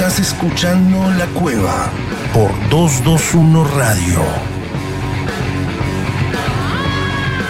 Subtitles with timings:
[0.00, 1.92] Estás escuchando La Cueva
[2.32, 4.22] por 221 Radio.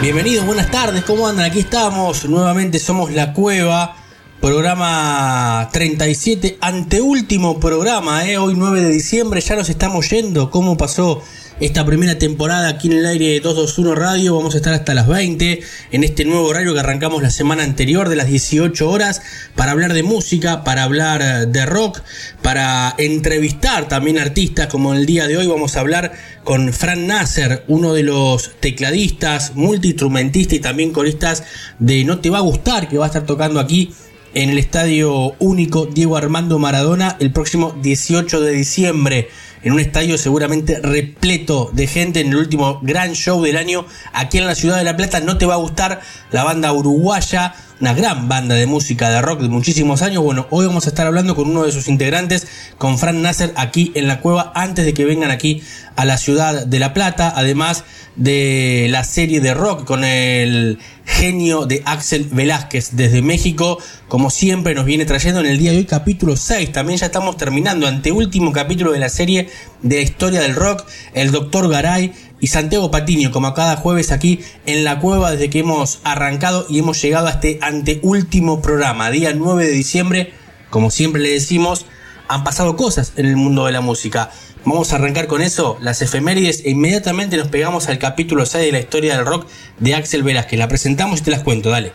[0.03, 1.45] Bienvenidos, buenas tardes, ¿cómo andan?
[1.49, 3.95] Aquí estamos, nuevamente somos La Cueva,
[4.41, 8.37] programa 37, anteúltimo programa, ¿eh?
[8.37, 11.23] hoy 9 de diciembre, ya nos estamos yendo, ¿cómo pasó
[11.61, 14.35] esta primera temporada aquí en el aire de 221 Radio.
[14.35, 15.61] Vamos a estar hasta las 20
[15.93, 19.21] en este nuevo horario que arrancamos la semana anterior de las 18 horas
[19.55, 22.01] para hablar de música, para hablar de rock,
[22.41, 26.13] para entrevistar también artistas como el día de hoy vamos a hablar
[26.45, 31.45] con Fran Nasser, uno de los tecladistas, multiinstrumentistas y también coristas
[31.79, 33.93] de No Te Va a Gustar, que va a estar tocando aquí
[34.33, 39.29] en el Estadio Único Diego Armando Maradona el próximo 18 de diciembre
[39.63, 44.39] en un estadio seguramente repleto de gente en el último gran show del año aquí
[44.39, 45.21] en la ciudad de La Plata.
[45.21, 49.41] No te va a gustar la banda uruguaya, una gran banda de música de rock
[49.41, 50.23] de muchísimos años.
[50.23, 52.47] Bueno, hoy vamos a estar hablando con uno de sus integrantes,
[52.79, 55.63] con Fran Nasser, aquí en la cueva, antes de que vengan aquí
[55.97, 57.33] a la ciudad de La Plata.
[57.35, 57.85] Además
[58.17, 60.79] de la serie de rock con el
[61.11, 65.79] genio de Axel Velázquez desde México, como siempre nos viene trayendo en el día de
[65.79, 69.49] hoy capítulo 6, también ya estamos terminando, anteúltimo capítulo de la serie
[69.83, 74.41] de la historia del rock, el doctor Garay y Santiago Patiño, como cada jueves aquí
[74.67, 79.35] en la cueva desde que hemos arrancado y hemos llegado a este anteúltimo programa, día
[79.35, 80.33] 9 de diciembre,
[80.71, 81.87] como siempre le decimos,
[82.31, 84.31] han pasado cosas en el mundo de la música.
[84.65, 88.73] Vamos a arrancar con eso, las efemérides, e inmediatamente nos pegamos al capítulo 6 de
[88.73, 90.59] la historia del rock de Axel Velázquez.
[90.59, 91.93] La presentamos y te las cuento, dale.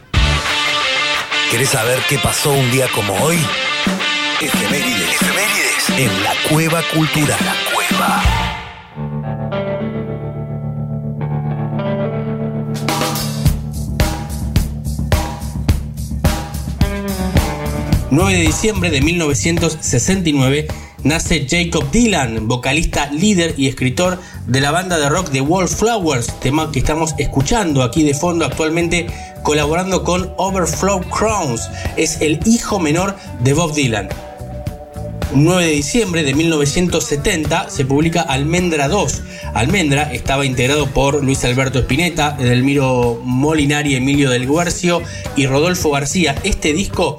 [1.51, 3.37] ¿Querés saber qué pasó un día como hoy?
[4.41, 5.21] Efemérides.
[5.21, 5.89] Efemérides.
[5.97, 7.39] En la cueva cultural.
[7.39, 8.54] La cueva.
[18.15, 20.67] 9 de diciembre de 1969
[21.03, 26.71] nace Jacob Dylan, vocalista, líder y escritor de la banda de rock The Wallflowers, tema
[26.71, 29.07] que estamos escuchando aquí de fondo actualmente
[29.43, 31.69] colaborando con Overflow Crowns.
[31.97, 34.07] Es el hijo menor de Bob Dylan.
[35.33, 39.23] 9 de diciembre de 1970 se publica Almendra 2.
[39.53, 45.01] Almendra estaba integrado por Luis Alberto Spinetta, Edelmiro Molinari, Emilio del Guercio
[45.35, 46.33] y Rodolfo García.
[46.45, 47.17] Este disco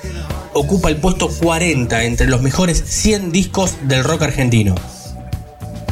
[0.56, 4.74] ocupa el puesto 40 entre los mejores 100 discos del rock argentino.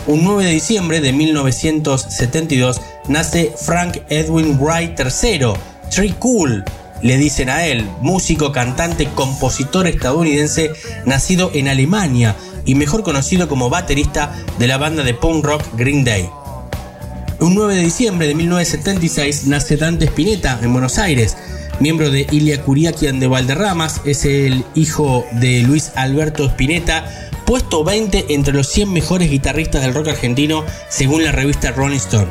[0.06, 5.52] Un 9 de diciembre de 1972 nace Frank Edwin Wright III,
[5.90, 6.64] Tree Cool,
[7.02, 10.72] le dicen a él, músico, cantante, compositor estadounidense,
[11.04, 16.04] nacido en Alemania y mejor conocido como baterista de la banda de punk rock Green
[16.04, 16.28] Day.
[17.40, 21.36] Un 9 de diciembre de 1976 nace Dante Spinetta en Buenos Aires,
[21.80, 27.04] miembro de Ilia Curiaquian de Valderramas, es el hijo de Luis Alberto Spinetta,
[27.44, 32.30] puesto 20 entre los 100 mejores guitarristas del rock argentino según la revista Rolling Stone.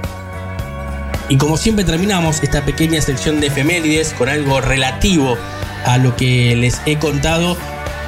[1.30, 5.38] Y como siempre terminamos esta pequeña sección de efemérides con algo relativo
[5.86, 7.58] a lo que les he contado,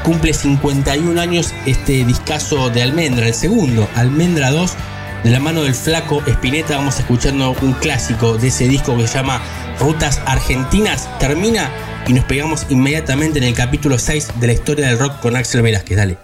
[0.04, 4.74] cumple 51 años este discazo de Almendra, el segundo, Almendra 2,
[5.24, 9.16] de la mano del flaco Spinetta, vamos escuchando un clásico de ese disco que se
[9.16, 9.42] llama
[9.80, 11.70] Rutas Argentinas termina
[12.08, 15.62] y nos pegamos inmediatamente en el capítulo 6 de la historia del rock con Axel
[15.62, 15.98] Velázquez.
[15.98, 16.18] Dale.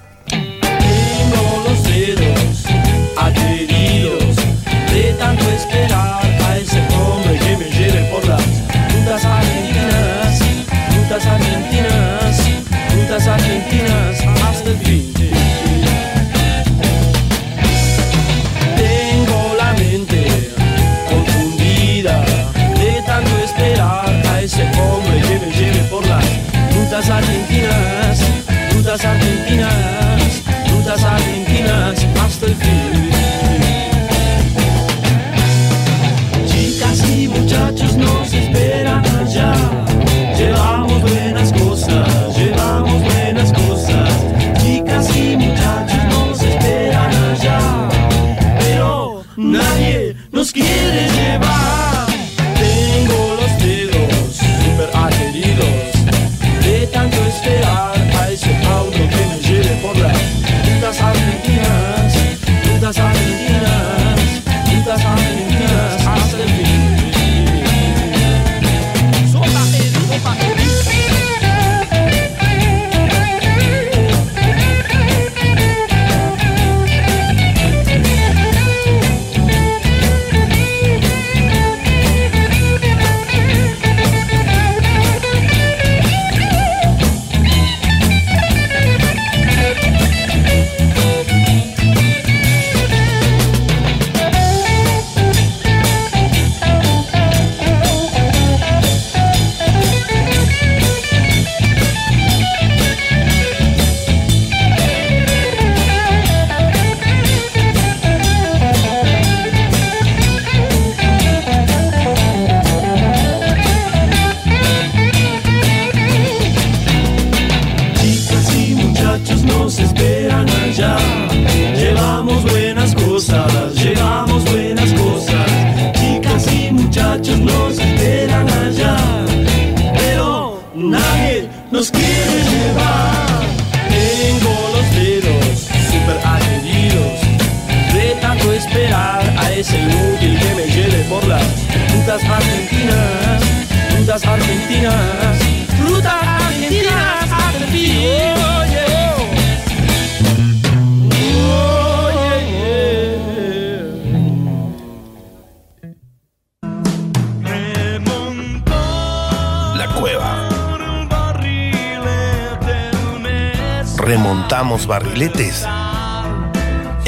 [8.93, 10.39] Rutas argentinas,
[10.95, 12.49] rutas argentinas,
[12.95, 15.10] rutas argentinas hasta el fin.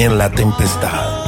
[0.04, 1.24] En la tempestad.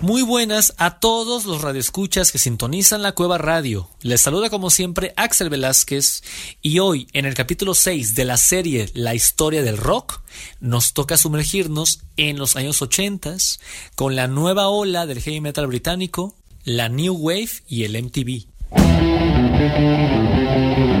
[0.00, 3.88] Muy buenas a todos los radioescuchas que sintonizan la Cueva Radio.
[4.02, 6.24] Les saluda como siempre Axel Velázquez
[6.60, 10.20] y hoy en el capítulo 6 de la serie La historia del rock
[10.58, 13.36] nos toca sumergirnos en los años 80
[13.94, 16.34] con la nueva ola del heavy metal británico,
[16.64, 18.53] la New Wave y el MTV.
[18.76, 19.78] Thank
[20.78, 20.93] you.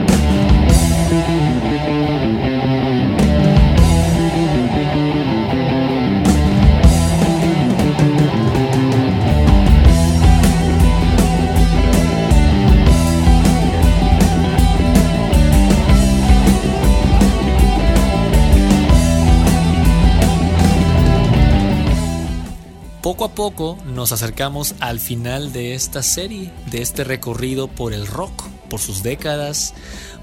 [23.14, 28.08] Poco a poco nos acercamos al final de esta serie, de este recorrido por el
[28.08, 29.72] rock, por sus décadas,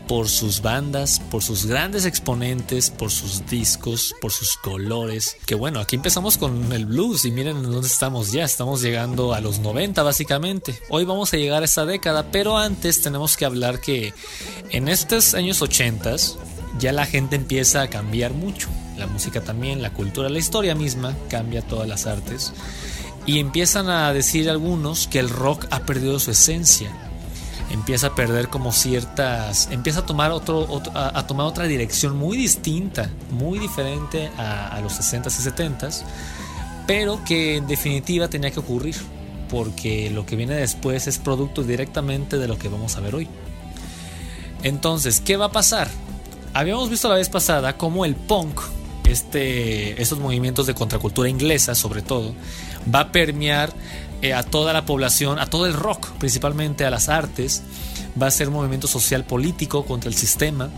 [0.10, 5.38] por sus bandas, por sus grandes exponentes, por sus discos, por sus colores.
[5.46, 9.40] Que bueno, aquí empezamos con el blues y miren dónde estamos ya, estamos llegando a
[9.40, 10.78] los 90 básicamente.
[10.90, 14.14] Hoy vamos a llegar a esta década, pero antes tenemos que hablar que
[14.70, 16.18] en estos años 80
[16.78, 18.68] ya la gente empieza a cambiar mucho.
[18.98, 22.54] La música también, la cultura, la historia misma cambia todas las artes.
[23.26, 26.92] Y empiezan a decir algunos que el rock ha perdido su esencia.
[27.70, 29.70] Empieza a perder como ciertas.
[29.72, 34.94] Empieza a tomar, otro, a, tomar otra dirección muy distinta, muy diferente a, a los
[35.00, 36.04] 60s y 70s.
[36.88, 38.96] Pero que en definitiva tenía que ocurrir.
[39.50, 43.28] Porque lo que viene después es producto directamente de lo que vamos a ver hoy.
[44.64, 45.90] Entonces, ¿qué va a pasar?
[46.54, 48.60] Habíamos visto la vez pasada cómo el punk,
[49.06, 52.34] este, estos movimientos de contracultura inglesa sobre todo,
[52.94, 53.74] va a permear
[54.22, 57.64] eh, a toda la población, a todo el rock, principalmente a las artes,
[58.22, 60.70] va a ser un movimiento social político contra el sistema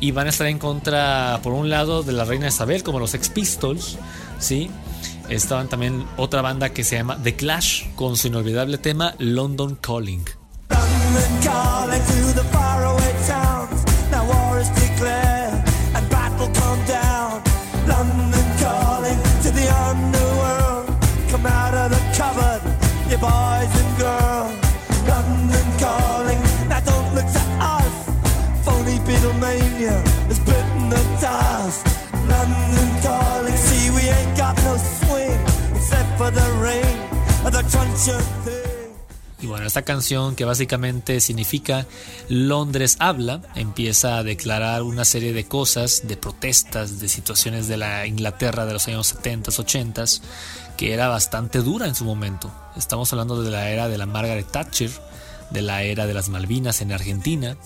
[0.00, 3.10] y van a estar en contra, por un lado, de la reina Isabel, como los
[3.10, 3.98] Sex Pistols,
[4.38, 4.70] ¿sí?
[5.28, 9.14] Estaban también otra banda que se llama The Clash, con su inolvidable tema.
[9.18, 10.24] London calling
[39.42, 41.86] Y bueno, esta canción que básicamente significa
[42.28, 48.06] Londres habla, empieza a declarar una serie de cosas, de protestas, de situaciones de la
[48.06, 50.04] Inglaterra de los años 70, 80,
[50.76, 52.52] que era bastante dura en su momento.
[52.76, 54.90] Estamos hablando de la era de la Margaret Thatcher,
[55.50, 57.56] de la era de las Malvinas en Argentina.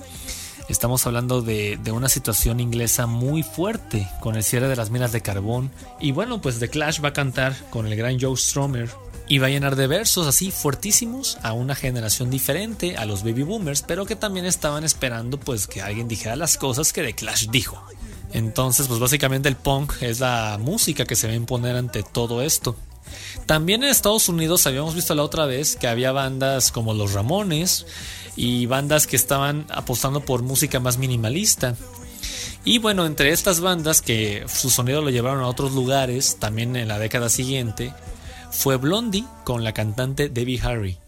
[0.68, 5.20] Estamos hablando de, una situación inglesa muy fuerte con el cierre de las minas de
[5.20, 5.70] carbón.
[6.00, 8.88] Y bueno, pues The Clash va a cantar con el gran Joe Stromer
[9.28, 13.42] y va a llenar de versos así fuertísimos a una generación diferente, a los baby
[13.42, 17.48] boomers, pero que también estaban esperando pues que alguien dijera las cosas que The Clash
[17.50, 17.82] dijo.
[18.32, 22.42] Entonces, pues básicamente el punk es la música que se va a imponer ante todo
[22.42, 22.74] esto.
[23.46, 27.86] También en Estados Unidos habíamos visto la otra vez que había bandas como los Ramones
[28.36, 31.76] y bandas que estaban apostando por música más minimalista.
[32.64, 36.88] Y bueno, entre estas bandas que su sonido lo llevaron a otros lugares, también en
[36.88, 37.92] la década siguiente,
[38.50, 40.98] fue Blondie con la cantante Debbie Harry.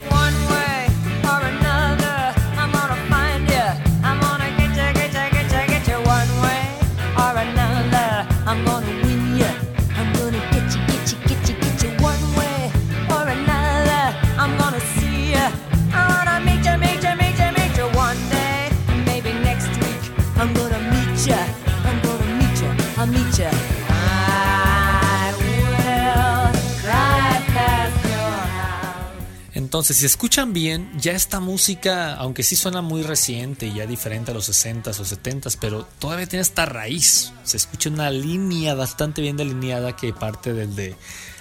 [29.77, 34.31] Entonces, si escuchan bien, ya esta música, aunque sí suena muy reciente y ya diferente
[34.31, 37.35] a los 60s o 70s, pero todavía tiene esta raíz.
[37.43, 40.97] Se escucha una línea bastante bien delineada que parte del de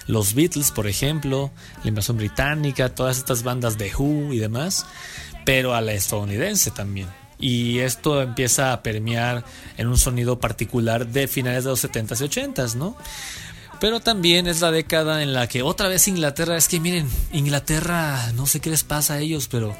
[0.06, 1.50] los Beatles, por ejemplo,
[1.82, 4.84] la invasión británica, todas estas bandas de Who y demás,
[5.46, 7.08] pero a la estadounidense también.
[7.38, 9.46] Y esto empieza a permear
[9.78, 12.98] en un sonido particular de finales de los 70s y 80s, ¿no?
[13.80, 18.32] Pero también es la década en la que otra vez Inglaterra, es que miren, Inglaterra,
[18.34, 19.76] no sé qué les pasa a ellos, pero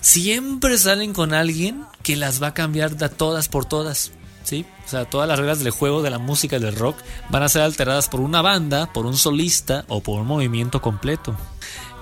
[0.00, 4.12] siempre salen con alguien que las va a cambiar de todas por todas.
[4.44, 4.66] ¿Sí?
[4.84, 6.96] O sea, todas las reglas del juego de la música del rock
[7.30, 11.36] van a ser alteradas por una banda, por un solista o por un movimiento completo.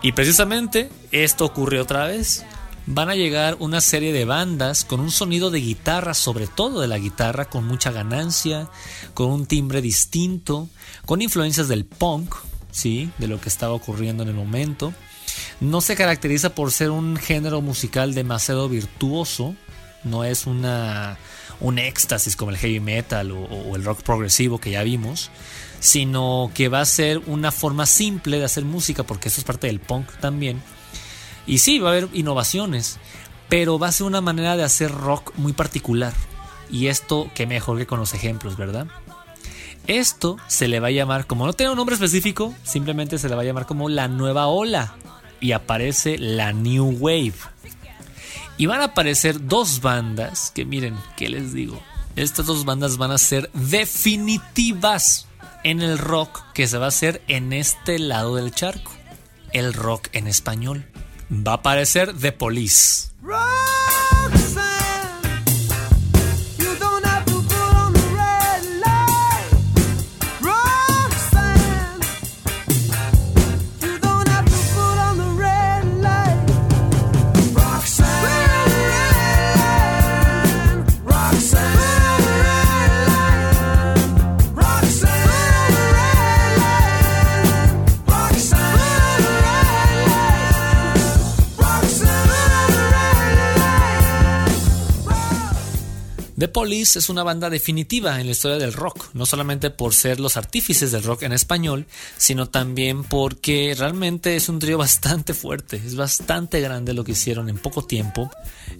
[0.02, 2.44] Y precisamente esto ocurre otra vez.
[2.86, 6.88] Van a llegar una serie de bandas con un sonido de guitarra, sobre todo de
[6.88, 8.68] la guitarra, con mucha ganancia,
[9.14, 10.68] con un timbre distinto,
[11.06, 12.34] con influencias del punk,
[12.70, 13.10] ¿sí?
[13.18, 14.92] De lo que estaba ocurriendo en el momento.
[15.60, 19.54] No se caracteriza por ser un género musical demasiado virtuoso,
[20.02, 21.18] no es una,
[21.60, 25.30] un éxtasis como el heavy metal o, o el rock progresivo que ya vimos,
[25.78, 29.66] sino que va a ser una forma simple de hacer música, porque eso es parte
[29.66, 30.62] del punk también.
[31.46, 32.98] Y sí, va a haber innovaciones,
[33.48, 36.12] pero va a ser una manera de hacer rock muy particular.
[36.70, 38.86] Y esto, que mejor que con los ejemplos, ¿verdad?
[39.86, 43.34] Esto se le va a llamar, como no tiene un nombre específico, simplemente se le
[43.34, 44.94] va a llamar como la nueva ola.
[45.40, 47.34] Y aparece la New Wave.
[48.56, 51.82] Y van a aparecer dos bandas que miren, ¿qué les digo?
[52.14, 55.26] Estas dos bandas van a ser definitivas
[55.64, 58.92] en el rock que se va a hacer en este lado del charco.
[59.52, 60.89] El rock en español.
[61.30, 63.12] Va a aparecer The Police.
[96.40, 100.18] The Police es una banda definitiva en la historia del rock, no solamente por ser
[100.20, 101.84] los artífices del rock en español,
[102.16, 107.50] sino también porque realmente es un trío bastante fuerte, es bastante grande lo que hicieron
[107.50, 108.30] en poco tiempo.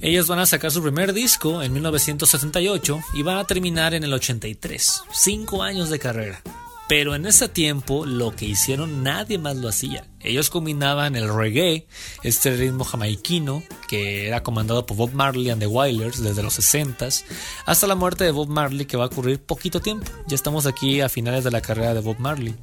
[0.00, 4.14] Ellos van a sacar su primer disco en 1978 y van a terminar en el
[4.14, 6.43] 83, cinco años de carrera.
[6.90, 10.09] Pero en ese tiempo lo que hicieron nadie más lo hacía.
[10.18, 11.87] Ellos combinaban el reggae,
[12.25, 17.23] este ritmo jamaiquino que era comandado por Bob Marley and the Wailers desde los 60s
[17.64, 20.11] hasta la muerte de Bob Marley que va a ocurrir poquito tiempo.
[20.26, 22.56] Ya estamos aquí a finales de la carrera de Bob Marley.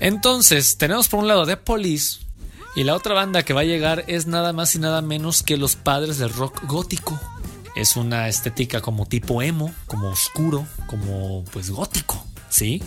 [0.00, 2.20] Entonces, tenemos por un lado The Police
[2.74, 5.58] y la otra banda que va a llegar es nada más y nada menos que
[5.58, 7.20] los padres del rock gótico.
[7.76, 12.24] Es una estética como tipo emo, como oscuro, como pues gótico.
[12.54, 12.80] ¿Sí?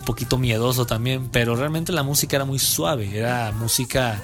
[0.00, 4.20] Un poquito miedoso también, pero realmente la música era muy suave, era música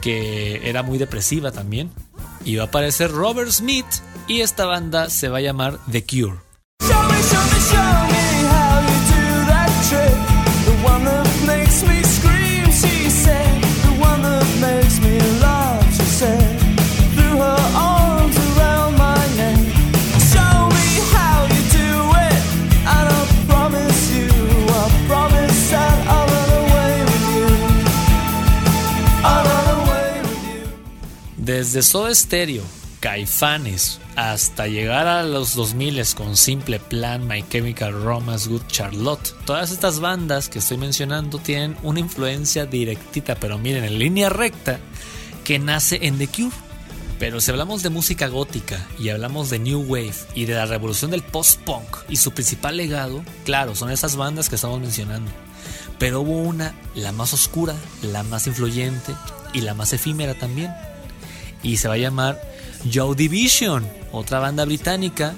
[0.00, 1.90] que era muy depresiva también.
[2.44, 3.86] Y va a aparecer Robert Smith
[4.26, 6.38] y esta banda se va a llamar The Cure.
[31.64, 32.62] Desde Soda Stereo,
[33.00, 39.70] Caifanes, hasta llegar a los 2000 con Simple Plan, My Chemical Romance, Good Charlotte, todas
[39.70, 44.78] estas bandas que estoy mencionando tienen una influencia directita, pero miren, en línea recta,
[45.42, 46.54] que nace en The Cure.
[47.18, 51.12] Pero si hablamos de música gótica y hablamos de New Wave y de la revolución
[51.12, 55.30] del post-punk y su principal legado, claro, son esas bandas que estamos mencionando.
[55.98, 59.14] Pero hubo una, la más oscura, la más influyente
[59.54, 60.70] y la más efímera también.
[61.64, 62.40] Y se va a llamar
[62.92, 65.34] Joe Division, otra banda británica,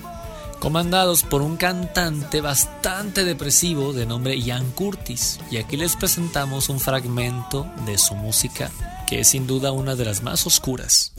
[0.59, 5.39] comandados por un cantante bastante depresivo de nombre Ian Curtis.
[5.51, 8.71] Y aquí les presentamos un fragmento de su música,
[9.09, 11.13] que es sin duda una de las más oscuras.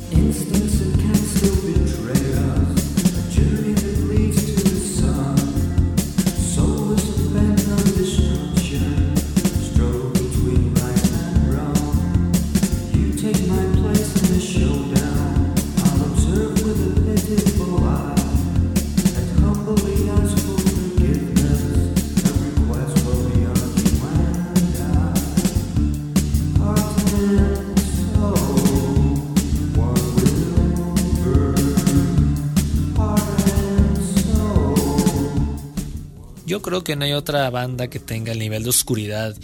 [36.57, 39.35] Yo creo que no hay otra banda que tenga el nivel de oscuridad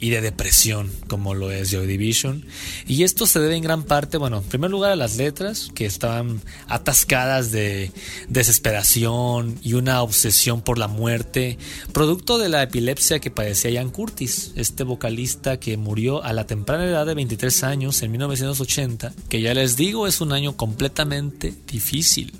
[0.00, 2.44] y de depresión como lo es Joy Division.
[2.88, 5.86] Y esto se debe en gran parte, bueno, en primer lugar a las letras que
[5.86, 7.92] estaban atascadas de
[8.28, 11.56] desesperación y una obsesión por la muerte,
[11.92, 16.84] producto de la epilepsia que padecía Ian Curtis, este vocalista que murió a la temprana
[16.84, 22.32] edad de 23 años en 1980, que ya les digo es un año completamente difícil.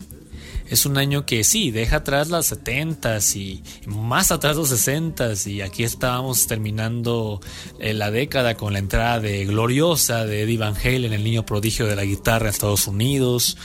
[0.69, 5.61] Es un año que sí, deja atrás las 70s y más atrás los 60s y
[5.61, 7.41] aquí estábamos terminando
[7.79, 11.87] eh, la década con la entrada de Gloriosa de Eddie Van Halen, el niño prodigio
[11.87, 13.57] de la guitarra en Estados Unidos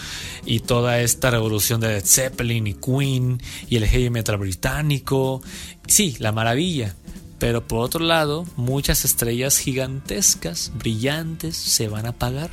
[0.46, 5.42] y toda esta revolución de Led Zeppelin y Queen y el heavy metal británico.
[5.88, 6.96] Sí, la maravilla.
[7.40, 12.52] Pero por otro lado, muchas estrellas gigantescas, brillantes, se van a apagar.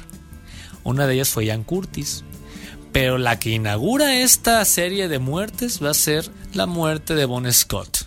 [0.82, 2.24] Una de ellas fue Ian Curtis,
[2.92, 7.50] pero la que inaugura esta serie de muertes va a ser la muerte de Bon
[7.52, 7.97] Scott.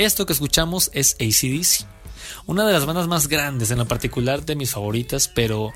[0.00, 1.86] Esto que escuchamos es ACDC,
[2.46, 5.74] una de las bandas más grandes, en lo particular de mis favoritas, pero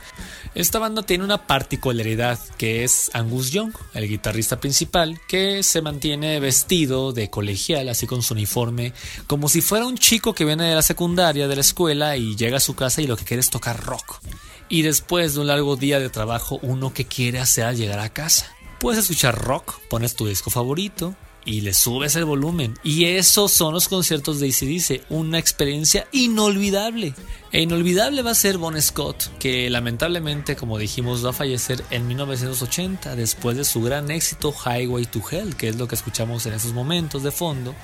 [0.54, 6.40] esta banda tiene una particularidad que es Angus Young, el guitarrista principal, que se mantiene
[6.40, 8.94] vestido de colegial, así con su uniforme,
[9.26, 12.56] como si fuera un chico que viene de la secundaria, de la escuela, y llega
[12.56, 14.22] a su casa y lo que quiere es tocar rock.
[14.70, 18.14] Y después de un largo día de trabajo, uno que quiere hacer al llegar a
[18.14, 18.46] casa.
[18.80, 22.78] Puedes escuchar rock, pones tu disco favorito, y le subes el volumen.
[22.82, 27.14] Y esos son los conciertos de ACDC, una experiencia inolvidable.
[27.52, 32.06] E inolvidable va a ser Bon Scott, que lamentablemente, como dijimos, va a fallecer en
[32.08, 36.54] 1980 después de su gran éxito Highway to Hell, que es lo que escuchamos en
[36.54, 37.74] esos momentos de fondo.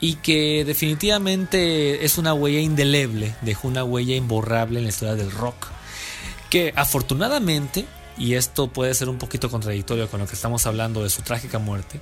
[0.00, 5.32] Y que definitivamente es una huella indeleble, dejó una huella imborrable en la historia del
[5.32, 5.66] rock.
[6.50, 7.84] Que afortunadamente,
[8.16, 11.58] y esto puede ser un poquito contradictorio con lo que estamos hablando de su trágica
[11.58, 12.00] muerte,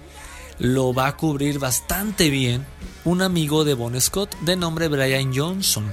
[0.58, 2.64] lo va a cubrir bastante bien
[3.04, 5.90] un amigo de Bon Scott de nombre Brian Johnson.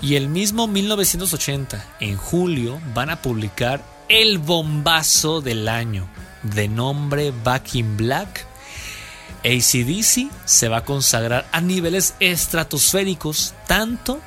[0.00, 6.08] Y el mismo 1980, en julio, van a publicar el bombazo del año,
[6.42, 8.46] de nombre Back in Black.
[9.44, 14.20] ACDC se va a consagrar a niveles estratosféricos, tanto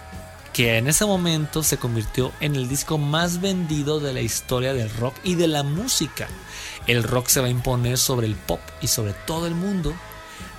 [0.54, 4.91] que en ese momento se convirtió en el disco más vendido de la historia del
[4.91, 6.28] rock y de la música.
[6.88, 9.93] El rock se va a imponer sobre el pop y sobre todo el mundo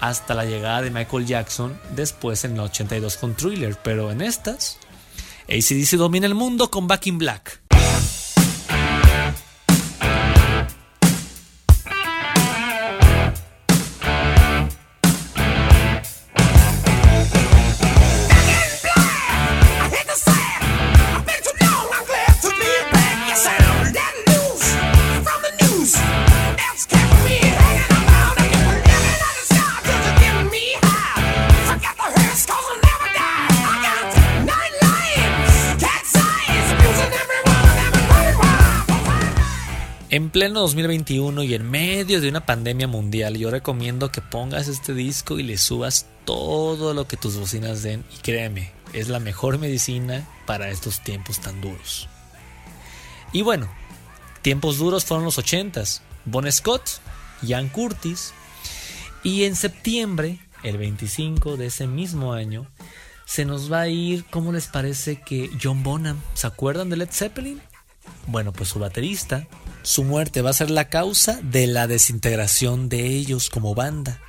[0.00, 4.78] hasta la llegada de Michael Jackson después en el 82 con Thriller, pero en estas
[5.48, 7.60] ACDC domina el mundo con Back in Black.
[40.24, 44.94] En pleno 2021 y en medio de una pandemia mundial, yo recomiendo que pongas este
[44.94, 49.58] disco y le subas todo lo que tus bocinas den y créeme, es la mejor
[49.58, 52.08] medicina para estos tiempos tan duros.
[53.34, 53.68] Y bueno,
[54.40, 56.00] tiempos duros fueron los 80s.
[56.24, 57.02] Bon Scott,
[57.42, 58.32] Ian Curtis
[59.22, 62.66] y en septiembre, el 25 de ese mismo año,
[63.26, 66.18] se nos va a ir, ¿cómo les parece que John Bonham?
[66.32, 67.60] ¿Se acuerdan de Led Zeppelin?
[68.26, 69.46] Bueno, pues su baterista,
[69.84, 74.20] su muerte va a ser la causa de la desintegración de ellos como banda.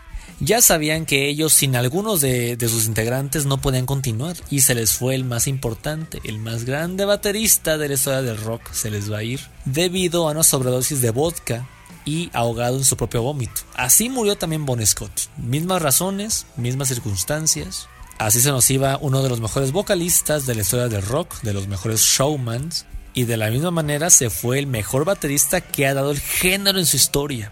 [0.42, 4.92] Ya sabían que ellos sin algunos de, sus integrantes no podían continuar y se les
[4.92, 9.10] fue el más importante, el más grande baterista de la historia del rock, se les
[9.12, 11.66] va a ir debido a una sobredosis de vodka
[12.04, 13.62] y ahogado en su propio vómito.
[13.76, 15.30] Así murió también Bon Scott.
[15.38, 17.88] Mismas razones, mismas circunstancias.
[18.18, 21.54] Así se nos iba uno de los mejores vocalistas de la historia del rock, de
[21.54, 22.86] los mejores showmans,
[23.16, 26.78] y de la misma manera se fue el mejor baterista que ha dado el género
[26.78, 27.52] en su historia.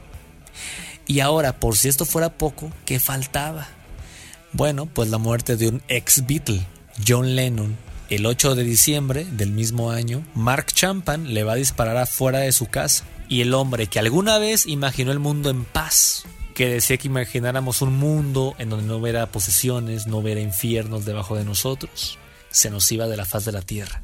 [1.07, 3.67] Y ahora, por si esto fuera poco, ¿qué faltaba?
[4.51, 6.65] Bueno, pues la muerte de un ex Beatle,
[7.07, 7.77] John Lennon.
[8.09, 12.51] El 8 de diciembre del mismo año, Mark Champan le va a disparar afuera de
[12.51, 13.05] su casa.
[13.29, 17.81] Y el hombre que alguna vez imaginó el mundo en paz, que decía que imagináramos
[17.81, 22.19] un mundo en donde no hubiera posesiones, no hubiera infiernos debajo de nosotros,
[22.51, 24.03] se nos iba de la faz de la tierra.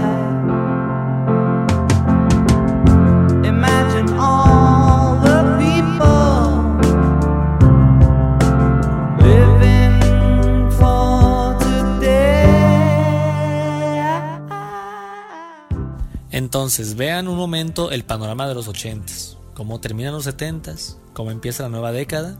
[16.41, 21.61] Entonces, vean un momento el panorama de los 80s, cómo terminan los 70s, cómo empieza
[21.61, 22.35] la nueva década.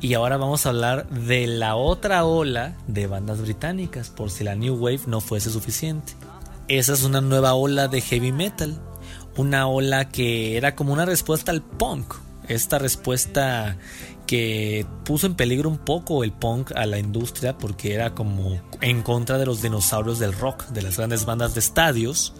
[0.00, 4.56] Y ahora vamos a hablar de la otra ola de bandas británicas, por si la
[4.56, 6.14] New Wave no fuese suficiente.
[6.66, 8.76] Esa es una nueva ola de heavy metal,
[9.36, 12.14] una ola que era como una respuesta al punk,
[12.48, 13.76] esta respuesta
[14.26, 19.02] que puso en peligro un poco el punk a la industria porque era como en
[19.02, 22.34] contra de los dinosaurios del rock, de las grandes bandas de estadios.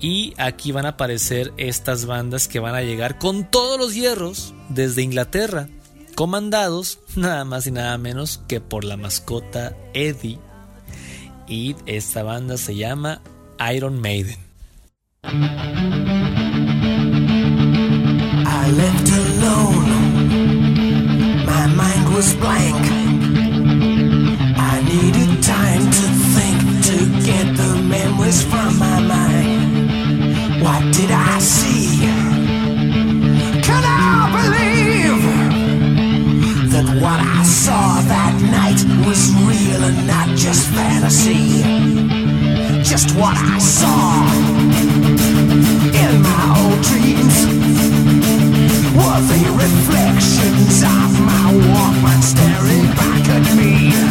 [0.00, 4.54] Y aquí van a aparecer estas bandas que van a llegar con todos los hierros
[4.70, 5.68] desde Inglaterra,
[6.14, 10.38] comandados nada más y nada menos que por la mascota Eddie.
[11.46, 13.20] Y esta banda se llama
[13.74, 14.38] Iron Maiden.
[15.22, 15.28] I
[18.72, 19.90] left alone.
[21.44, 22.86] My mind was blank.
[24.56, 29.29] I needed time to think to get the memories from my mind.
[30.60, 32.00] What did I see?
[33.66, 35.22] Can I believe
[36.72, 41.62] that what I saw that night was real and not just fantasy?
[42.82, 44.26] Just what I saw
[46.02, 47.36] in my old dreams
[48.96, 54.09] were the reflections of my Walkman staring back at me.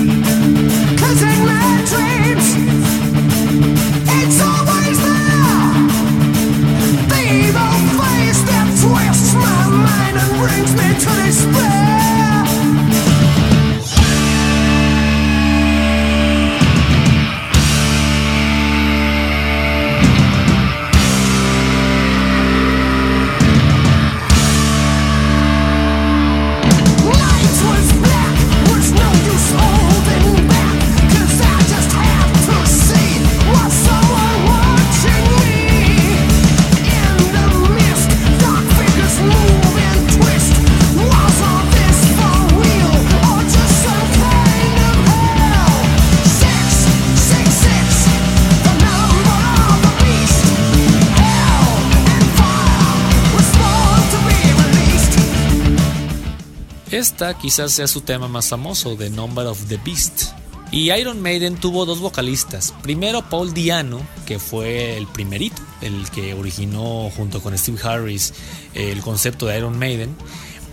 [56.99, 60.33] Esta quizás sea su tema más famoso, The Number of the Beast.
[60.69, 62.73] Y Iron Maiden tuvo dos vocalistas.
[62.81, 68.33] Primero Paul Diano, que fue el primerito, el que originó junto con Steve Harris
[68.73, 70.13] el concepto de Iron Maiden.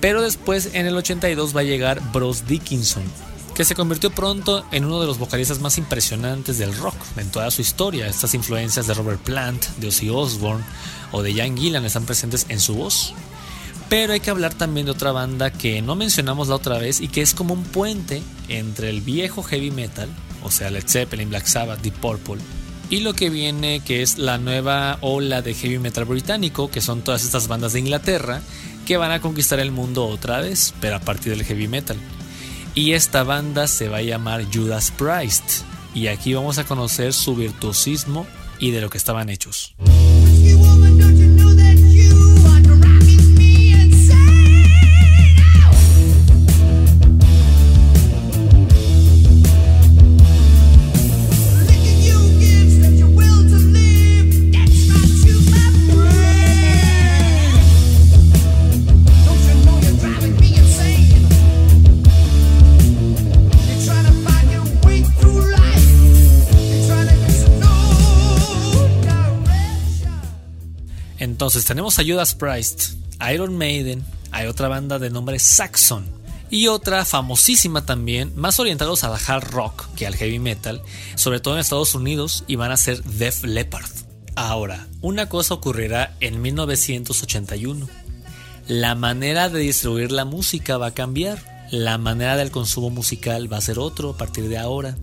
[0.00, 3.04] Pero después en el 82 va a llegar Bruce Dickinson,
[3.54, 7.52] que se convirtió pronto en uno de los vocalistas más impresionantes del rock en toda
[7.52, 8.08] su historia.
[8.08, 10.64] Estas influencias de Robert Plant, de Ozzy Osbourne
[11.12, 13.14] o de Ian Gillan están presentes en su voz.
[13.88, 17.08] Pero hay que hablar también de otra banda que no mencionamos la otra vez y
[17.08, 20.08] que es como un puente entre el viejo heavy metal,
[20.42, 22.42] o sea, Led Zeppelin, Black Sabbath, Deep Purple,
[22.90, 27.02] y lo que viene que es la nueva ola de heavy metal británico, que son
[27.02, 28.42] todas estas bandas de Inglaterra
[28.86, 31.96] que van a conquistar el mundo otra vez, pero a partir del heavy metal.
[32.74, 35.62] Y esta banda se va a llamar Judas Priest,
[35.94, 38.26] y aquí vamos a conocer su virtuosismo
[38.58, 39.74] y de lo que estaban hechos.
[71.36, 72.92] Entonces tenemos a Judas Priest,
[73.30, 76.06] Iron Maiden, hay otra banda de nombre Saxon
[76.48, 80.80] y otra famosísima también, más orientados al hard rock que al heavy metal,
[81.14, 83.90] sobre todo en Estados Unidos y van a ser Def Leppard.
[84.34, 87.86] Ahora, una cosa ocurrirá en 1981.
[88.66, 93.58] La manera de distribuir la música va a cambiar, la manera del consumo musical va
[93.58, 94.96] a ser otro a partir de ahora.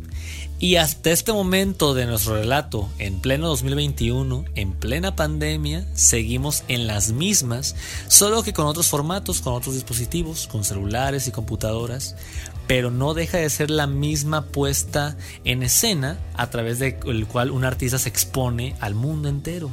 [0.63, 6.88] Y hasta este momento de nuestro relato, en pleno 2021, en plena pandemia, seguimos en
[6.88, 7.76] las mismas,
[8.08, 12.15] solo que con otros formatos, con otros dispositivos, con celulares y computadoras,
[12.65, 17.65] pero no deja de ser la misma puesta en escena a través del cual un
[17.65, 19.69] artista se expone al mundo entero.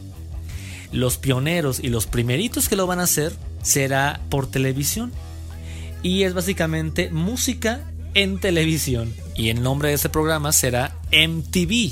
[0.90, 5.12] Los pioneros y los primeritos que lo van a hacer será por televisión.
[6.02, 9.14] Y es básicamente música en televisión.
[9.36, 11.90] Y el nombre de este programa será MTV.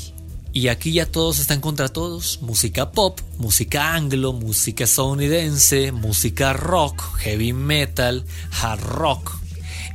[0.53, 2.41] Y aquí ya todos están contra todos.
[2.43, 8.25] Música pop, música anglo, música estadounidense, música rock, heavy metal,
[8.61, 9.39] hard rock.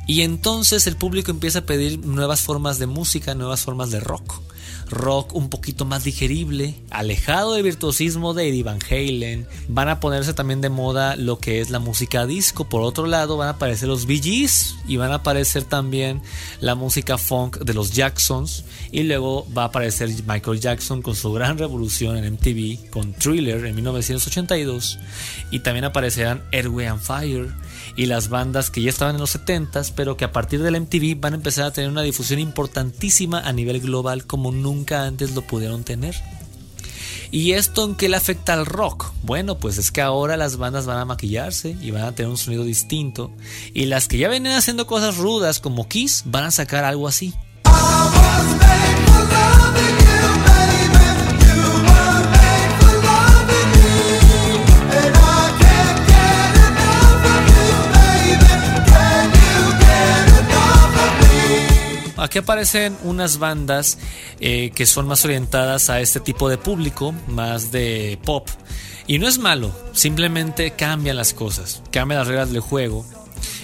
[0.06, 4.40] Y entonces el público empieza a pedir nuevas formas de música, nuevas formas de rock
[4.90, 9.46] rock un poquito más digerible, alejado del virtuosismo de Eddie Van Halen.
[9.68, 12.68] Van a ponerse también de moda lo que es la música disco.
[12.68, 16.22] Por otro lado, van a aparecer los Bee Gees y van a aparecer también
[16.60, 18.64] la música funk de los Jacksons.
[18.92, 23.64] Y luego va a aparecer Michael Jackson con su gran revolución en MTV con Thriller
[23.64, 24.98] en 1982.
[25.50, 27.52] Y también aparecerán Airway and Fire
[27.96, 31.20] y las bandas que ya estaban en los 70s, pero que a partir del MTV
[31.20, 35.42] van a empezar a tener una difusión importantísima a nivel global como nunca antes lo
[35.42, 36.14] pudieron tener.
[37.30, 39.12] ¿Y esto en qué le afecta al rock?
[39.22, 42.38] Bueno, pues es que ahora las bandas van a maquillarse y van a tener un
[42.38, 43.32] sonido distinto.
[43.72, 47.34] Y las que ya venían haciendo cosas rudas como Kiss van a sacar algo así.
[62.34, 63.96] Aquí aparecen unas bandas
[64.40, 68.48] eh, que son más orientadas a este tipo de público, más de pop.
[69.06, 73.06] Y no es malo, simplemente cambian las cosas, cambian las reglas del juego.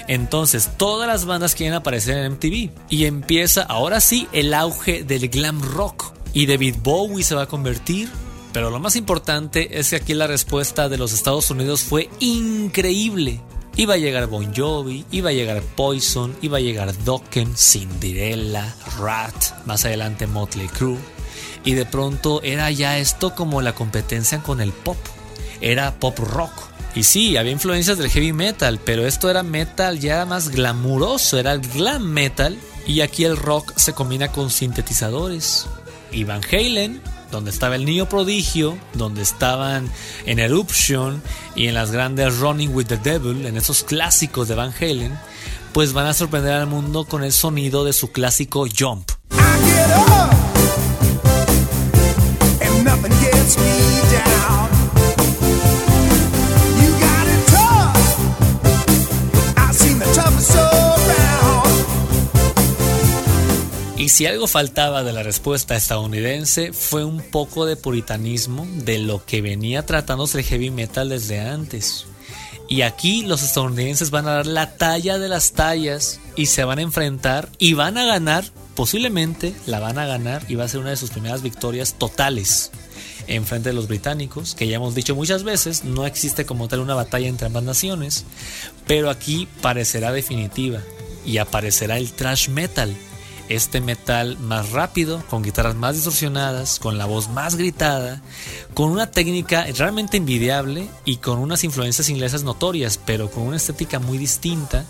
[0.06, 2.70] Entonces, todas las bandas quieren aparecer en MTV.
[2.88, 6.14] Y empieza ahora sí el auge del glam rock.
[6.32, 8.08] Y David Bowie se va a convertir.
[8.52, 13.40] Pero lo más importante es que aquí la respuesta de los Estados Unidos fue increíble.
[13.76, 19.64] Iba a llegar Bon Jovi, iba a llegar Poison, iba a llegar Dokken, Cinderella, Rat,
[19.64, 20.98] más adelante Motley Crue.
[21.64, 24.98] Y de pronto era ya esto como la competencia con el pop.
[25.60, 26.52] Era pop rock.
[26.94, 31.52] Y sí, había influencias del heavy metal, pero esto era metal ya más glamuroso, era
[31.52, 32.58] el glam metal.
[32.86, 35.66] Y aquí el rock se combina con sintetizadores.
[36.10, 37.00] Y Van Halen
[37.30, 39.90] donde estaba el niño prodigio, donde estaban
[40.26, 41.22] en Eruption
[41.54, 45.18] y en las grandes Running with the Devil, en esos clásicos de Van Halen,
[45.72, 49.10] pues van a sorprender al mundo con el sonido de su clásico Jump.
[54.10, 54.79] Get up,
[64.00, 69.26] Y si algo faltaba de la respuesta estadounidense fue un poco de puritanismo de lo
[69.26, 72.06] que venía tratándose el heavy metal desde antes.
[72.66, 76.78] Y aquí los estadounidenses van a dar la talla de las tallas y se van
[76.78, 80.80] a enfrentar y van a ganar, posiblemente la van a ganar y va a ser
[80.80, 82.70] una de sus primeras victorias totales
[83.26, 86.80] en frente de los británicos, que ya hemos dicho muchas veces, no existe como tal
[86.80, 88.24] una batalla entre ambas naciones,
[88.86, 90.80] pero aquí parecerá definitiva
[91.26, 92.96] y aparecerá el thrash metal,
[93.50, 98.22] este metal más rápido, con guitarras más distorsionadas, con la voz más gritada,
[98.74, 103.98] con una técnica realmente envidiable y con unas influencias inglesas notorias, pero con una estética
[103.98, 104.86] muy distinta,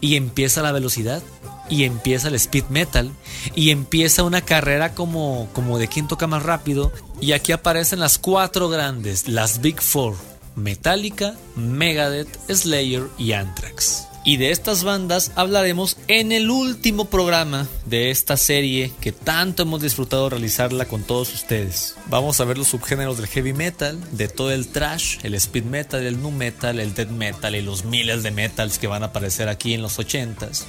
[0.00, 1.22] y empieza la velocidad,
[1.68, 3.12] y empieza el speed metal,
[3.54, 8.18] y empieza una carrera como, como de quien toca más rápido, y aquí aparecen las
[8.18, 10.16] cuatro grandes, las Big Four,
[10.56, 14.09] Metallica, Megadeth, Slayer y Anthrax.
[14.22, 19.80] Y de estas bandas hablaremos en el último programa de esta serie que tanto hemos
[19.80, 21.96] disfrutado realizarla con todos ustedes.
[22.06, 26.04] Vamos a ver los subgéneros del heavy metal, de todo el trash, el speed metal,
[26.04, 29.48] el nu metal, el death metal y los miles de metals que van a aparecer
[29.48, 30.64] aquí en los 80s.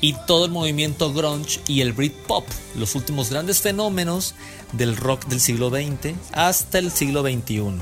[0.00, 4.36] Y todo el movimiento grunge y el Britpop, los últimos grandes fenómenos
[4.72, 7.80] del rock del siglo XX hasta el siglo XXI.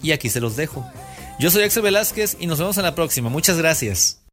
[0.00, 0.86] Y aquí se los dejo.
[1.40, 3.28] Yo soy Axel Velázquez y nos vemos en la próxima.
[3.30, 4.23] Muchas gracias.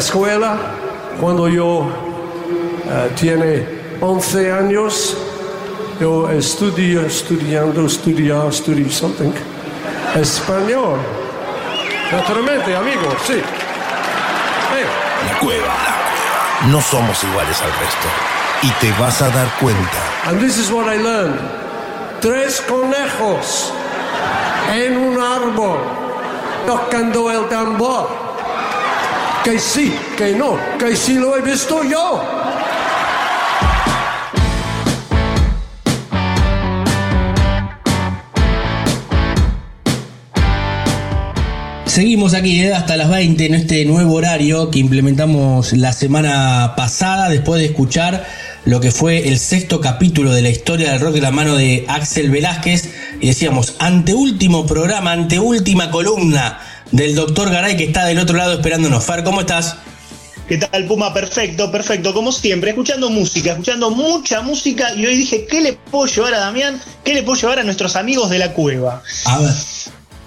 [0.00, 0.56] Escuela,
[1.20, 1.86] cuando yo
[2.86, 3.66] eh, tiene
[4.00, 5.16] 11 años,
[6.00, 9.32] yo estudio, estudiando, estudiar, estudio something,
[10.16, 10.98] español.
[12.10, 13.34] Naturalmente, amigo, sí.
[14.72, 14.86] Hey.
[15.28, 15.74] La cueva.
[16.68, 18.08] No somos iguales al resto.
[18.62, 20.00] Y te vas a dar cuenta.
[20.26, 21.38] And this is what I learned.
[22.20, 23.72] Tres conejos
[24.74, 25.78] en un árbol
[26.66, 28.09] tocando el tambor.
[29.44, 32.22] Que sí, que no, que sí lo he visto yo.
[41.86, 47.28] Seguimos aquí eh, hasta las 20 en este nuevo horario que implementamos la semana pasada
[47.30, 48.26] después de escuchar
[48.66, 51.86] lo que fue el sexto capítulo de la historia del rock de la mano de
[51.88, 56.60] Axel Velázquez y decíamos anteúltimo programa, anteúltima columna
[56.92, 59.04] del doctor Garay que está del otro lado esperándonos.
[59.04, 59.76] Far, ¿cómo estás?
[60.48, 61.14] ¿Qué tal, Puma?
[61.14, 62.12] Perfecto, perfecto.
[62.12, 64.92] Como siempre, escuchando música, escuchando mucha música.
[64.94, 66.80] Y hoy dije, ¿qué le puedo llevar a Damián?
[67.04, 69.00] ¿Qué le puedo llevar a nuestros amigos de la cueva?
[69.26, 69.52] A ver.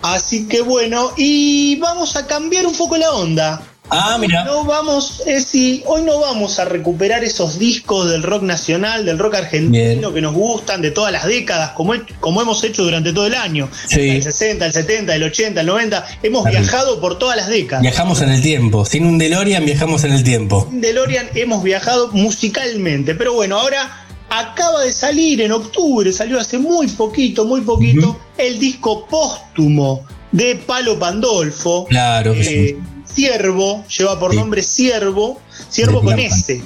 [0.02, 3.62] Así que bueno, y vamos a cambiar un poco la onda.
[3.96, 4.44] Ah, mira.
[4.46, 9.20] No vamos, es si hoy no vamos a recuperar esos discos del rock nacional, del
[9.20, 10.14] rock argentino Bien.
[10.14, 13.70] que nos gustan de todas las décadas, como, como hemos hecho durante todo el año.
[13.88, 14.10] Sí.
[14.10, 16.06] El 60, el 70, el 80, el 90.
[16.24, 16.62] Hemos Arriba.
[16.62, 17.82] viajado por todas las décadas.
[17.84, 18.84] Viajamos en el tiempo.
[18.86, 20.68] Sin un DeLorean viajamos en el tiempo.
[20.72, 26.88] DeLorean hemos viajado musicalmente, pero bueno, ahora acaba de salir en octubre, salió hace muy
[26.88, 31.86] poquito, muy poquito, el disco póstumo de Palo Pandolfo.
[31.86, 32.78] Claro que Eh, sí.
[33.16, 34.38] Ciervo, lleva por Sí.
[34.38, 35.40] nombre Ciervo,
[35.70, 36.40] Ciervo De con Plan Pan.
[36.40, 36.62] S,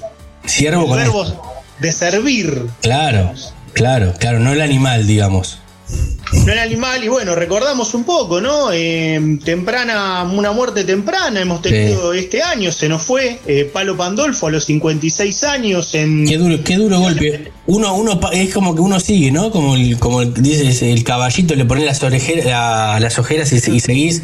[0.46, 1.42] Ciervo el con verbo esto.
[1.80, 2.64] de servir.
[2.82, 3.32] Claro,
[3.74, 5.60] claro, claro, no el animal, digamos.
[6.46, 8.74] No el animal, y bueno, recordamos un poco, ¿no?
[8.74, 14.48] Eh, temprana, una muerte temprana hemos tenido este año, se nos fue eh, Palo Pandolfo
[14.48, 16.26] a los 56 años en...
[16.28, 17.50] Qué duro, qué duro golpe.
[17.68, 19.50] Uno, uno es como que uno sigue, ¿no?
[19.52, 23.56] Como el, como el- dices, el caballito le pones las orejeras, la- las ojeras y,
[23.72, 24.22] y seguís.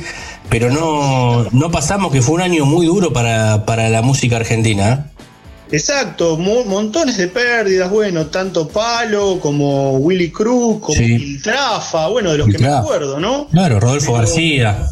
[0.53, 5.09] Pero no, no pasamos que fue un año muy duro para, para la música argentina.
[5.09, 5.25] ¿eh?
[5.71, 11.05] Exacto, mo- montones de pérdidas, bueno, tanto Palo como Willy Cruz, como Sí.
[11.15, 13.47] Iltrafa, bueno, de los que me acuerdo, ¿no?
[13.47, 14.87] Claro, Rodolfo Pero- García.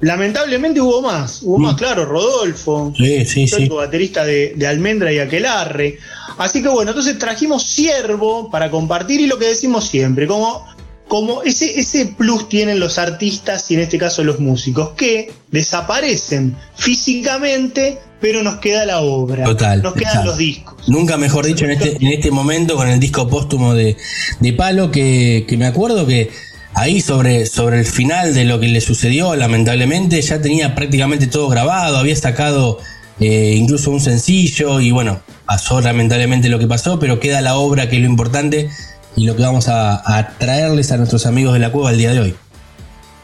[0.00, 1.62] Lamentablemente hubo más, hubo Mm.
[1.62, 3.68] más, claro, Rodolfo, Sí, sí, sí.
[3.68, 5.98] baterista de, de Almendra y Aquelarre.
[6.38, 10.64] Así que bueno, entonces trajimos Siervo para compartir y lo que decimos siempre, como,
[11.08, 16.56] como ese, ese plus tienen los artistas y en este caso los músicos, que desaparecen
[16.74, 20.26] físicamente, pero nos queda la obra, Total, nos quedan total.
[20.26, 20.88] los discos.
[20.88, 23.96] Nunca mejor dicho en este, en este momento con el disco póstumo de,
[24.40, 26.30] de Palo, que, que me acuerdo que
[26.74, 31.48] ahí sobre, sobre el final de lo que le sucedió, lamentablemente, ya tenía prácticamente todo
[31.48, 32.78] grabado, había sacado
[33.20, 37.88] eh, incluso un sencillo y bueno, pasó lamentablemente lo que pasó, pero queda la obra
[37.88, 38.70] que es lo importante
[39.16, 42.12] y lo que vamos a, a traerles a nuestros amigos de la cueva el día
[42.12, 42.34] de hoy.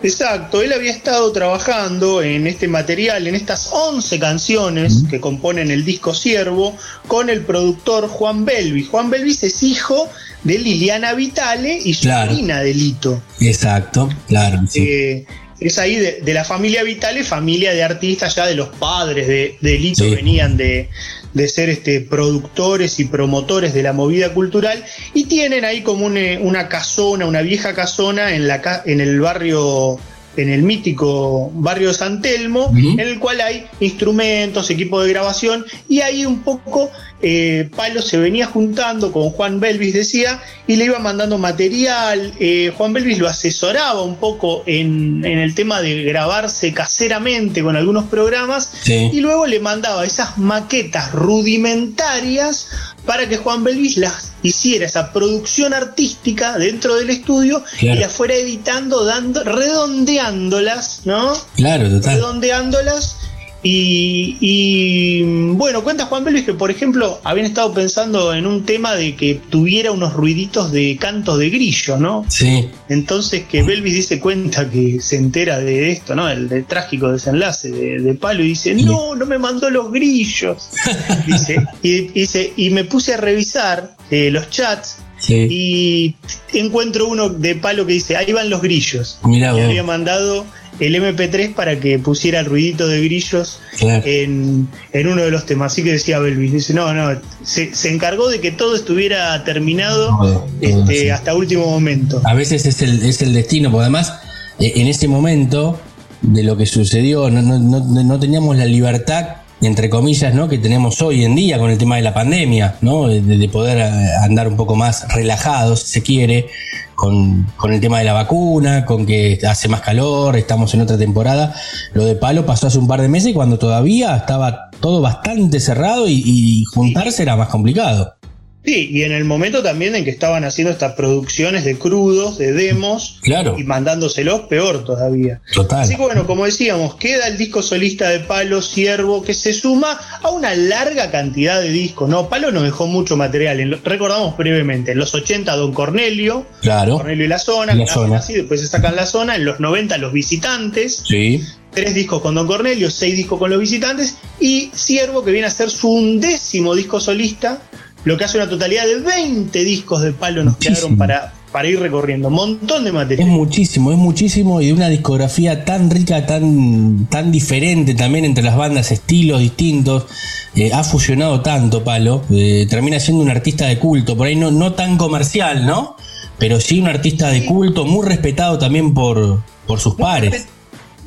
[0.01, 5.85] Exacto, él había estado trabajando en este material, en estas 11 canciones que componen el
[5.85, 6.77] disco Siervo,
[7.09, 8.89] con el productor Juan Belvis.
[8.89, 10.09] Juan Belvis es hijo
[10.45, 12.31] de Liliana Vitale y Claro.
[12.31, 13.21] sobrina de Lito.
[13.41, 14.61] Exacto, claro.
[14.69, 14.87] sí.
[14.89, 15.27] Eh,
[15.59, 19.59] es ahí de, de la familia Vitale, familia de artistas ya de los padres de,
[19.61, 20.15] de Lito, Sí.
[20.15, 20.89] venían de,
[21.35, 26.39] de ser este, productores y promotores de la movida cultural y tienen ahí como una,
[26.41, 29.99] una casona, una vieja casona en, la, en el barrio,
[30.37, 36.01] en el mítico barrio San Telmo, en el cual hay instrumentos, equipo de grabación y
[36.01, 36.91] ahí un poco
[37.21, 42.33] eh, Palo se venía juntando con Juan Belvis, decía, y le iba mandando material.
[42.39, 47.77] eh, Juan Belvis lo asesoraba un poco en, en el tema de grabarse caseramente con
[47.77, 49.11] algunos programas Sí.
[49.13, 52.69] y luego le mandaba esas maquetas rudimentarias
[53.05, 57.97] para que Juan Belvis las hiciera esa producción artística dentro del estudio Claro.
[57.99, 61.33] y las fuera editando, dando, redondeándolas, ¿no?
[61.57, 62.15] Claro, total.
[62.17, 63.17] redondeándolas.
[63.63, 65.23] Y, y,
[65.55, 69.41] bueno, cuenta Juan Belvis que, por ejemplo, habían estado pensando en un tema de que
[69.51, 72.25] tuviera unos ruiditos de cantos de grillo, ¿no?
[72.29, 76.29] Sí, Entonces que Belvis dice cuenta que se entera de esto, ¿no?
[76.29, 80.69] El, del trágico desenlace de, de Palo y dice, no, no me mandó los grillos.
[81.27, 85.35] dice, y, dice, y me puse a revisar eh, los chats sí.
[85.35, 86.17] y
[86.57, 89.19] encuentro uno de Palo que dice, ahí van los grillos.
[89.25, 89.63] Mirá Y vos.
[89.65, 90.47] había mandado
[90.81, 94.03] el MP3 para que pusiera el ruidito de grillos Claro.
[94.07, 95.73] en, en uno de los temas.
[95.73, 100.09] Así que decía Belvis, dice, no, no, se, se encargó de que todo estuviera terminado
[100.19, 101.09] Todo, todo, este, sí.
[101.11, 102.21] hasta último momento.
[102.25, 104.13] A veces es el, es el destino, porque además
[104.59, 105.81] eh, en ese momento
[106.23, 109.27] de lo que sucedió, no, no- no- no teníamos la libertad,
[109.61, 110.49] entre comillas, ¿no?
[110.49, 113.09] que tenemos hoy en día con el tema de la pandemia, ¿no?
[113.09, 116.47] de, de poder eh, andar un poco más relajados, si se quiere,
[116.95, 120.99] con, con el tema de la vacuna, con que hace más calor, estamos en otra
[120.99, 121.55] temporada.
[121.93, 126.09] Lo de Palo pasó hace un par de meses cuando todavía estaba todo bastante cerrado
[126.09, 128.18] y, y juntarse era más complicado.
[128.65, 132.53] Sí, y en el momento también en que estaban haciendo estas producciones de crudos, de
[132.53, 133.57] demos, Claro.
[133.59, 135.41] y mandándoselos, peor todavía.
[135.55, 135.81] Total.
[135.83, 139.99] Así que bueno, como decíamos, queda el disco solista de Palo Siervo que se suma
[140.23, 142.11] a una larga cantidad de discos.
[142.11, 142.29] ¿no?
[142.29, 143.61] Palo nos dejó mucho material.
[143.61, 146.97] En lo- recordamos brevemente, en los 80 Don Cornelio, Claro.
[146.99, 148.19] Cornelio y la zona, La que Zona.
[148.19, 151.43] así, después se sacan la zona, en los 90 los visitantes, Sí.
[151.73, 155.51] tres discos con Don Cornelio, seis discos con los visitantes, y Siervo que viene a
[155.51, 157.61] ser su undécimo disco solista,
[158.09, 160.77] lo que hace una totalidad de 20 discos de palo nos Muchísimo.
[160.77, 162.31] quedaron para, para ir recorriendo.
[162.31, 163.29] Montón de Es material.
[163.29, 168.57] muchísimo, es muchísimo y de una discografía tan rica, tan, tan diferente también entre las
[168.57, 170.07] bandas, estilos distintos.
[170.55, 172.23] eh, ha fusionado tanto, Palo.
[172.31, 175.95] eh, termina siendo un artista de culto, por ahí no, no tan comercial, ¿no?
[176.39, 180.47] Pero sí un artista de culto, muy respetado también por, por sus pares.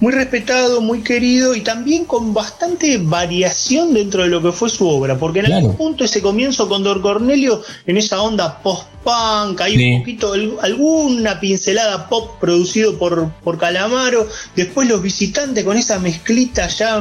[0.01, 4.87] Muy respetado, muy querido y también con bastante variación dentro de lo que fue su
[4.89, 5.59] obra, porque en Claro.
[5.59, 9.91] algún punto ese comienzo con Don Cornelio, en esa onda post-punk, hay Sí.
[9.93, 15.99] un poquito, al- alguna pincelada pop producido por, por Calamaro, después los visitantes con esa
[15.99, 16.99] mezclita ya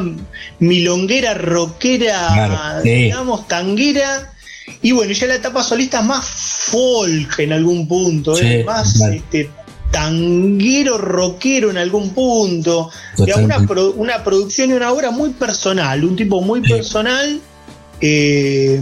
[0.58, 2.90] milonguera, rockera, Claro, sí.
[2.90, 4.32] digamos, tanguera.
[4.82, 8.64] Y bueno, ya la etapa solista más folk en algún punto, Sí, ¿eh?
[8.64, 9.50] más este,
[9.90, 12.90] tanguero rockero en algún punto.
[13.36, 17.40] Una, pro- una producción y una obra muy personal, un tipo muy personal.
[18.00, 18.80] eh,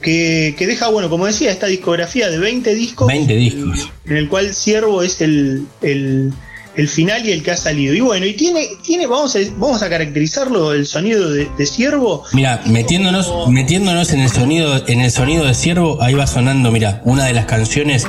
[0.00, 3.06] que, que deja, bueno, como decía, esta discografía de 20 discos.
[3.08, 3.90] 20 discos.
[4.04, 6.30] En el cual Siervo es el, el,
[6.76, 7.94] el final y el que ha salido.
[7.94, 12.22] Y bueno, y tiene, tiene vamos, a, vamos a caracterizarlo, el sonido de, de Siervo.
[12.34, 17.00] Mira, metiéndonos, metiéndonos en el sonido, en el sonido de Ciervo, ahí va sonando, mira,
[17.06, 18.06] una de las canciones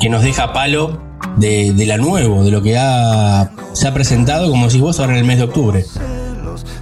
[0.00, 1.00] que nos deja palo
[1.40, 5.12] de, de la nuevo, de lo que ha, se ha presentado, como decís vos, ahora
[5.14, 5.84] en el mes de octubre.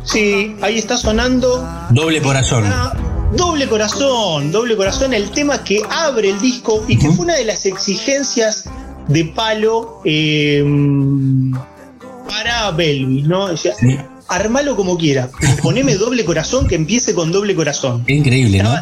[0.05, 2.65] Sí, ahí está sonando Doble corazón.
[2.67, 2.93] Ah,
[3.37, 7.45] Doble corazón, doble corazón, el tema que abre el disco y que fue una de
[7.45, 8.65] las exigencias
[9.07, 10.65] de Palo eh,
[12.27, 13.45] para Belvis, ¿no?
[13.45, 13.99] O sea, Sí.
[14.29, 15.29] armalo como quiera,
[15.63, 18.03] poneme doble corazón que empiece con doble corazón.
[18.07, 18.73] Qué increíble, ¿no?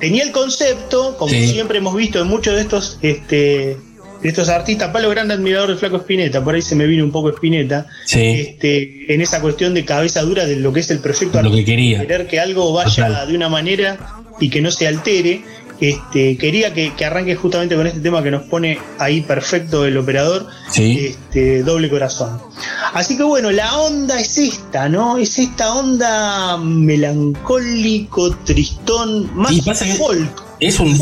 [0.00, 1.46] Tenía el concepto, como Sí.
[1.52, 3.78] siempre hemos visto en muchos de estos, este,
[4.22, 7.10] de estos artistas, Palo grande admirador del flaco Spinetta, por ahí se me vino un
[7.12, 8.20] poco Spinetta, Sí.
[8.20, 11.64] este, en esa cuestión de cabeza dura de lo que es el proyecto Lo que
[11.64, 12.00] quería.
[12.00, 13.28] querer que algo vaya Total.
[13.28, 13.98] de una manera
[14.40, 15.42] y que no se altere.
[15.78, 19.98] Este, quería que, que arranque justamente con este tema que nos pone ahí perfecto el
[19.98, 21.08] operador, Sí.
[21.08, 22.40] este, doble corazón.
[22.94, 25.18] Así que bueno, la onda es esta, ¿no?
[25.18, 29.54] Es esta onda melancólico, tristón, más
[29.98, 30.45] folk.
[30.58, 30.98] Es un,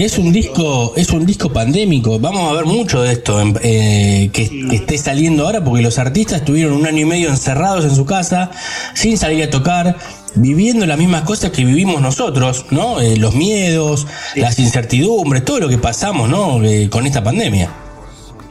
[0.00, 2.18] es, un disco, es un disco pandémico.
[2.18, 5.98] Vamos a ver mucho de esto en- eh, que, que esté saliendo ahora, porque los
[5.98, 8.50] artistas estuvieron un año y medio encerrados en su casa,
[8.94, 9.96] sin salir a tocar,
[10.34, 13.00] viviendo las mismas cosas que vivimos nosotros, ¿no?
[13.00, 16.62] Eh, los miedos, las incertidumbres, todo lo que pasamos, ¿no?
[16.64, 17.70] Eh, con esta pandemia.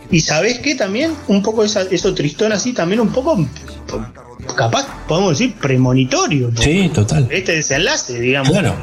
[0.10, 3.46] Y sabes qué también, un poco esa- eso tristón así, también un poco,
[4.56, 6.52] capaz, podemos decir, premonitorio.
[6.58, 7.28] Sí, total.
[7.30, 8.52] Este desenlace, digamos.
[8.52, 8.76] Claro.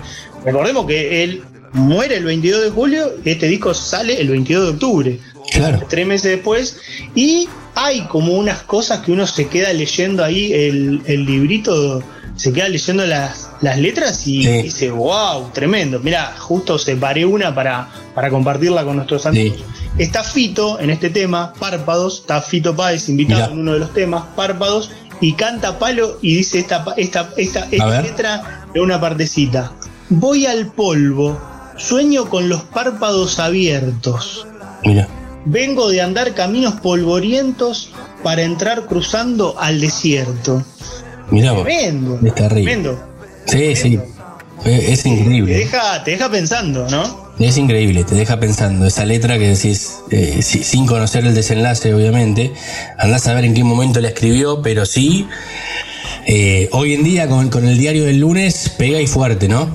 [0.44, 1.42] Recordemos que él
[1.74, 5.20] muere el 22 de julio y este disco sale el 22 de octubre,
[5.52, 5.82] Claro.
[5.88, 6.78] tres meses después,
[7.14, 12.02] y hay como unas cosas que uno se queda leyendo ahí, el, el librito,
[12.36, 14.62] se queda leyendo las, las letras y Sí.
[14.62, 16.00] dice, wow, tremendo.
[16.00, 19.58] Mira, justo separé una para, para compartirla con nuestros amigos.
[19.98, 23.52] Está Fito en este tema, Párpados, está Fito Páez invitado Mirá.
[23.52, 28.02] en uno de los temas, Párpados, y canta Palo y dice esta, esta, esta, esta
[28.02, 29.72] letra de una partecita.
[30.08, 31.40] Voy al polvo,
[31.76, 34.46] sueño con los párpados abiertos.
[34.84, 35.08] Mira.
[35.46, 37.90] Vengo de andar caminos polvorientos
[38.22, 40.64] para entrar cruzando al desierto.
[41.30, 41.64] Mira vos.
[41.64, 42.18] Tremendo.
[42.24, 42.64] Es terrible.
[42.64, 43.04] Tremendo.
[43.46, 44.00] Sí, sí.
[44.64, 45.54] Es Te increíble.
[45.58, 47.24] deja, te deja pensando, ¿no?
[47.38, 48.86] Es increíble, te deja pensando.
[48.86, 52.54] Esa letra que decís, eh, si- sin conocer el desenlace, obviamente,
[52.98, 55.26] andás a ver en qué momento la escribió, pero sí,
[56.26, 59.68] eh, hoy en día con, con el diario del lunes pega y fuerte, ¿no?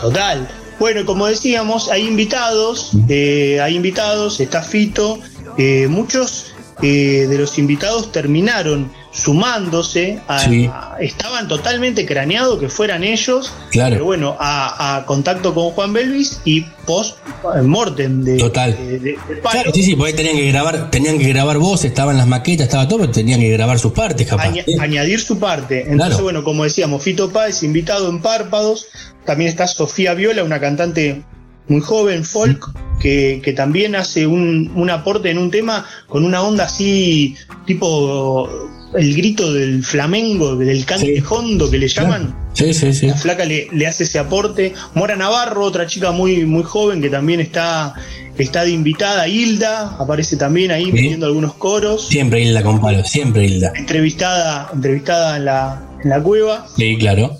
[0.00, 0.46] Total.
[0.78, 5.18] Bueno, como decíamos, hay invitados, eh, hay invitados, está Fito,
[5.56, 10.68] eh, muchos eh, de los invitados terminaron sumándose, a- Sí.
[10.72, 13.94] a- estaban totalmente craneados que fueran ellos, Claro.
[13.94, 17.16] pero bueno, a, a contacto con Juan Belvis y post
[17.56, 18.76] eh, mortem de, Total.
[18.76, 19.50] de- de- de Palo.
[19.52, 22.86] Claro, sí, sí, porque tenían que grabar, tenían que grabar voces, estaban las maquetas, estaba
[22.88, 24.44] todo, pero tenían que grabar sus partes, capaz.
[24.44, 25.80] Aña- añadir su parte.
[25.82, 26.22] Entonces, Claro.
[26.24, 28.86] bueno, como decíamos, Fito Páez invitado en Párpados.
[29.24, 31.22] También está Sofía Viola, una cantante
[31.68, 32.64] muy joven, folk,
[33.00, 37.36] que, que también hace un, un aporte en un tema con una onda así,
[37.66, 38.48] tipo
[38.94, 41.22] el grito del flamengo, del cante Sí.
[41.28, 42.34] hondo que le llaman.
[42.54, 43.06] Sí, sí, sí.
[43.08, 44.72] La flaca le, le hace ese aporte.
[44.94, 47.94] Mora Navarro, otra chica muy, muy joven que también está,
[48.38, 49.28] está de invitada.
[49.28, 52.06] Hilda aparece también ahí metiendo algunos coros.
[52.08, 53.72] Siempre Hilda con palo, siempre Hilda.
[53.74, 56.66] Entrevistada, entrevistada en la, en la cueva.
[56.74, 57.36] Sí, claro.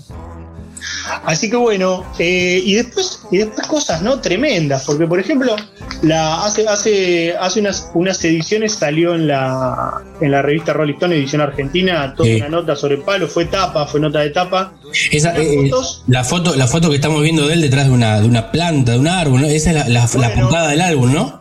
[1.25, 5.55] Así que bueno, eh, y después, y después cosas no tremendas, porque por ejemplo,
[6.01, 11.15] la, hace, hace, hace unas, unas ediciones salió en la, en la revista Rolling Stone,
[11.15, 14.73] edición argentina, toda una nota sobre palo, fue tapa, fue nota de tapa.
[15.11, 16.03] Esa, eh, fotos.
[16.07, 18.93] la foto, la foto que estamos viendo de él detrás de una, de una planta,
[18.93, 19.47] de un árbol, ¿no?
[19.47, 21.36] Esa es la, la- la portada del álbum, ¿no?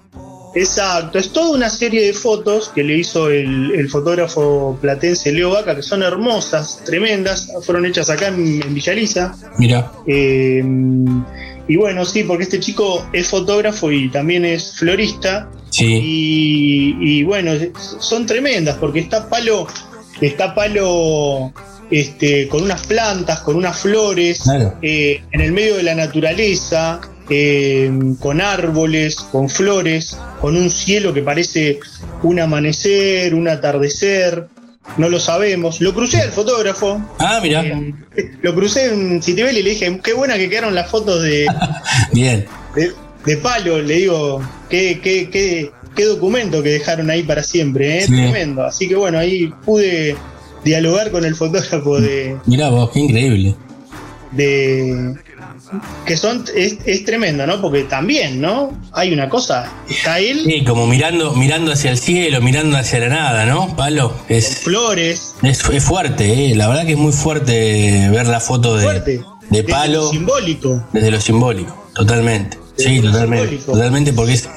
[0.56, 5.50] Exacto, es toda una serie de fotos que le hizo el, el fotógrafo platense Leo
[5.50, 9.34] Vaca, que son hermosas, tremendas, fueron hechas acá en, en Villaliza.
[9.58, 9.92] Mira.
[10.06, 10.64] Eh,
[11.68, 15.50] y bueno, sí, porque este chico es fotógrafo y también es florista.
[15.70, 15.84] Sí.
[16.02, 17.52] Y, y bueno,
[17.98, 19.66] son tremendas porque está palo,
[20.20, 21.52] está palo
[21.90, 24.74] este, con unas plantas, con unas flores, Claro.
[24.80, 27.00] eh, en el medio de la naturaleza,
[27.30, 31.80] eh, con árboles, con flores, con un cielo que parece
[32.22, 34.48] un amanecer, un atardecer.
[34.98, 35.80] No lo sabemos.
[35.80, 37.00] Lo crucé al fotógrafo.
[37.18, 37.62] Ah, mira.
[37.64, 37.94] Eh,
[38.42, 41.46] lo crucé en Citibel y le dije, qué buena que quedaron las fotos de,
[42.12, 42.46] Bien.
[42.76, 42.92] de,
[43.24, 48.02] de palo, le digo, qué, qué, qué, qué documento que dejaron ahí para siempre, ¿eh?
[48.02, 48.12] Sí.
[48.12, 48.64] tremendo.
[48.64, 50.16] Así que bueno, ahí pude
[50.64, 53.56] dialogar con el fotógrafo de, Mira vos, qué increíble.
[54.30, 55.14] de
[56.04, 57.60] que son es, es tremendo, ¿no?
[57.60, 58.70] Porque también, ¿no?
[58.92, 63.08] Hay una cosa, está él Sí, como mirando, mirando hacia el cielo, mirando hacia la
[63.08, 63.74] nada, ¿no?
[63.76, 66.54] Palo, es, flores, es, es fuerte, ¿eh?
[66.54, 69.10] La verdad que es muy fuerte ver la foto de, fuerte,
[69.50, 70.84] de desde palo lo simbólico.
[70.92, 72.58] desde lo simbólico, totalmente.
[72.76, 73.48] Desde Sí, totalmente.
[73.48, 73.72] simbólico.
[73.72, 74.48] Totalmente, porque es,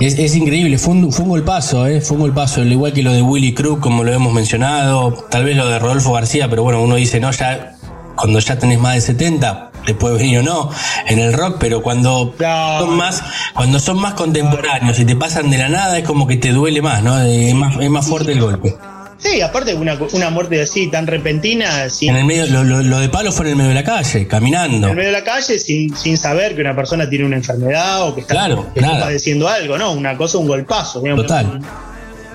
[0.00, 0.76] es, es increíble.
[0.78, 2.00] Fue un, fue un golpazo, ¿eh?
[2.00, 5.12] Fue un golpazo, al igual que lo de Willy Crook, como lo hemos mencionado.
[5.30, 7.76] Tal vez lo de Rodolfo García, pero bueno, uno dice, no, ya
[8.16, 10.70] cuando ya tenés más de 70, te puede venir o no
[11.06, 13.22] en el rock, pero cuando son más,
[13.54, 16.80] cuando son más contemporáneos y te pasan de la nada, es como que te duele
[16.82, 17.20] más, ¿no?
[17.20, 18.74] Es más, es más fuerte el golpe.
[19.16, 22.98] Sí, aparte una, una muerte así tan repentina, sin, En el medio, lo, lo- lo
[22.98, 24.86] de palo fue en el medio de la calle, caminando.
[24.88, 28.06] en el medio de la calle sin, sin saber que una persona tiene una enfermedad
[28.06, 29.92] o que está, Claro, que está padeciendo algo, ¿no?
[29.92, 31.00] Una cosa, un golpazo.
[31.00, 31.26] digamos.
[31.26, 31.60] Total.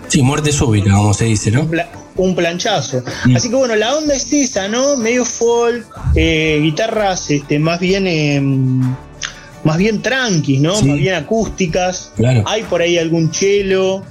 [0.07, 1.69] Sí, muerte súbita, como se dice, ¿no?
[2.19, 3.03] Un planchazo.
[3.25, 3.35] Mm.
[3.35, 4.97] Así que bueno, la onda es esa, ¿no?
[4.97, 8.81] Medio folk, eh, guitarras este, más bien em,
[9.63, 10.75] más bien tranquis, ¿no?
[10.75, 10.85] Sí.
[10.85, 12.11] Más bien acústicas.
[12.15, 12.43] Claro.
[12.47, 14.03] Hay por ahí algún chelo.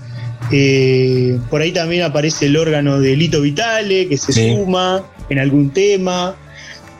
[0.52, 4.54] eh, por ahí también aparece el órgano de Lito Vitale, que se Sí.
[4.54, 6.34] suma en algún tema.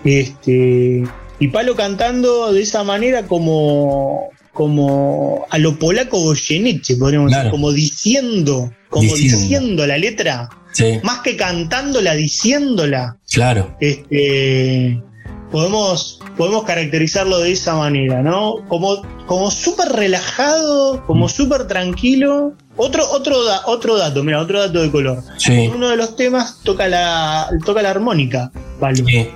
[0.05, 1.05] Este,
[1.39, 7.45] y Palo cantando de esa manera como, como a lo polaco Goyeneche, podríamos Claro.
[7.45, 9.39] decir, como diciendo, como Diciendo.
[9.39, 10.49] diciendo la letra,
[10.79, 13.17] Sí, más que cantándola, diciéndola.
[13.33, 13.77] claro.
[13.81, 15.03] Este,
[15.51, 18.57] podemos, podemos caracterizarlo de esa manera, ¿no?
[18.69, 22.55] Como, como súper relajado, como súper tranquilo.
[22.77, 25.23] Otro, otro, da- otro dato, mira, otro dato de color.
[25.37, 25.71] Sí.
[25.75, 28.53] Uno de los temas toca la, toca la armónica.
[28.95, 29.29] Sí.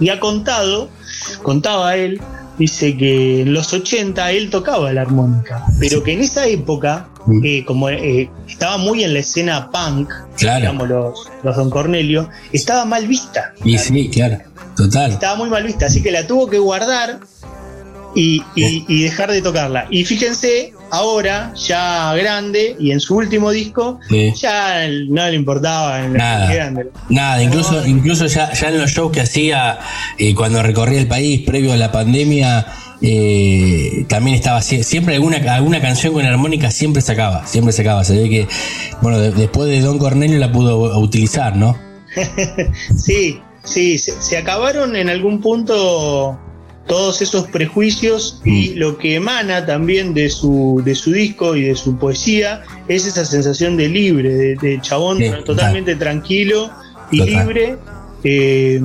[0.00, 0.88] Y ha contado,
[1.42, 2.20] contaba él,
[2.58, 7.09] dice que en los 80 él tocaba la armónica, pero que en esa época, Mm.
[7.44, 10.60] Eh, como eh, estaba muy en la escena punk, Claro.
[10.60, 13.52] digamos los, los Don Cornelio, estaba mal vista.
[13.64, 14.38] Y sí, claro.
[14.76, 15.10] Total.
[15.12, 17.20] Estaba muy mal vista, así que la tuvo que guardar
[18.14, 19.86] y, y- y dejar de tocarla.
[19.90, 24.32] Y fíjense, ahora, ya grande, y en su último disco, Sí.
[24.40, 26.52] ya no le importaba Nada.
[26.52, 26.90] grande.
[27.08, 29.78] Nada, incluso, incluso ya, ya en los shows que hacía
[30.18, 32.66] eh, cuando recorría el país previo a la pandemia,
[33.02, 38.04] eh, también estaba sie- siempre alguna, alguna canción con armónica siempre sacaba, siempre sacaba.
[38.04, 38.46] Se ve que,
[39.02, 41.76] bueno, de- después de Don Cornelio la pudo utilizar, ¿no?
[42.96, 46.38] Sí, sí, se, se acabaron en algún punto
[46.86, 51.76] todos esos prejuicios y lo que emana también de su, de su disco y de
[51.76, 56.70] su poesía es esa sensación de libre, de, de chabón Sí, totalmente tranquilo
[57.12, 57.46] y Total.
[57.46, 57.76] libre.
[58.24, 58.80] Eh,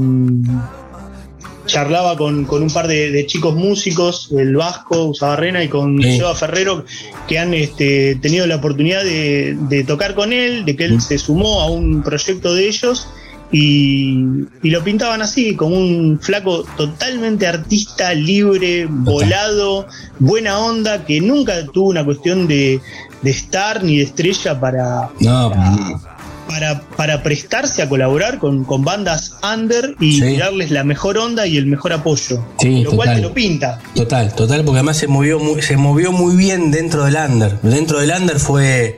[1.76, 6.16] charlaba con, con un par de, de chicos músicos, el Vasco, Usabarrena y con Sí.
[6.18, 6.86] Seba Ferrero,
[7.28, 11.18] que han este, tenido la oportunidad de, de tocar con él, de que él se
[11.18, 13.10] sumó a un proyecto de ellos.
[13.52, 14.24] Y,
[14.64, 19.86] y lo pintaban así, como un flaco totalmente artista, libre, volado,
[20.20, 22.80] buena onda, que nunca tuvo una cuestión de,
[23.22, 26.15] de estar ni de estrella para, No, para,
[26.48, 30.38] para prestarse a colaborar con, con bandas under y Sí.
[30.38, 32.46] darles la mejor onda y el mejor apoyo.
[32.60, 33.16] Sí, lo cual total.
[33.16, 33.80] te lo pinta.
[33.96, 37.60] Total, total, porque además se movió muy, se movió muy bien dentro del under.
[37.62, 38.98] Dentro del under fue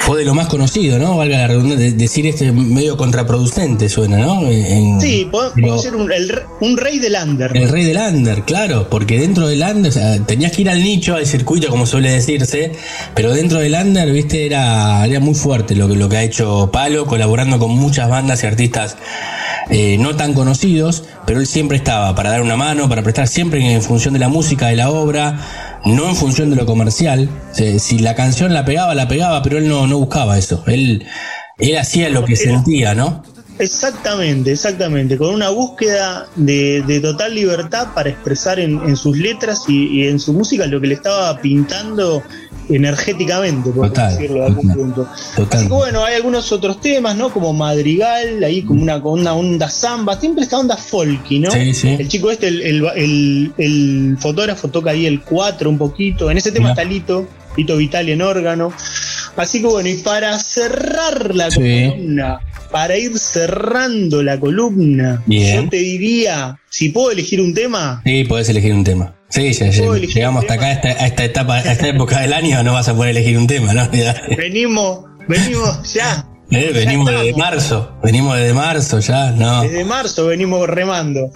[0.00, 1.16] fue de lo más conocido, ¿no?
[1.16, 4.42] Valga la redundancia, de- decir este medio contraproducente suena, ¿no?
[4.48, 6.30] En- Sí, puede, pero- ser un, el
[6.60, 7.56] un rey del under.
[7.56, 10.82] El rey del under, claro, porque dentro del under, o sea, tenías que ir al
[10.82, 12.72] nicho, al circuito, como suele decirse,
[13.14, 16.70] pero dentro del under, viste, era, era muy fuerte lo que, lo que ha hecho
[16.70, 18.96] Palo, colaborando con muchas bandas y artistas
[19.70, 23.72] eh, no tan conocidos, pero él siempre estaba para dar una mano, para prestar siempre
[23.72, 27.28] en función de la música, de la obra, no en función de lo comercial.
[27.52, 30.62] Si, si la canción la pegaba, la pegaba, pero él no, no buscaba eso.
[30.66, 31.06] Él,
[31.58, 33.22] él hacía lo que sentía, ¿no?
[33.58, 35.16] Exactamente, exactamente.
[35.18, 40.08] Con una búsqueda de, de total libertad para expresar en, en sus letras y, y
[40.08, 42.22] en su música lo que le estaba pintando
[42.70, 44.76] energéticamente, por Total, decirlo de algún total.
[44.78, 45.08] punto.
[45.36, 45.58] Total.
[45.58, 47.30] Así que bueno, hay algunos otros temas, ¿no?
[47.32, 51.50] Como Madrigal, ahí como una, con una onda samba, siempre esta onda folky, ¿no?
[51.50, 51.88] Sí, sí.
[51.98, 56.30] El chico este, el, el- el- el fotógrafo toca ahí el 4 un poquito.
[56.30, 56.82] En ese tema Mirá.
[56.82, 58.72] está Lito, Lito Vitali en órgano.
[59.38, 61.90] Así que bueno, y para cerrar la Sí.
[61.90, 62.40] columna,
[62.72, 65.62] para ir cerrando la columna, Bien.
[65.64, 69.14] yo te diría, si puedo elegir un tema, Sí, podés elegir un tema.
[69.30, 72.88] Sí, ya, llegamos hasta acá, a esta, etapa, a esta época del año, no vas
[72.88, 73.88] a poder elegir un tema, ¿no?
[74.36, 76.26] Venimos, venimos ya.
[76.50, 79.62] Eh, venimos desde marzo, venimos desde marzo ya, no.
[79.62, 81.30] Desde marzo venimos remando.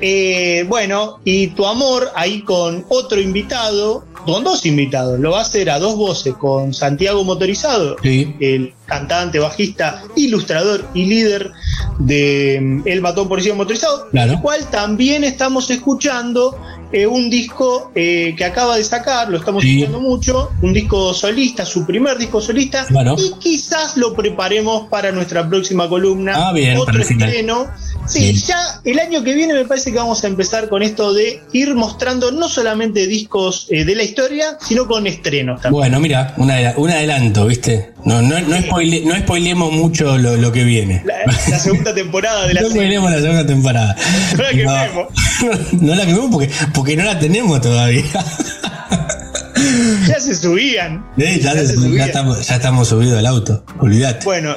[0.00, 5.42] Eh, bueno, y tu amor ahí con otro invitado, con dos invitados, lo va a
[5.42, 8.34] hacer a dos voces, con Santiago Motorizado, Sí.
[8.40, 11.52] el cantante, bajista, ilustrador y líder
[11.98, 14.32] de mm, El Matón Policía Motorizado, Claro.
[14.32, 16.58] el cual también estamos escuchando
[16.92, 19.78] eh, un disco eh, que acaba de sacar, lo estamos Sí.
[19.82, 23.16] escuchando mucho, un disco solista, su primer disco solista, Claro.
[23.18, 26.32] y quizás lo preparemos para nuestra próxima columna.
[26.48, 27.66] Ah, bien, otro estreno.
[28.06, 31.42] Sí, ya el año que viene me parece que vamos a empezar con esto de
[31.52, 35.80] ir mostrando no solamente discos eh, de la historia, sino con estrenos también.
[35.80, 37.92] Bueno, mira, un, adela- un adelanto, ¿viste?
[38.04, 41.02] No, no, no, spoile- no spoilemos mucho lo, lo que viene.
[41.04, 41.14] La,
[41.50, 43.96] la segunda temporada de la No spoilemos la segunda temporada.
[44.64, 45.08] No.
[45.42, 45.50] No,
[45.88, 48.04] no la quememos porque, porque no la tenemos todavía.
[50.08, 51.04] Ya se subían.
[51.18, 52.08] Eh, ya, Ya se ya subían.
[52.08, 54.24] estamos, ya estamos subidos al auto, olvídate.
[54.24, 54.54] Bueno,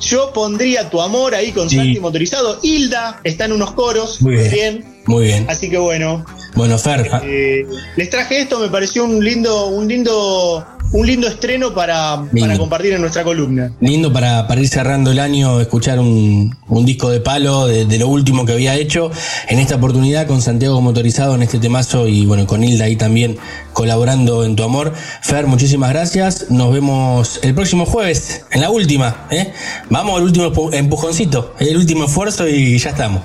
[0.00, 1.76] yo pondría tu amor ahí con Sí.
[1.76, 2.58] Santi motorizado.
[2.62, 4.20] Hilda está en unos coros.
[4.22, 4.84] Muy bien.
[5.06, 5.46] Muy bien.
[5.48, 6.24] Así que bueno,
[6.54, 7.64] Bueno, Fer, eh,
[7.96, 12.92] les traje esto, me pareció un lindo, un lindo, un lindo estreno para, para compartir
[12.94, 13.72] en nuestra columna.
[13.80, 17.98] lindo para, para ir cerrando el año, escuchar un, un disco de palo de, de
[17.98, 19.10] lo último que había hecho.
[19.48, 23.36] En esta oportunidad con Santiago Motorizado en este temazo y bueno, con Hilda ahí también
[23.72, 24.94] colaborando en tu amor.
[25.22, 26.46] Fer, muchísimas gracias.
[26.50, 29.26] Nos vemos el próximo jueves, en la última.
[29.30, 29.52] ¿eh?
[29.90, 33.22] Vamos al último empu- empujoncito, el último esfuerzo y ya estamos.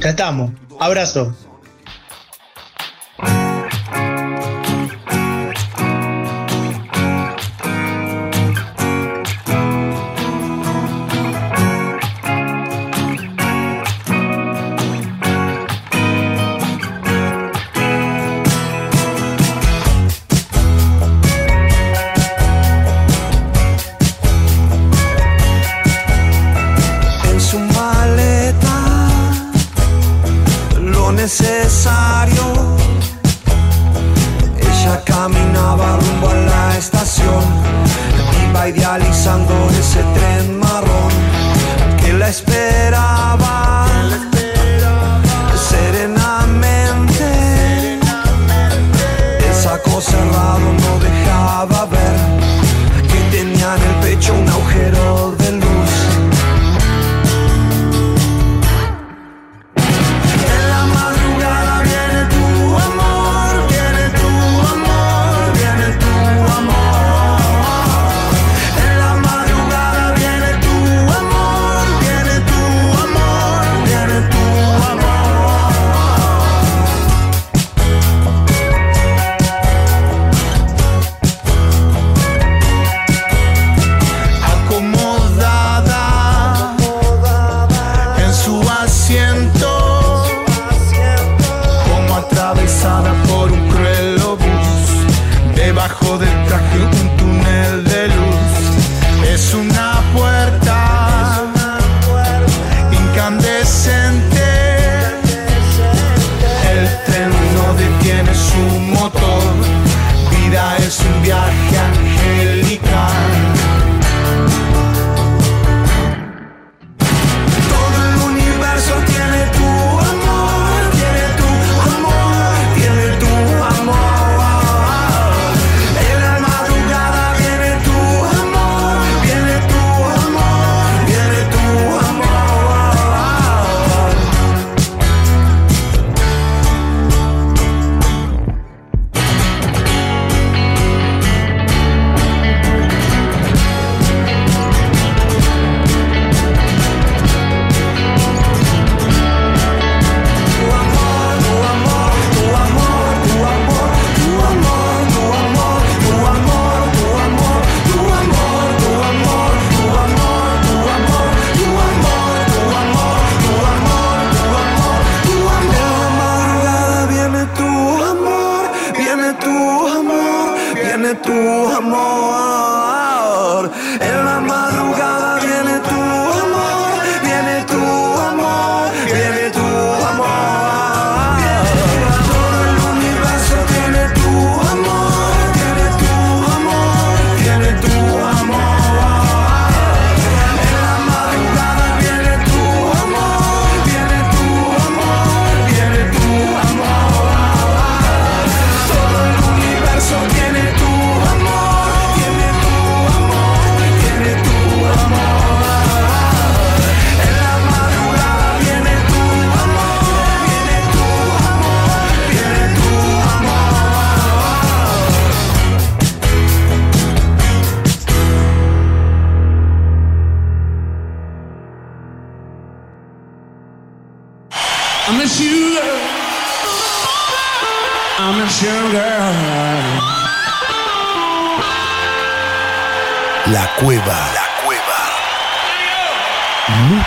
[0.00, 0.50] Ya estamos.
[0.80, 1.34] Abrazo.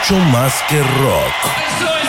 [0.10, 2.09] Mucho más que rock.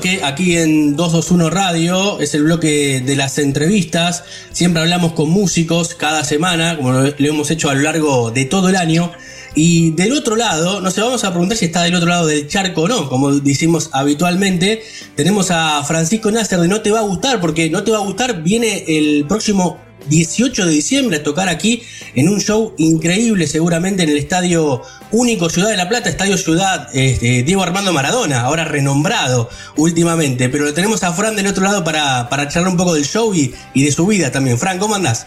[0.00, 4.24] Bloque aquí en 221 Radio, es el bloque de las entrevistas.
[4.50, 8.70] Siempre hablamos con músicos cada semana, como lo, hemos hecho a lo largo de todo
[8.70, 9.12] el año.
[9.54, 12.48] Y del otro lado, no sé, vamos a preguntar si está del otro lado del
[12.48, 14.82] charco o no, como decimos habitualmente.
[15.16, 18.00] Tenemos a Francisco Nasser de No Te Va a Gustar, porque No Te Va a
[18.00, 21.82] Gustar viene el próximo 18 de diciembre a tocar aquí
[22.14, 24.82] en un show increíble seguramente en el Estadio
[25.12, 30.64] Único Ciudad de la Plata, Estadio Ciudad este, Diego Armando Maradona, ahora renombrado últimamente, pero
[30.64, 33.54] lo tenemos a Fran del otro lado para, para charlar un poco del show y,
[33.74, 34.58] y de su vida también.
[34.58, 35.26] Fran, ¿cómo andás?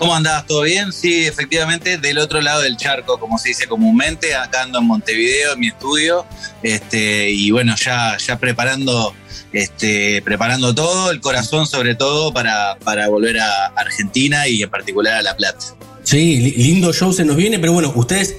[0.00, 0.46] ¿Cómo andás?
[0.46, 0.94] ¿Todo bien?
[0.94, 5.52] Sí, efectivamente, del otro lado del charco, como se dice comúnmente, acá ando en Montevideo,
[5.52, 6.24] en mi estudio,
[6.62, 9.14] este, y bueno, ya, ya preparando,
[9.52, 15.16] este, preparando todo, el corazón sobre todo para, para volver a Argentina y en particular
[15.16, 15.58] a La Plata.
[16.02, 18.36] Sí, li- lindo show se nos viene, pero bueno, ustedes,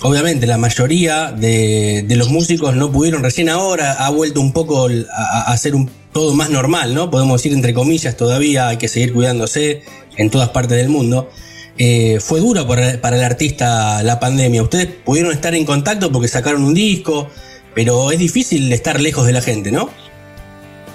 [0.00, 5.24] obviamente, la mayoría de, los músicos no pudieron recién ahora, ha vuelto un poco a,
[5.42, 7.10] a hacer un todo más normal, ¿no?
[7.10, 9.82] Podemos decir entre comillas, todavía hay que seguir cuidándose
[10.16, 11.30] en todas partes del mundo.
[11.78, 14.62] Eh, fue duro para, para el artista la pandemia.
[14.62, 17.28] Ustedes pudieron estar en contacto porque sacaron un disco,
[17.74, 19.90] pero es difícil estar lejos de la gente, ¿no?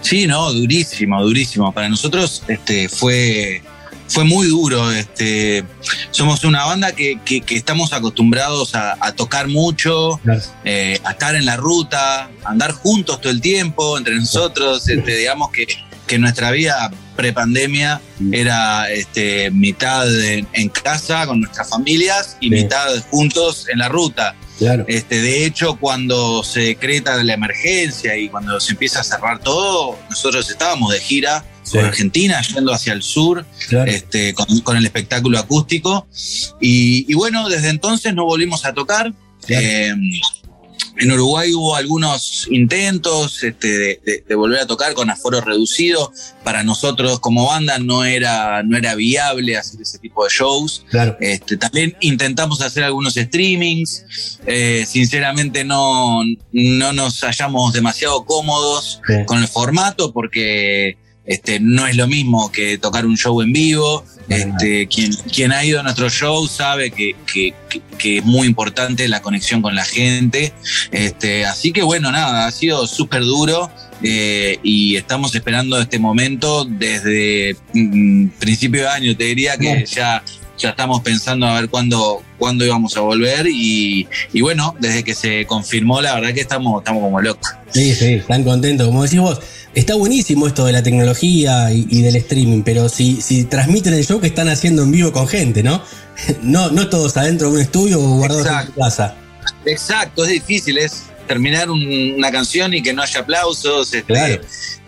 [0.02, 1.72] Sí, no, durísimo, durísimo.
[1.72, 3.62] Para nosotros este, fue,
[4.08, 4.92] fue muy duro.
[4.92, 5.64] Este,
[6.10, 10.20] somos una banda que, que- que estamos acostumbrados a, a tocar mucho,
[10.66, 14.90] eh, a estar en la ruta, a andar juntos todo el tiempo entre nosotros.
[14.90, 15.68] Este, digamos que,
[16.12, 18.02] que nuestra vida prepandemia
[18.34, 22.56] era este, mitad en, en casa con nuestras familias y Sí.
[22.64, 24.36] mitad juntos en la ruta.
[24.60, 24.84] Claro.
[24.90, 29.98] Este, de hecho, cuando se decreta la emergencia y cuando se empieza a cerrar todo,
[30.10, 31.78] nosotros estábamos de gira Sí.
[31.78, 33.90] por Argentina, yendo hacia el sur, Claro.
[33.90, 36.08] este, con, con el espectáculo acústico.
[36.60, 39.14] Y, y bueno, desde entonces no volvimos a tocar.
[39.48, 39.94] Eh,
[40.98, 46.12] en Uruguay hubo algunos intentos este, de, de- de volver a tocar con aforo reducido.
[46.44, 50.86] Para nosotros como banda no era, no era viable hacer ese tipo de shows.
[50.90, 51.18] Claro.
[51.20, 54.40] Este, también intentamos hacer algunos streamings.
[54.46, 56.22] Eh, sinceramente no,
[56.52, 59.14] no nos hallamos demasiado cómodos Sí.
[59.26, 64.04] con el formato porque este, no es lo mismo que tocar un show en vivo.
[64.30, 67.54] Este, quien, quien ha ido a nuestro show sabe que, que-
[68.18, 70.54] es muy importante la conexión con la gente.
[70.92, 73.70] Este, así que bueno, nada, ha sido súper duro.
[74.04, 80.24] eh, y estamos esperando este momento desde mm, principio de año, te diría que ya,
[80.62, 85.14] ya estamos pensando a ver cuándo, cuándo íbamos a volver y, y bueno, desde que
[85.16, 87.48] se confirmó la verdad que estamos, estamos como locos.
[87.72, 88.88] Sí, sí, están contentos.
[88.88, 89.40] Como decís vos,
[89.74, 94.06] está buenísimo esto de la tecnología y, y del streaming, pero si, si transmiten el
[94.06, 95.82] show que están haciendo en vivo con gente, ¿no?
[96.44, 99.16] No, no todos adentro de un estudio o guardados en tu casa.
[99.66, 103.88] Exacto, es difícil, es terminar un- una canción y que no haya aplausos.
[103.94, 104.42] este, Claro.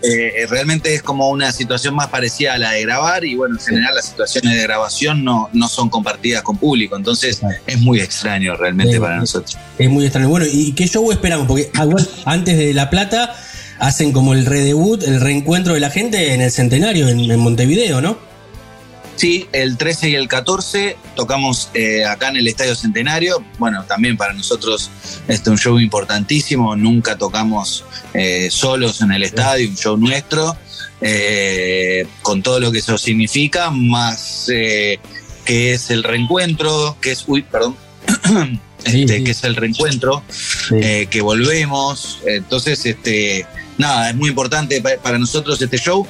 [0.03, 3.61] Eh, realmente es como una situación más parecida a la de grabar y bueno, en
[3.61, 8.55] general las situaciones de grabación no, no son compartidas con público, entonces es muy extraño
[8.55, 9.57] realmente Sí, para nosotros.
[9.77, 10.29] Es muy extraño.
[10.29, 11.47] Bueno, ¿y qué show esperamos?
[11.47, 11.87] Porque ah,
[12.25, 13.33] antes de La Plata
[13.79, 18.01] hacen como el redebut, el reencuentro de la gente en el centenario, en, en Montevideo,
[18.01, 18.32] ¿no?
[19.15, 23.43] Sí, el 13 y el 14 tocamos eh, acá en el Estadio Centenario.
[23.59, 24.89] Bueno, también para nosotros
[25.27, 26.75] este es un show importantísimo.
[26.75, 30.57] Nunca tocamos eh, solos en el estadio, un show nuestro,
[31.01, 34.99] eh, con todo lo que eso significa, más eh,
[35.45, 37.77] que es el reencuentro, que es, uy, perdón,
[38.83, 40.23] este, que es el reencuentro,
[40.81, 42.19] eh, que volvemos.
[42.25, 43.45] Entonces, este,
[43.77, 46.07] nada, es muy importante pa- para nosotros este show.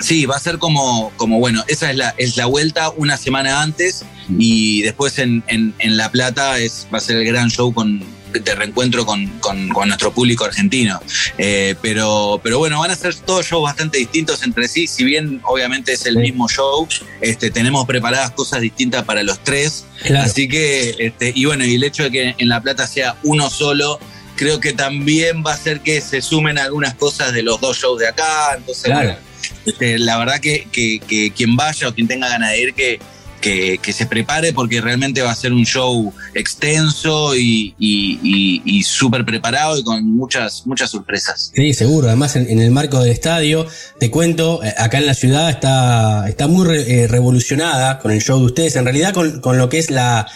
[0.00, 3.62] Sí, va a ser como, como bueno, esa es la, es la vuelta una semana
[3.62, 4.04] antes
[4.38, 8.02] y después en, en- en La Plata es, va a ser el gran show con,
[8.32, 11.00] de reencuentro con, con- con nuestro público argentino.
[11.36, 15.40] Eh, pero, pero bueno, van a ser todos shows bastante distintos entre sí, si bien
[15.44, 16.86] obviamente es el mismo show,
[17.20, 19.84] este, tenemos preparadas cosas distintas para los tres.
[20.02, 20.26] Claro.
[20.26, 23.50] Así que, este, y bueno, y el hecho de que en La Plata sea uno
[23.50, 23.98] solo,
[24.36, 27.98] creo que también va a hacer que se sumen algunas cosas de los dos shows
[27.98, 28.54] de acá.
[28.56, 29.08] Entonces, Claro.
[29.08, 29.29] bueno,
[29.66, 32.98] este, la verdad que, que- quien vaya o quien tenga ganas de ir, que,
[33.40, 39.24] que, se prepare porque realmente va a ser un show extenso y, y- y- súper
[39.24, 41.50] preparado y con muchas, muchas sorpresas.
[41.54, 42.08] Sí, seguro.
[42.08, 43.66] Además, en, el marco del estadio,
[43.98, 48.38] te cuento, eh, acá en la ciudad está, está muy eh, revolucionada con el show
[48.38, 48.76] de ustedes.
[48.76, 50.26] En realidad, con, con lo que es la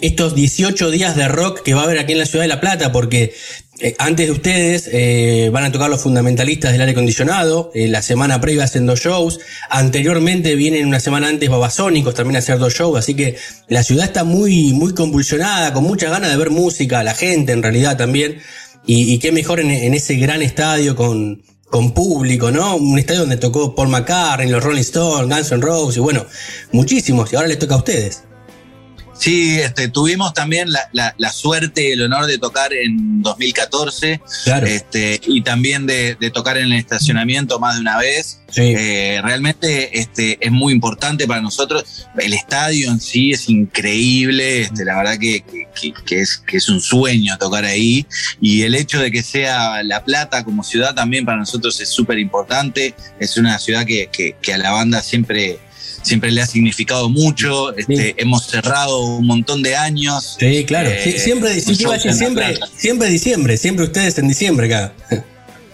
[0.00, 2.60] estos 18 días de rock que va a haber aquí en la ciudad de La
[2.60, 3.34] Plata, porque
[3.80, 8.02] eh, antes de ustedes eh, van a tocar los fundamentalistas del aire acondicionado, eh, la
[8.02, 9.40] semana previa hacen dos shows,
[9.70, 13.36] anteriormente vienen una semana antes Babasónicos también a hacer dos shows, así que
[13.68, 17.62] la ciudad está muy, muy convulsionada, con muchas ganas de ver música, la gente en
[17.62, 18.38] realidad también,
[18.88, 22.76] y, qué mejor en, en ese gran estadio con, con público, ¿no?
[22.76, 26.24] Un estadio donde tocó Paul McCartney, los Rolling Stones, Guns N' Roses, y bueno,
[26.70, 28.22] muchísimos, y ahora les toca a ustedes.
[29.18, 34.20] Sí, este, tuvimos también la, la- la suerte y el honor de tocar en 2014
[34.44, 34.66] Claro.
[34.66, 38.40] este, y también de, de tocar en el estacionamiento más de una vez.
[38.50, 38.62] Sí.
[38.76, 42.06] Eh, realmente este, es muy importante para nosotros.
[42.18, 46.68] El estadio en sí es increíble, este, la verdad que, que- que- es, que es
[46.68, 48.06] un sueño tocar ahí
[48.40, 52.18] y el hecho de que sea La Plata como ciudad también para nosotros es súper
[52.18, 52.94] importante.
[53.18, 55.58] Es una ciudad que, que- que a la banda siempre...
[56.06, 57.76] Siempre le ha significado mucho.
[57.76, 60.36] Este, Hemos cerrado un montón de años.
[60.38, 60.88] Sí, claro.
[60.88, 64.92] Eh, siempre, La siempre, siempre diciembre, siempre ustedes en diciembre acá.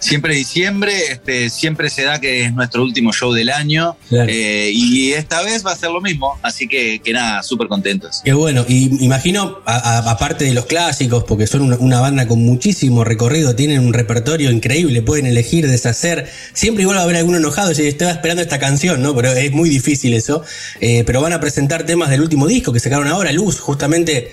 [0.03, 3.95] Siempre diciembre, este, siempre se da que es nuestro último show del año.
[4.09, 4.29] Claro.
[4.29, 6.37] Eh, y esta vez va a ser lo mismo.
[6.41, 8.21] Así que, que nada, súper contentos.
[8.23, 13.03] Qué bueno, y imagino, aparte de los clásicos, porque son una, una banda con muchísimo
[13.03, 16.29] recorrido, tienen un repertorio increíble, pueden elegir, deshacer.
[16.53, 19.15] Siempre igual va a haber alguno enojado dice, estaba esperando esta canción, ¿no?
[19.15, 20.43] Pero es muy difícil eso.
[20.81, 24.31] Eh, pero van a presentar temas del último disco que sacaron ahora, Luz, justamente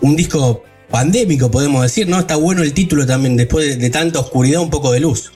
[0.00, 2.18] un disco pandémico, podemos decir, ¿no?
[2.18, 5.32] Está bueno el título también, después de, tanta oscuridad, un poco de luz.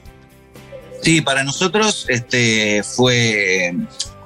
[1.01, 3.75] Sí, para nosotros este, fue,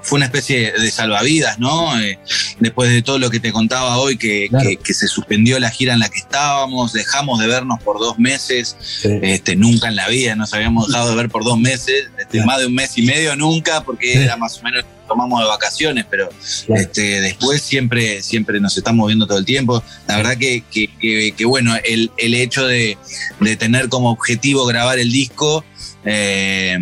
[0.08, 1.98] fue una especie de salvavidas, ¿no?
[2.00, 2.18] Eh,
[2.60, 4.66] después de todo lo que te contaba hoy, que, Claro.
[4.68, 8.18] que- que se suspendió la gira en la que estábamos, dejamos de vernos por dos
[8.18, 8.76] meses,
[9.22, 12.46] este, nunca en la vida nos habíamos dejado de ver por dos meses, este, Claro.
[12.46, 14.18] más de un mes y medio nunca, porque Sí.
[14.18, 16.28] era más o menos tomamos de vacaciones, pero
[16.66, 16.82] Claro.
[16.82, 19.82] este, después siempre, siempre nos estamos viendo todo el tiempo.
[20.06, 22.96] La verdad que, que- que- que, bueno, el, el hecho de,
[23.40, 25.64] de tener como objetivo grabar el disco,
[26.04, 26.78] eh,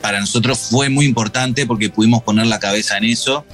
[0.00, 3.44] para nosotros fue muy importante porque pudimos poner la cabeza en eso.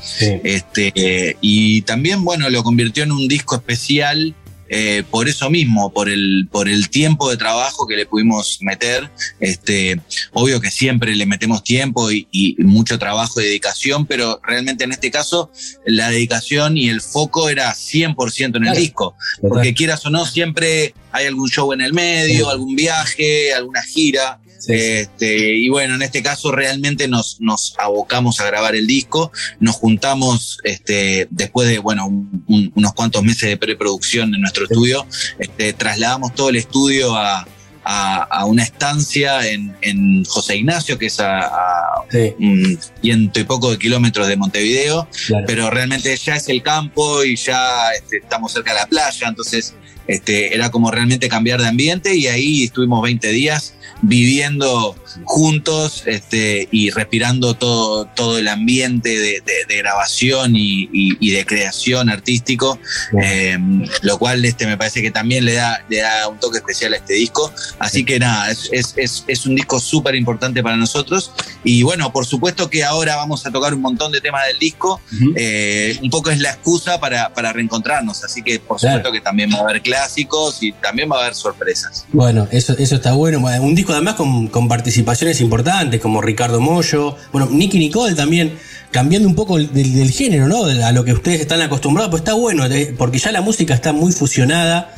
[0.42, 4.34] Este, eh, y también, bueno, lo convirtió en un disco especial
[4.68, 9.10] eh, por eso mismo, por el, por el tiempo de trabajo que le pudimos meter.
[9.38, 10.00] Este,
[10.32, 14.92] obvio que siempre le metemos tiempo y, y mucho trabajo y dedicación, pero realmente en
[14.92, 15.50] este caso
[15.86, 19.16] la dedicación y el foco era 100% en el disco.
[19.40, 24.40] Porque quieras o no, siempre hay algún show en el medio, algún viaje, alguna gira.
[24.68, 29.76] Este, y bueno, en este caso realmente nos, nos abocamos a grabar el disco, nos
[29.76, 35.06] juntamos este, después de bueno, un- un- unos cuantos meses de preproducción en nuestro estudio,
[35.38, 37.46] este, trasladamos todo el estudio a,
[37.86, 42.04] a- a una estancia en, en José Ignacio, que es a, a
[42.38, 45.44] un ciento y poco de kilómetros de Montevideo, Claro.
[45.46, 49.74] pero realmente ya es el campo y ya este, estamos cerca de la playa, entonces
[50.06, 53.74] este, era como realmente cambiar de ambiente y ahí estuvimos 20 días
[54.06, 54.94] viviendo
[55.24, 61.30] juntos este, y respirando todo, todo el ambiente de, de- de grabación y, y- y
[61.30, 62.78] de creación artístico,
[63.22, 63.58] eh,
[64.02, 66.96] lo cual este, me parece que también le da, le da un toque especial a
[66.96, 67.52] este disco.
[67.78, 71.32] Así que nada, es, es- es- es un disco súper importante para nosotros
[71.64, 75.00] y bueno, por supuesto que ahora vamos a tocar un montón de temas del disco,
[75.36, 78.98] eh, un poco es la excusa para, para reencontrarnos, así que por Claro.
[78.98, 82.04] supuesto que también va a haber clásicos y también va a haber sorpresas.
[82.12, 83.38] Bueno, eso, eso está bueno.
[83.60, 84.68] Un disco además con, con
[85.04, 88.58] participaciones importantes como Ricardo Mollo, bueno, Nicky Nicole también,
[88.90, 90.64] cambiando un poco del, del género, ¿no?
[90.64, 93.92] A lo que ustedes están acostumbrados, pues está bueno, eh, porque ya la música está
[93.92, 94.94] muy fusionada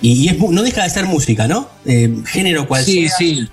[0.00, 1.68] y, y es, no deja de ser música, ¿no?
[1.86, 3.16] Eh, género cual Sí, sea.
[3.18, 3.48] sí.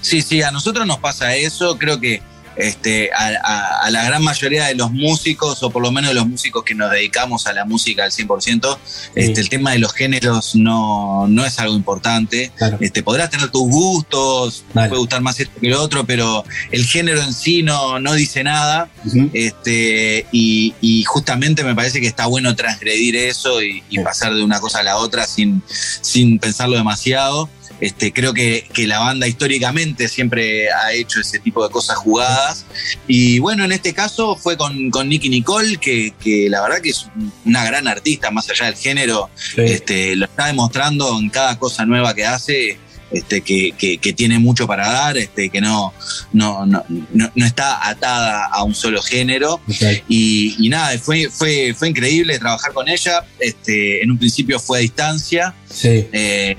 [0.00, 1.76] Sí, sí, a nosotros nos pasa eso.
[1.76, 2.22] Creo que
[2.58, 6.14] este, a, a- a la gran mayoría de los músicos, o por lo menos de
[6.14, 8.78] los músicos que nos dedicamos a la música al 100%,
[9.14, 12.52] este, el tema de los géneros no, no es algo importante.
[12.80, 16.84] Este, podrás tener tus gustos, te puede gustar más esto que lo otro, pero el
[16.84, 18.88] género en sí no, no dice nada.
[19.32, 24.42] este, y, y justamente me parece que está bueno transgredir eso y, y pasar de
[24.42, 25.62] una cosa a la otra sin,
[26.00, 27.48] sin pensarlo demasiado.
[27.80, 32.64] Este, creo que, que la banda históricamente siempre ha hecho ese tipo de cosas jugadas.
[33.06, 36.90] Y bueno, en este caso fue con, con Nicky Nicole, que, que la verdad que
[36.90, 37.06] es
[37.44, 39.30] una gran artista, más allá del género.
[39.56, 42.78] Este, lo está demostrando en cada cosa nueva que hace.
[43.10, 45.94] Este, que, que- que tiene mucho para dar, este, que no,
[46.34, 49.62] no, no, no- está atada a un solo género.
[50.08, 53.24] Y, y nada, fue, fue, fue increíble trabajar con ella.
[53.40, 55.54] Este, en un principio fue a distancia.
[55.72, 56.06] Sí.
[56.12, 56.54] Eh,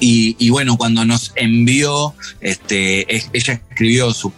[0.00, 4.32] y, y bueno, cuando nos envió, este, es- ella escribió su,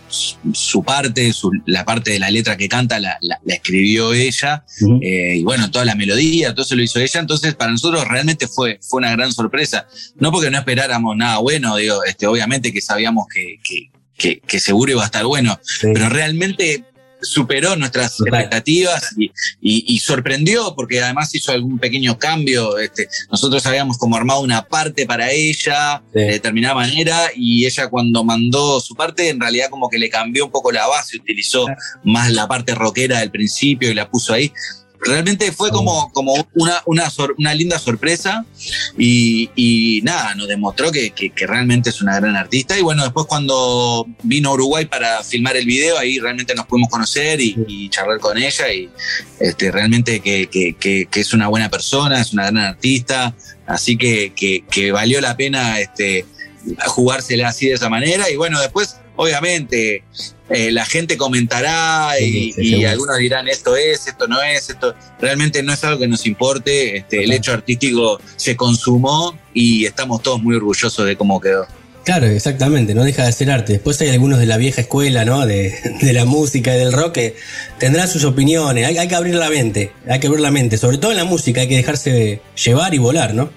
[0.53, 4.65] su parte, su- la parte de la letra que canta, la, la- la escribió ella.
[5.03, 7.21] Eh, y bueno, toda la melodía, todo eso lo hizo ella.
[7.21, 9.87] Entonces, para nosotros realmente fue, fue una gran sorpresa.
[10.19, 14.61] No porque no esperáramos nada bueno, digo, este, obviamente que sabíamos que, que, que- que
[14.61, 15.59] seguro iba a estar bueno,
[15.95, 16.85] pero realmente
[17.23, 19.27] superó nuestras expectativas y,
[19.61, 22.79] y- y sorprendió porque además hizo algún pequeño cambio.
[22.79, 28.23] Este, nosotros habíamos como armado una parte para ella de determinada manera y ella cuando
[28.25, 31.67] mandó su parte en realidad como que le cambió un poco la base, utilizó
[32.05, 34.53] más la parte rockera del principio y la puso ahí.
[35.01, 38.45] Realmente fue como, como una, una, sor- una linda sorpresa
[38.99, 42.79] y, y nada, nos demostró que, que- que realmente es una gran artista.
[42.79, 46.89] Y bueno, después cuando vino a Uruguay para filmar el video, ahí realmente nos pudimos
[46.91, 48.89] conocer y, y charlar con ella y
[49.41, 50.77] este, realmente que, que-
[51.21, 53.35] es una buena persona, es una gran artista,
[53.67, 56.25] así que, que- que valió la pena este,
[56.87, 58.29] jugársela así de esa manera.
[58.31, 60.05] Y bueno, después, obviamente,
[60.49, 65.73] eh, la gente comentará y, algunos dirán esto es, esto no es, esto realmente no
[65.73, 66.99] es algo que nos importe.
[66.99, 71.67] Este, el hecho artístico se consumó y estamos todos muy orgullosos de cómo quedó.
[72.05, 73.73] Claro, exactamente, no deja de ser arte.
[73.73, 75.45] Después hay algunos de la vieja escuela, ¿no?
[75.45, 77.37] De, de la música y del rock que
[77.81, 78.87] tendrán sus opiniones.
[78.87, 80.79] Hay, hay que abrir la mente, hay que abrir la mente.
[80.79, 83.51] Sobre todo en la música, hay que dejarse llevar y volar, ¿no?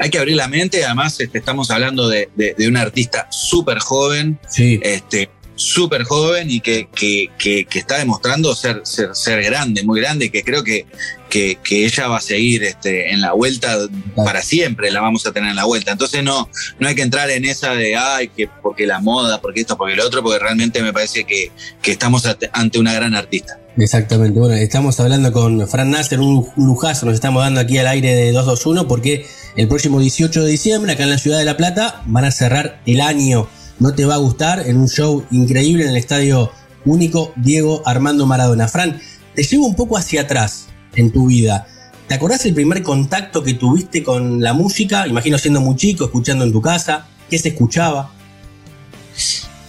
[0.00, 3.78] Hay que abrir la mente, además este, estamos hablando de, de- de un artista súper
[3.78, 4.38] joven,
[4.82, 5.30] este,
[5.60, 10.42] súper joven y que, que- que- está demostrando ser, ser, ser grande, muy grande, que
[10.42, 10.86] creo que,
[11.28, 13.76] que, que ella va a seguir este, en la vuelta
[14.16, 15.92] para siempre, la vamos a tener en la vuelta.
[15.92, 16.48] Entonces no,
[16.78, 19.96] no hay que entrar en esa de, ay, que porque la moda, porque esto, porque
[19.96, 21.52] lo otro, porque realmente me parece que,
[21.82, 23.58] que estamos ante- una gran artista.
[23.76, 24.38] Exactamente.
[24.38, 28.32] Bueno, estamos hablando con Fran Nasser, un lujazo, nos estamos dando aquí al aire de
[28.32, 32.24] 221 porque el próximo 18 de diciembre, acá en la ciudad de La Plata, van
[32.24, 33.48] a cerrar el año.
[33.80, 36.52] No te va a gustar en un show increíble en el estadio
[36.84, 38.68] único Diego Armando Maradona.
[38.68, 39.00] Fran,
[39.34, 41.66] te llevo un poco hacia atrás en tu vida.
[42.06, 45.08] ¿Te acordás el primer contacto que tuviste con la música?
[45.08, 47.06] Imagino siendo muy chico, escuchando en tu casa.
[47.30, 48.10] ¿Qué se escuchaba?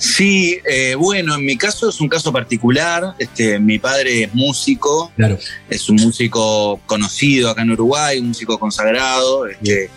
[0.02, 3.14] Sí, eh, bueno, en mi caso es un caso particular.
[3.20, 5.38] Este, mi padre es músico, Claro.
[5.70, 9.46] es un músico conocido acá en Uruguay, un músico consagrado.
[9.46, 9.92] Este,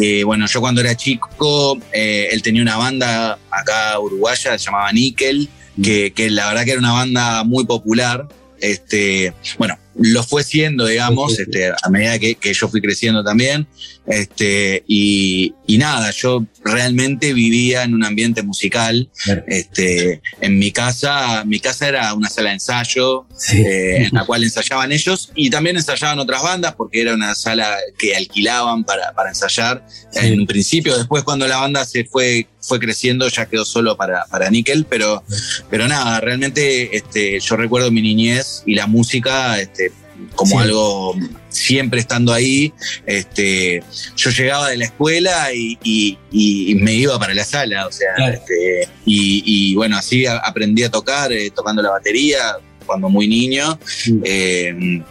[0.00, 4.92] eh, bueno, yo cuando era chico, eh, él tenía una banda acá uruguaya, se llamaba
[4.92, 5.48] Nickel,
[5.82, 8.28] que, que la verdad que era una banda muy popular.
[8.60, 13.66] Este, bueno, lo fue siendo, digamos, este, a medida que, que yo fui creciendo también.
[14.08, 19.10] Este, y, y nada, yo realmente vivía en un ambiente musical.
[19.46, 24.44] Este, en mi casa, mi casa era una sala de ensayo, eh, en la cual
[24.44, 29.30] ensayaban ellos y también ensayaban otras bandas porque era una sala que alquilaban para, para
[29.30, 29.84] ensayar
[30.14, 30.96] en un principio.
[30.96, 35.22] Después, cuando la banda se fue, fue creciendo, ya quedó solo para, para Nickel, pero,
[35.70, 39.92] pero nada, realmente este, yo recuerdo mi niñez y la música este,
[40.34, 40.56] como Sí.
[40.58, 41.14] algo
[41.48, 42.72] siempre estando ahí.
[43.06, 43.82] Este,
[44.16, 48.14] yo llegaba de la escuela y, y- y me iba para la sala, o sea,
[48.16, 48.34] Claro.
[48.34, 53.78] este, y, y bueno, así aprendí a tocar, eh, tocando la batería cuando muy niño.
[54.24, 55.02] eh,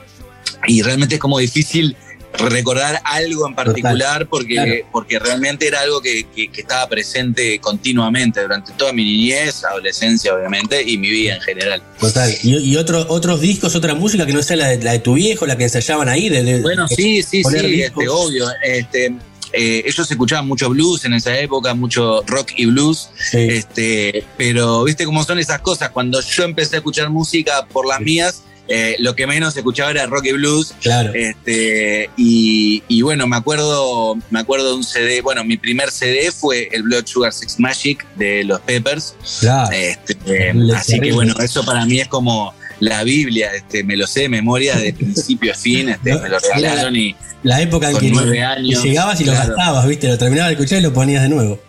[0.68, 1.96] y realmente es como difícil
[2.38, 4.72] recordar algo en particular porque, claro.
[4.92, 10.34] porque realmente era algo que, que- que estaba presente continuamente durante toda mi niñez, adolescencia
[10.36, 11.82] obviamente, y mi vida en general.
[12.00, 12.34] Total.
[12.44, 15.14] Y, y otro- otros discos, otra música que no sea la de, la de tu
[15.16, 16.30] viejo, la que ensayaban ahí.
[16.30, 18.46] De, de- Bueno, sí, sí, sí, este, obvio.
[18.64, 19.14] Este,
[19.54, 23.10] eh, ellos escuchaban mucho blues en esa época, mucho rock y blues.
[23.32, 25.90] Este, pero viste cómo son esas cosas.
[25.90, 30.06] Cuando yo empecé a escuchar música por las mías, eh, lo que menos escuchaba era
[30.06, 30.74] rock y blues.
[30.82, 31.12] Claro.
[31.14, 36.32] Este, y, y bueno, me acuerdo, me acuerdo de un CD, bueno, mi primer CD
[36.32, 39.16] fue el Blood Sugar Sex Magic de los Peppers.
[39.40, 39.72] Claro.
[39.72, 44.22] Este, así que bueno, eso para mí es como la Biblia, este, me lo sé
[44.22, 47.98] de memoria de principio a fin, este, No, me lo regalaron y La época en
[47.98, 50.08] que nueve y años, llegabas y lo gastabas, ¿viste?
[50.08, 51.60] Lo terminabas de escuchar y lo ponías de nuevo.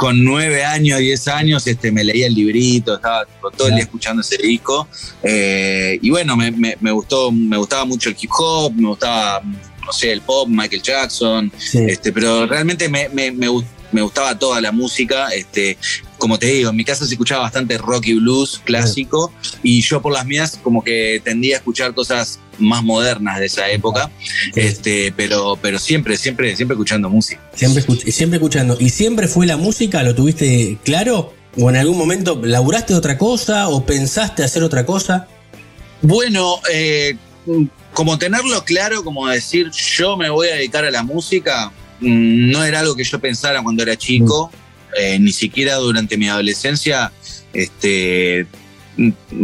[0.00, 3.82] Con nueve años, diez años, este, me leía el librito, estaba tipo, todo el día
[3.82, 4.88] escuchando ese disco.
[5.22, 9.42] Eh, y bueno, me, me- me gustó, me gustaba mucho el hip hop, me gustaba,
[9.84, 11.80] no sé, el pop, Michael Jackson, Sí.
[11.86, 15.28] este, pero realmente me, me- me gustaba toda la música.
[15.34, 15.76] Este,
[16.20, 19.32] como te digo, en mi casa se escuchaba bastante rock y blues clásico,
[19.62, 23.68] y yo por las mías como que tendía a escuchar cosas más modernas de esa
[23.70, 24.10] época,
[24.54, 27.40] este, pero, pero siempre, siempre, siempre escuchando música.
[27.54, 27.82] Siempre,
[28.12, 28.76] siempre escuchando.
[28.78, 30.02] ¿Y siempre fue la música?
[30.02, 31.32] ¿Lo tuviste claro?
[31.58, 33.68] ¿O en algún momento laburaste otra cosa?
[33.68, 35.26] ¿O pensaste hacer otra cosa?
[36.02, 37.16] Bueno, eh,
[37.92, 42.62] como tenerlo claro, como decir yo me voy a dedicar a la música, mm, no
[42.62, 44.50] era algo que yo pensara cuando era chico,
[44.98, 47.12] eh, ni siquiera durante mi adolescencia.
[47.52, 48.46] Este,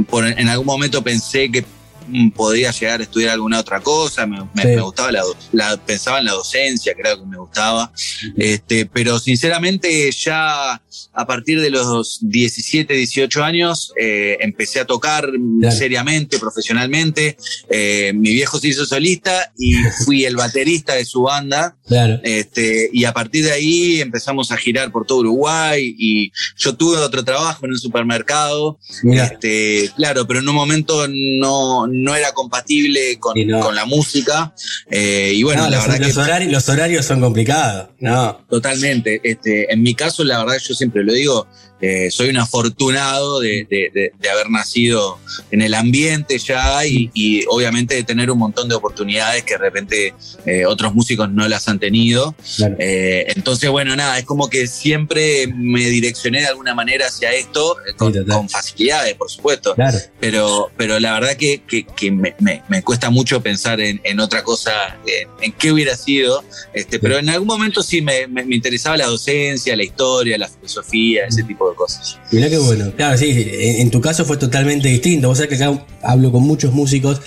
[0.09, 1.65] por- en algún momento pensé que
[2.07, 4.69] mm, podía llegar a estudiar alguna otra cosa, me, me- Sí.
[4.69, 5.23] me gustaba la,
[5.53, 7.93] la- pensaba en la docencia, creo que me gustaba,
[8.37, 10.81] este, pero sinceramente ya
[11.13, 15.29] a partir de los 17, 18 años eh, empecé a tocar
[15.61, 15.77] Claro.
[15.77, 17.37] seriamente, profesionalmente.
[17.71, 19.73] Eh, mi viejo se hizo solista y
[20.05, 21.77] fui el baterista de su banda.
[21.87, 22.21] Claro.
[22.23, 26.97] Este, y a partir de ahí empezamos a girar por todo Uruguay y yo tuve
[26.99, 28.79] otro trabajo en un supermercado.
[29.03, 29.25] Mira.
[29.27, 33.61] Este, claro, pero en un momento no, no era compatible con, no.
[33.61, 34.55] con la música.
[34.91, 37.89] Eh, y bueno, No, la los, verdad los que horarios, los horarios son complicados.
[37.99, 38.45] No.
[38.49, 39.21] Totalmente.
[39.23, 41.47] Este, en mi caso, la verdad, yo siempre lo digo,
[41.81, 45.19] eh, soy un afortunado de, de- de- de haber nacido
[45.51, 49.59] en el ambiente ya y, y obviamente de tener un montón de oportunidades que de
[49.59, 50.15] repente
[50.47, 52.35] eh, otros músicos no las han tenido.
[52.57, 52.77] Claro.
[52.79, 57.77] Eh, entonces, bueno, nada, es como que siempre me direccioné de alguna manera hacia esto,
[57.87, 58.37] eh, con, Sí, total.
[58.37, 59.75] con facilidades, por supuesto.
[59.75, 59.99] Claro.
[60.21, 64.21] Pero, pero la verdad que, que- que me, me- me cuesta mucho pensar en, en
[64.21, 66.43] otra cosa, en, en qué hubiera sido.
[66.73, 70.49] Este, Pero en algún momento sí me, me- me interesaba la docencia, la historia, la
[70.49, 72.19] filosofía, ese tipo cosas.
[72.31, 72.93] Mirá qué bueno.
[72.97, 75.29] Claro, sí, en tu caso fue totalmente distinto.
[75.29, 77.21] Vos sabés que acá hablo con muchos músicos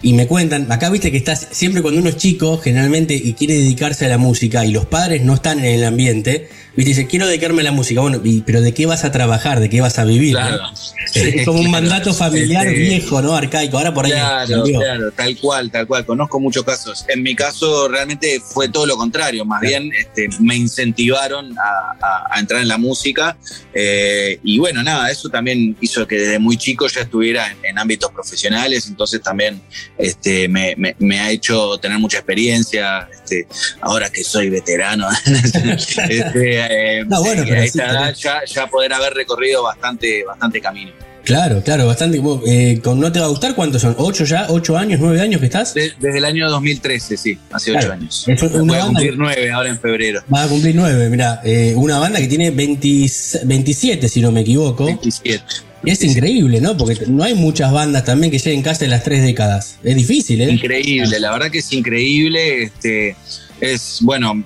[0.00, 3.54] y me cuentan, acá viste que estás, siempre cuando uno es chico, generalmente, y quiere
[3.54, 6.48] dedicarse a la música y los padres no están en el ambiente,
[6.78, 8.00] viste, dice, quiero dedicarme a la música.
[8.00, 9.60] Bueno, y- pero ¿de qué vas a trabajar?
[9.60, 10.32] ¿De qué vas a vivir?
[10.34, 10.58] Claro.
[10.62, 10.72] ¿no?
[11.14, 13.34] es como un mandato familiar Este, viejo, ¿no?
[13.34, 13.78] Arcaico.
[13.78, 16.04] Ahora por ahí Claro, claro, tal cual, tal cual.
[16.04, 17.04] Conozco muchos casos.
[17.08, 19.44] En mi caso realmente fue todo lo contrario.
[19.44, 23.36] Más bien este, me incentivaron a, a- a entrar en la música.
[23.74, 27.78] eh, y bueno, nada, eso también hizo que desde muy chico ya estuviera en, en
[27.78, 28.86] ámbitos profesionales.
[28.86, 29.60] Entonces también
[29.96, 33.08] este, me, me- me ha hecho tener mucha experiencia.
[33.12, 33.46] Este,
[33.80, 35.08] ahora que soy veterano,
[36.08, 40.24] este, eh, No, bueno, a pero esta sí, edad ya, ya poder haber recorrido bastante,
[40.24, 40.92] bastante camino.
[41.24, 42.18] Claro, claro, bastante.
[42.46, 43.94] Eh, con ¿No te va a gustar cuántos son?
[43.98, 44.46] ¿Ocho ya?
[44.48, 44.98] ¿Ocho años?
[44.98, 45.74] ¿Nueve años que estás?
[45.74, 47.86] De- desde el año 2013, sí, hace Claro.
[47.88, 48.26] ocho años.
[48.64, 50.22] Voy a cumplir nueve ahora en febrero.
[50.34, 51.42] Va a cumplir nueve, mira,
[51.74, 53.10] una banda que tiene 20
[53.44, 54.86] 27, si no me equivoco.
[54.86, 55.44] 27.
[55.84, 56.76] Y es increíble, ¿no?
[56.76, 59.76] Porque no hay muchas bandas también que lleguen casi a las tres décadas.
[59.84, 60.50] Es difícil, ¿eh?
[60.50, 62.62] Increíble, la verdad que es increíble.
[62.64, 63.14] Este,
[63.60, 64.42] es, bueno,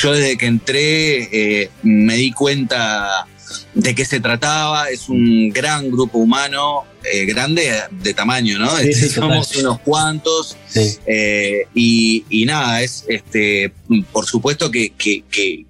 [0.00, 3.26] yo desde que entré eh, me di cuenta
[3.74, 4.90] de qué se trataba.
[4.90, 8.76] Es un gran grupo humano, eh, grande de tamaño, ¿no?
[8.78, 9.66] Sí, sí, somos total.
[9.66, 10.56] unos cuantos.
[10.68, 10.96] Sí.
[11.06, 13.72] Eh, y, y nada, es este,
[14.12, 15.64] por supuesto que, que- que-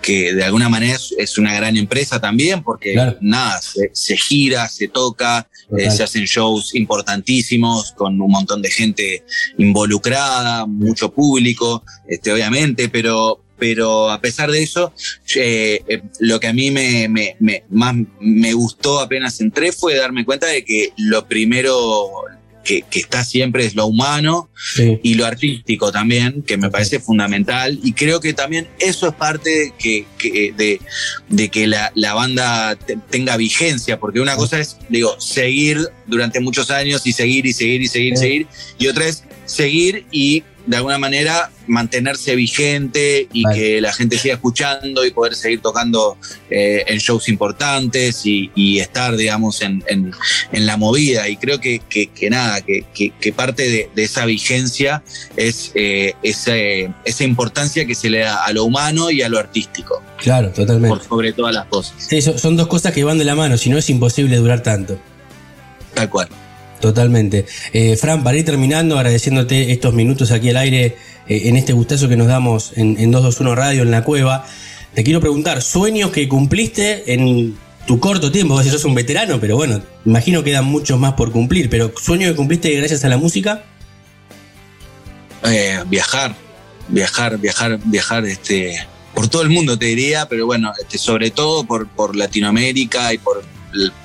[0.00, 3.18] que de alguna manera es, es una gran empresa también, porque Claro.
[3.20, 5.46] nada, se, se gira, se toca,
[5.76, 9.24] eh, se hacen shows importantísimos con un montón de gente
[9.58, 14.92] involucrada, mucho público, este, obviamente, pero, pero a pesar de eso,
[15.36, 19.96] eh, eh, lo que a mí me, me- me- más me gustó apenas entré fue
[19.96, 22.08] darme cuenta de que lo primero
[22.64, 24.98] que, que está siempre es lo humano Sí.
[25.02, 27.80] y lo artístico también, que me parece fundamental.
[27.82, 30.78] Y creo que también eso es parte que, que- de,
[31.30, 36.40] de que la, la banda te- tenga vigencia, porque una cosa es, digo, seguir durante
[36.40, 38.46] muchos años y seguir y seguir y seguir y seguir,
[38.78, 43.56] y otra es seguir y de alguna manera mantenerse vigente y Vale.
[43.58, 46.16] que la gente siga escuchando y poder seguir tocando
[46.50, 50.12] eh, en shows importantes y, y estar, digamos, en, en-
[50.52, 51.28] en la movida.
[51.28, 55.02] Y creo que, que- que nada, que, que- parte de, de esa vigencia
[55.36, 59.38] es eh, ese- esa importancia que se le da a lo humano y a lo
[59.38, 60.96] artístico, Claro, totalmente.
[60.98, 61.94] por sobre todas las cosas.
[61.98, 64.98] Sí, son dos cosas que van de la mano, si no es imposible durar tanto.
[65.94, 66.28] Tal cual.
[66.80, 67.46] Totalmente.
[67.72, 70.96] Eh, Fran, para ir terminando, agradeciéndote estos minutos aquí al aire,
[71.28, 74.46] eh, en este gustazo que nos damos en, en 221 Radio, en la cueva,
[74.94, 77.56] te quiero preguntar, sueños que cumpliste en
[77.86, 81.32] tu corto tiempo, vos sos un veterano, pero bueno, imagino que quedan muchos más por
[81.32, 83.64] cumplir, pero sueños que cumpliste gracias a la música.
[85.44, 86.34] Eh, viajar,
[86.88, 91.64] viajar, viajar, viajar, este, por todo el mundo te diría, pero bueno, este, sobre todo
[91.64, 93.42] por Latinoamérica y por,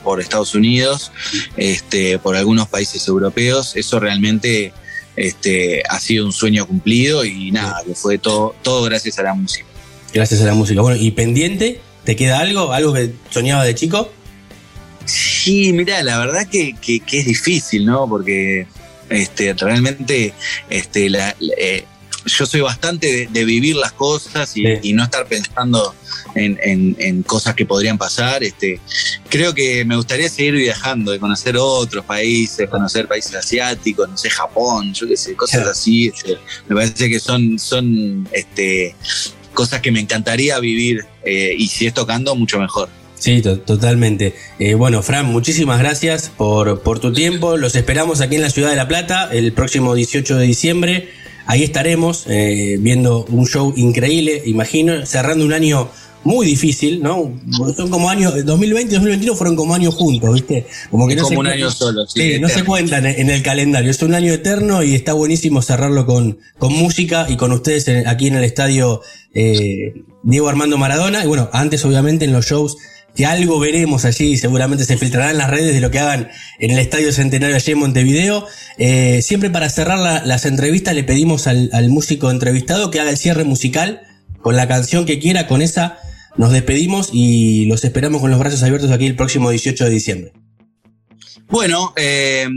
[0.03, 1.11] por Estados Unidos,
[1.57, 4.73] este, por algunos países europeos, eso realmente
[5.15, 9.33] este, ha sido un sueño cumplido y nada, que fue todo, todo gracias a la
[9.33, 9.65] música.
[10.13, 10.81] Gracias a la música.
[10.81, 11.79] Bueno, ¿y pendiente?
[12.03, 12.71] ¿Te queda algo?
[12.73, 14.11] ¿Algo que soñaba de chico?
[15.05, 18.07] Sí, mira, la verdad que, que- que es difícil, ¿no?
[18.07, 18.67] Porque
[19.09, 20.33] este, realmente
[20.69, 21.85] este, la- la- eh,
[22.25, 25.93] yo soy bastante de, de vivir las cosas y, y no estar pensando
[26.35, 28.43] en, en- en cosas que podrían pasar.
[28.43, 28.79] Este,
[29.29, 34.29] creo que me gustaría seguir viajando, de conocer otros países, conocer países asiáticos, no sé,
[34.29, 36.07] Japón, yo qué sé, cosas así.
[36.07, 36.37] este,
[36.67, 38.95] me parece que son, son este,
[39.53, 42.89] cosas que me encantaría vivir eh, y si es tocando, mucho mejor.
[43.15, 44.35] Sí, to- totalmente.
[44.59, 47.55] Eh, bueno, Fran, muchísimas gracias por, por tu tiempo.
[47.55, 51.09] Los esperamos aquí en la ciudad de La Plata el próximo 18 de diciembre.
[51.45, 55.89] Ahí estaremos eh, viendo un show increíble, imagino, cerrando un año
[56.25, 57.33] muy difícil, ¿no?
[57.75, 60.65] Son como años, 2020 y 2021 fueron como años juntos, ¿viste?
[60.89, 63.43] Como que no como se un año solo, sí, Sí, no se cuentan en el
[63.43, 63.91] calendario.
[63.91, 68.07] Es un año eterno y está buenísimo cerrarlo con, con música y con ustedes en-
[68.07, 69.01] aquí en el estadio
[69.33, 69.93] eh,
[70.23, 71.25] Diego Armando Maradona.
[71.25, 72.77] Y bueno, antes obviamente en los shows
[73.15, 76.30] que algo veremos allí, seguramente se filtrará en las redes de lo que hagan
[76.60, 78.48] en el Estadio Centenario allí en Montevideo.
[78.77, 83.18] Eh, siempre para cerrar la- las entrevistas le pedimos al músico entrevistado que haga el
[83.18, 84.02] cierre musical
[84.41, 85.98] con la canción que quiera, con esa
[86.35, 90.31] nos despedimos y los esperamos con los brazos abiertos aquí el próximo 18 de diciembre.
[91.53, 92.47] Bueno, eh,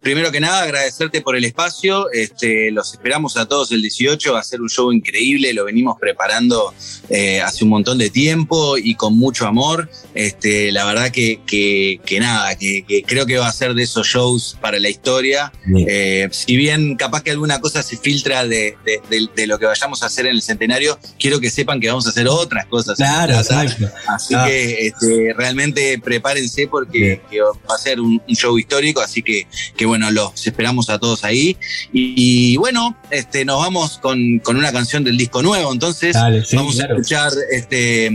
[0.00, 2.10] primero que nada agradecerte por el espacio.
[2.12, 5.52] Este, los esperamos a todos el 18 va a ser un show increíble.
[5.52, 6.72] Lo venimos preparando
[7.10, 9.90] eh, hace un montón de tiempo y con mucho amor.
[10.14, 13.82] Este, la verdad que, que- que nada, que, que creo que va a ser de
[13.82, 15.52] esos shows para la historia.
[15.86, 19.66] Eh, si bien capaz que alguna cosa se filtra de, de- de- de lo que
[19.66, 22.96] vayamos a hacer en el centenario, quiero que sepan que vamos a hacer otras cosas.
[22.96, 23.88] Claro, exacto.
[24.06, 29.22] Así que este, realmente prepárense porque que va a ser un, un show histórico, así
[29.22, 29.46] que,
[29.76, 31.56] que bueno, los esperamos a todos ahí.
[31.92, 36.44] Y, y bueno, este, nos vamos con, con una canción del disco nuevo, entonces Dale,
[36.44, 36.94] sí, vamos claro.
[36.94, 38.10] a escuchar este,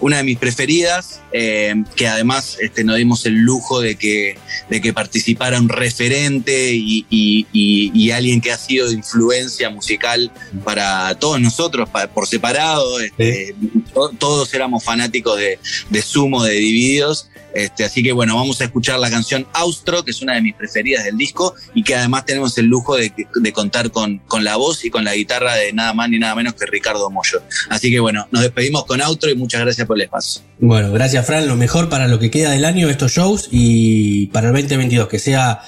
[0.00, 4.80] una de mis preferidas, eh, que además este, nos dimos el lujo de que, de
[4.80, 10.32] que participara un referente y, y- y- y alguien que ha sido de influencia musical
[10.64, 13.00] para todos nosotros por separado.
[13.00, 13.54] este,
[13.94, 15.58] to- todos éramos fanáticos de,
[15.90, 17.26] de Sumo, de Divididos.
[17.52, 20.54] Este, así que bueno, vamos a escuchar la canción Austro, que es una de mis
[20.54, 24.54] preferidas del disco, y que además tenemos el lujo de, de contar con, con la
[24.54, 27.42] voz y con la guitarra de nada más ni nada menos que Ricardo Mollo.
[27.68, 30.42] Así que bueno, nos despedimos con Austro y muchas gracias el espacio.
[30.58, 34.48] Bueno, gracias Fran, lo mejor para lo que queda del año, estos shows y para
[34.48, 35.60] el 2022, que sea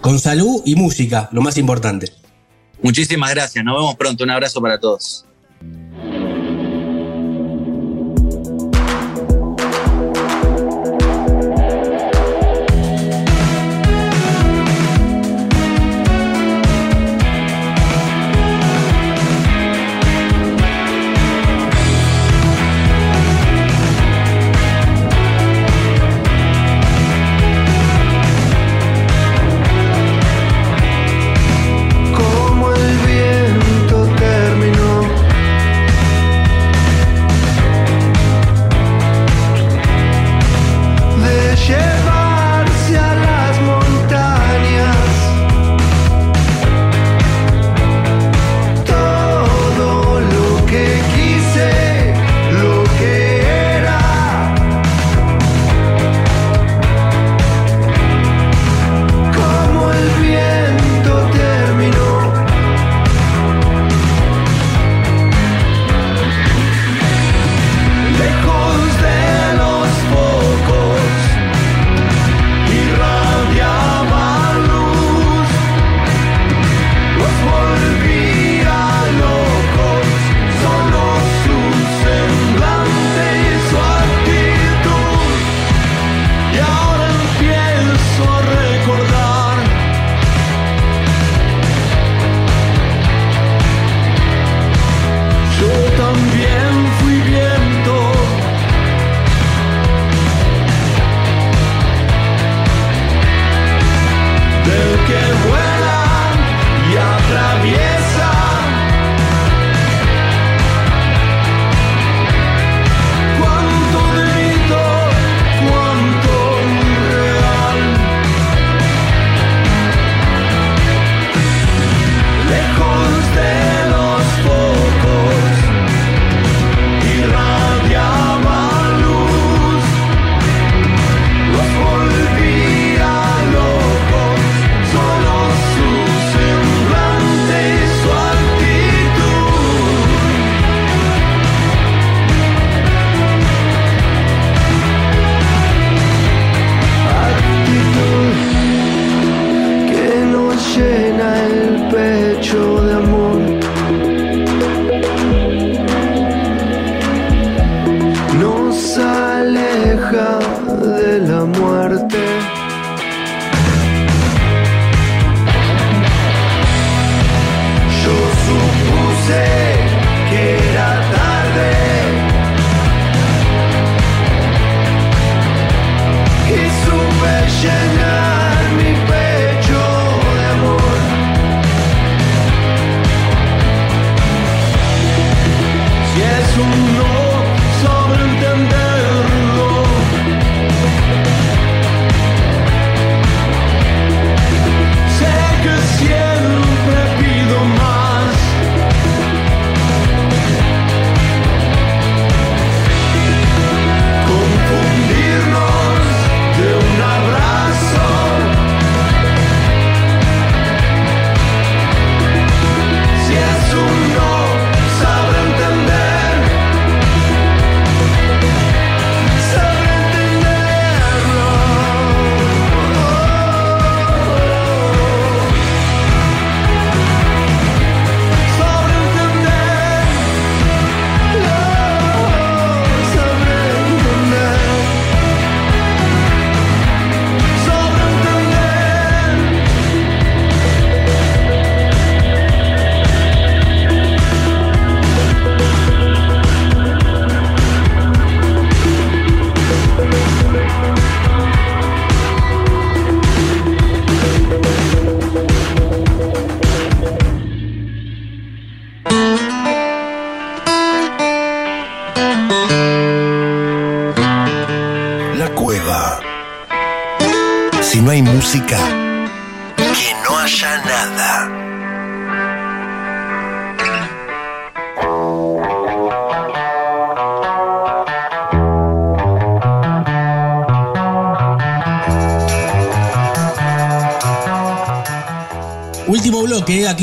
[0.00, 2.12] con salud y música, lo más importante.
[2.82, 5.24] Muchísimas gracias, nos vemos pronto, un abrazo para todos.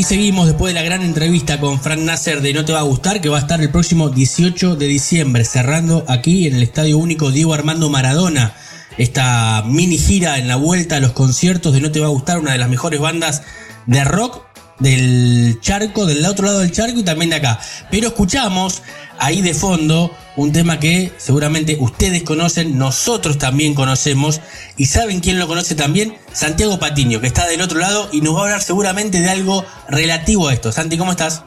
[0.05, 3.21] Seguimos después de la gran entrevista con Frank Nasser de No Te Va a Gustar,
[3.21, 7.31] que va a estar el próximo 18 de diciembre, cerrando aquí en el Estadio Único
[7.31, 8.53] Diego Armando Maradona.
[8.99, 12.37] Esta mini gira en la vuelta a los conciertos de No Te Va a Gustar,
[12.37, 13.41] una de las mejores bandas
[13.87, 14.43] de rock
[14.77, 17.59] del charco, del otro lado del charco y también de acá.
[17.89, 18.83] Pero escuchamos
[19.17, 24.41] ahí de fondo un tema que seguramente ustedes conocen, nosotros también conocemos
[24.77, 28.35] y saben quién lo conoce también, Santiago Patiño, que está del otro lado y nos
[28.35, 30.71] va a hablar seguramente de algo relativo a esto.
[30.71, 31.43] Santi, ¿cómo estás?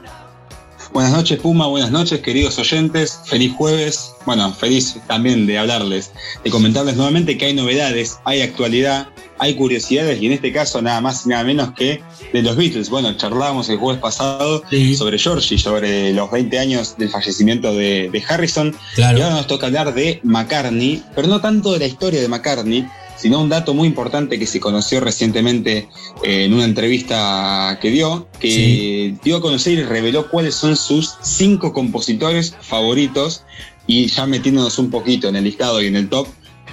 [0.93, 6.13] Buenas noches Puma, buenas noches queridos oyentes, feliz jueves, bueno, feliz también de hablarles,
[6.43, 9.09] de comentarles nuevamente que hay novedades, hay actualidad,
[9.39, 12.03] hay curiosidades y en este caso nada más y nada menos que
[12.33, 12.91] de los Beatles.
[12.91, 14.63] Bueno, charlábamos el jueves pasado
[14.97, 19.19] sobre Georgie, sobre los 20 años del fallecimiento de, de Harrison Claro.
[19.19, 22.87] y ahora nos toca hablar de McCartney, pero no tanto de la historia de McCartney,
[23.17, 25.89] sino un dato muy importante que se conoció recientemente
[26.23, 31.15] eh, en una entrevista que dio, que dio a conocer y reveló cuáles son sus
[31.23, 33.43] cinco compositores favoritos
[33.87, 36.29] y ya metiéndonos un poquito en el listado y en el top,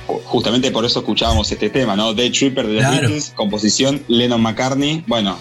[0.07, 2.13] justamente por eso escuchábamos este tema, ¿no?
[2.13, 3.01] Day Tripper de los Claro.
[3.01, 5.03] Beatles, composición Lennon McCartney.
[5.07, 5.37] Bueno,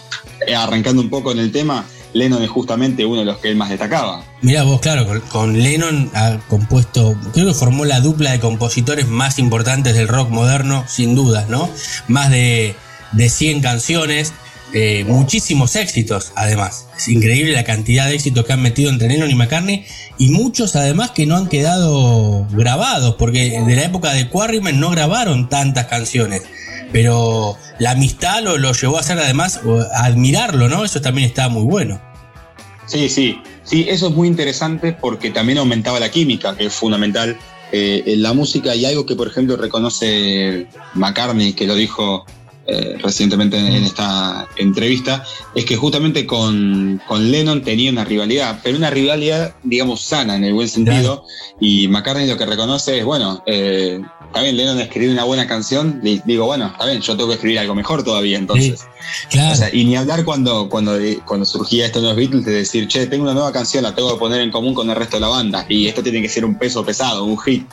[0.46, 3.56] eh, arrancando un poco en el tema, Lennon es justamente uno de los que él
[3.56, 4.22] más destacaba.
[4.40, 9.08] Mirá vos, claro, con, con Lennon ha compuesto, creo que formó la dupla de compositores
[9.08, 11.68] más importantes del rock moderno, sin dudas, ¿no?
[12.08, 12.74] Más de,
[13.12, 14.32] de 100 canciones,
[14.74, 16.88] eh, muchísimos éxitos, además.
[16.96, 19.84] Es increíble la cantidad de éxitos que han metido entre Lennon y McCartney,
[20.18, 24.90] y muchos además que no han quedado grabados, porque de la época de Quarrymen no
[24.90, 26.42] grabaron tantas canciones.
[26.92, 29.60] Pero la amistad lo, lo llevó a hacer además
[29.94, 30.84] a admirarlo, ¿no?
[30.84, 32.00] Eso también está muy bueno.
[32.86, 37.38] Sí, sí, sí, eso es muy interesante porque también aumentaba la química, que es fundamental
[37.72, 42.26] eh, en la música y algo que, por ejemplo, reconoce McCartney, que lo dijo
[42.66, 45.24] eh, recientemente en, en esta entrevista,
[45.54, 50.44] es que justamente con, con Lennon tenía una rivalidad, pero una rivalidad, digamos, sana en
[50.44, 51.26] el buen sentido,
[51.60, 56.00] y McCartney lo que reconoce es, bueno, eh, está bien, Lennon escribió una buena canción,
[56.02, 58.86] y digo, bueno, está bien, yo tengo que escribir algo mejor todavía, entonces.
[59.30, 59.52] Claro.
[59.52, 62.88] O sea, y ni hablar cuando, cuando, cuando surgía esto de los Beatles de decir,
[62.88, 65.20] che, tengo una nueva canción, la tengo que poner en común con el resto de
[65.20, 67.66] la banda, y esto tiene que ser un peso pesado, un hit.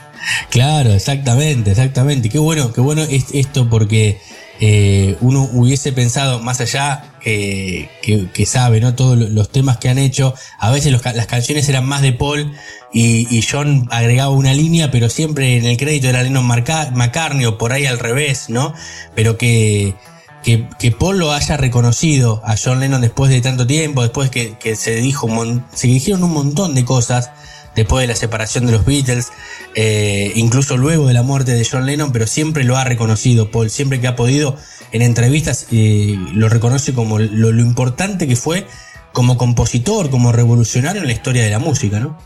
[0.50, 2.30] Claro, exactamente, exactamente.
[2.30, 4.20] Qué bueno, qué bueno es esto porque
[4.64, 8.94] eh, uno hubiese pensado más allá eh, que, sabe, ¿no?
[8.94, 10.36] Todos lo- los temas que han hecho.
[10.60, 12.54] A veces las canciones eran más de Paul
[12.94, 17.74] y, John agregaba una línea, pero siempre en el crédito era Lennon McCartney o por
[17.74, 18.74] ahí al revés, ¿no?
[19.16, 19.96] Pero que,
[20.44, 24.96] que, Paul lo haya reconocido a John Lennon después de tanto tiempo, después que, se
[24.98, 25.28] dijo,
[25.74, 27.32] se dijeron un montón de cosas
[27.76, 29.30] después de la separación de los Beatles,
[29.76, 33.69] eh, incluso luego de la muerte de John Lennon, pero siempre lo ha reconocido Paul,
[33.69, 34.57] siempre que ha podido
[34.91, 38.68] en entrevistas eh, lo reconoce como lo, lo importante que fue
[39.14, 42.18] como compositor, como revolucionario en la historia de la música, ¿no?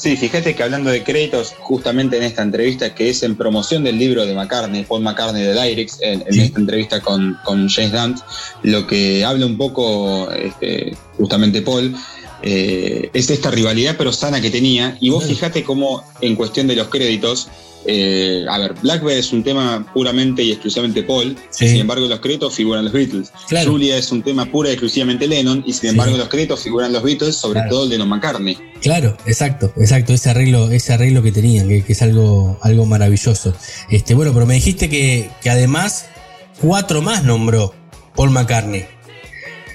[0.00, 3.98] Sí, fíjate que hablando de créditos, justamente en esta entrevista que es en promoción del
[3.98, 8.20] libro de McCartney, Paul McCartney de Lyrics, en, en esta entrevista con, con James Dunt,
[8.62, 11.94] lo que habla un poco este, justamente Paul,
[12.42, 14.96] eh, es esta rivalidad pero sana que tenía.
[15.00, 17.48] Y vos fíjate cómo en cuestión de los créditos,
[17.86, 21.68] eh, a ver, Blackbird es un tema puramente y exclusivamente Paul, Sí.
[21.68, 23.32] sin embargo los créditos figuran los Beatles.
[23.48, 23.70] Claro.
[23.72, 27.02] Julia es un tema pura y exclusivamente Lennon, y sin embargo los créditos figuran los
[27.02, 27.70] Beatles, sobre Claro.
[27.70, 28.58] todo el de Lennon McCartney.
[28.82, 33.54] Claro, exacto, exacto, ese arreglo, ese arreglo que tenían, que, que es algo, algo maravilloso.
[33.90, 36.06] Este, bueno, pero me dijiste que, que además
[36.60, 37.74] cuatro más nombró
[38.14, 38.84] Paul McCartney.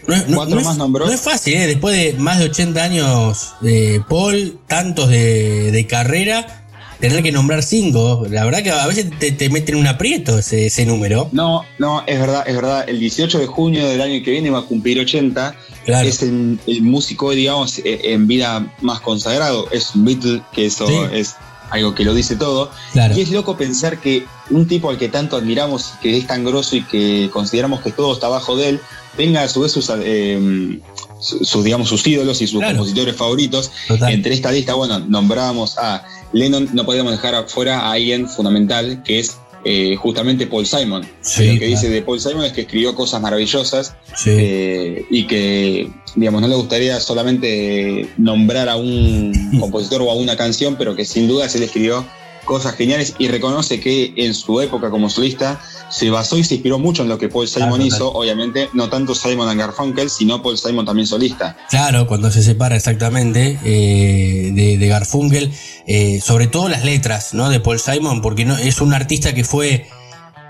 [0.08, 1.06] No, es- no- no más nombró.
[1.08, 1.68] No es fácil, ¿eh?
[1.68, 6.64] después de más de 80 años de Paul, tantos de, de carrera,
[7.00, 8.26] tener que nombrar cinco.
[8.30, 11.30] La verdad que a veces te, te meten un aprieto ese, ese número.
[11.32, 12.86] No, no, es verdad, es verdad.
[12.88, 15.56] El 18 de junio del año que viene va a cumplir 80.
[15.86, 16.08] Claro.
[16.08, 19.70] Es el, el músico, digamos, eh, en vida más consagrado.
[19.72, 20.94] Es un Beatle, que eso Sí.
[21.14, 21.36] es
[21.70, 22.72] algo que lo dice todo.
[22.94, 23.18] Claro.
[23.18, 26.76] Y es loco pensar que un tipo al que tanto admiramos, que es tan grosso
[26.76, 28.80] y que consideramos que todo está abajo de él,
[29.18, 30.80] tenga a su vez sus, eh,
[31.20, 32.78] sus, digamos, sus ídolos y sus Claro.
[32.78, 33.72] compositores favoritos.
[33.88, 34.14] Total.
[34.14, 39.20] Entre esta lista, bueno, nombrábamos a Lennon, no podíamos dejar afuera a alguien fundamental, que
[39.20, 41.04] es eh, justamente Paul Simon.
[41.22, 41.72] Sí, Lo que claro.
[41.72, 44.30] dice de Paul Simon es que escribió cosas maravillosas Sí.
[44.34, 50.38] eh, y que, digamos, no le gustaría solamente nombrar a un compositor o a una
[50.38, 52.06] canción, pero que sin duda se le escribió
[52.46, 55.60] cosas geniales y reconoce que en su época como solista
[55.90, 58.90] se basó y se inspiró mucho en lo que Paul Simon Claro, hizo, obviamente no
[58.90, 61.58] tanto Simon and Garfunkel, sino Paul Simon también solista.
[61.70, 65.52] Claro, cuando se separa exactamente eh, de, de Garfunkel,
[65.88, 67.50] eh, sobre todo las letras ¿no?
[67.50, 69.88] de Paul Simon, porque no, es un artista que fue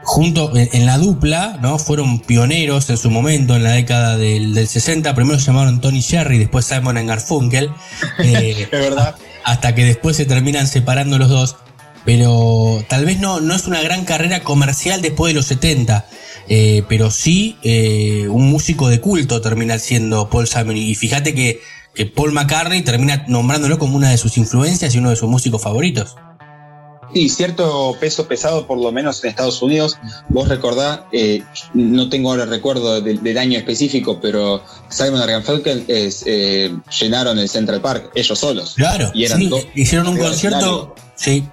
[0.03, 1.79] junto en, en la dupla, ¿no?
[1.79, 5.13] fueron pioneros en su momento, en la década del, del 60.
[5.15, 7.71] Primero se llamaron Tony Sherry, después Simon and Garfunkel,
[8.19, 9.15] eh, Es verdad.
[9.43, 11.55] hasta que después se terminan separando los dos.
[12.05, 16.05] Pero tal vez no, no es una gran carrera comercial después de los 70.
[16.47, 20.77] eh, pero sí eh, un músico de culto termina siendo Paul Simon.
[20.77, 21.61] Y fíjate que,
[21.95, 25.63] que Paul McCartney termina nombrándolo como una de sus influencias y uno de sus músicos
[25.63, 26.15] favoritos.
[27.13, 29.97] Sí, cierto peso pesado, por lo menos en Estados Unidos.
[30.27, 36.25] Vos recordás, eh, no tengo ahora recuerdo del, del año específico, pero Simon Garfunkel es,
[36.99, 38.73] llenaron el Central Park ellos solos.
[38.75, 40.93] Claro, Y eran sí, dos- hicieron un concierto.
[41.15, 41.45] Sí,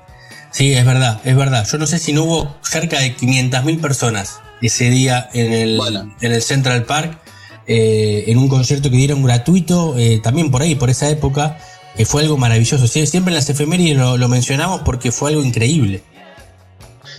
[0.53, 1.66] sí, es verdad, es verdad.
[1.70, 6.15] Yo no sé si no hubo cerca de 500.000 personas ese día en el, Bueno.
[6.20, 7.19] en el Central Park,
[7.66, 11.59] eh, en un concierto que dieron gratuito, eh, también por ahí, por esa época,
[11.97, 12.87] que fue algo maravilloso.
[12.87, 16.03] Siempre en las efemérides lo, lo mencionamos porque fue algo increíble.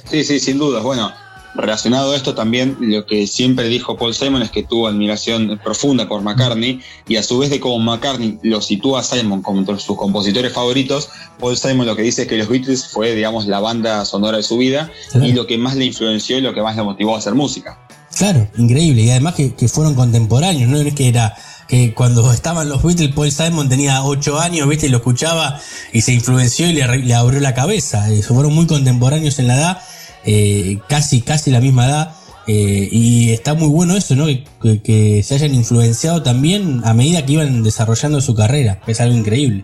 [0.10, 0.84] Sí, sí, sin dudas.
[0.84, 1.12] Bueno,
[1.56, 6.08] relacionado a esto también, lo que siempre dijo Paul Simon es que tuvo admiración profunda
[6.08, 9.78] por McCartney y a su vez de como McCartney lo sitúa a Simon como entre
[9.80, 11.10] sus compositores favoritos,
[11.40, 14.44] Paul Simon lo que dice es que los Beatles fue, digamos, la banda sonora de
[14.44, 15.28] su vida Claro.
[15.28, 17.80] y lo que más le influenció y lo que más le motivó a hacer música.
[18.16, 19.02] Claro, increíble.
[19.02, 21.36] Y además que, que fueron contemporáneos, no es que era
[21.68, 25.60] que cuando estaban los Beatles, Paul Simon tenía 8 años, viste, y lo escuchaba
[25.94, 28.12] y se influenció y le, le abrió la cabeza.
[28.12, 29.82] Eh, fueron muy contemporáneos en la edad,
[30.26, 32.16] eh, casi, casi la misma edad.
[32.46, 34.26] eh, y está muy bueno eso, ¿no?
[34.26, 38.82] Que, se hayan influenciado también a medida que iban desarrollando su carrera.
[38.86, 39.64] Es algo increíble.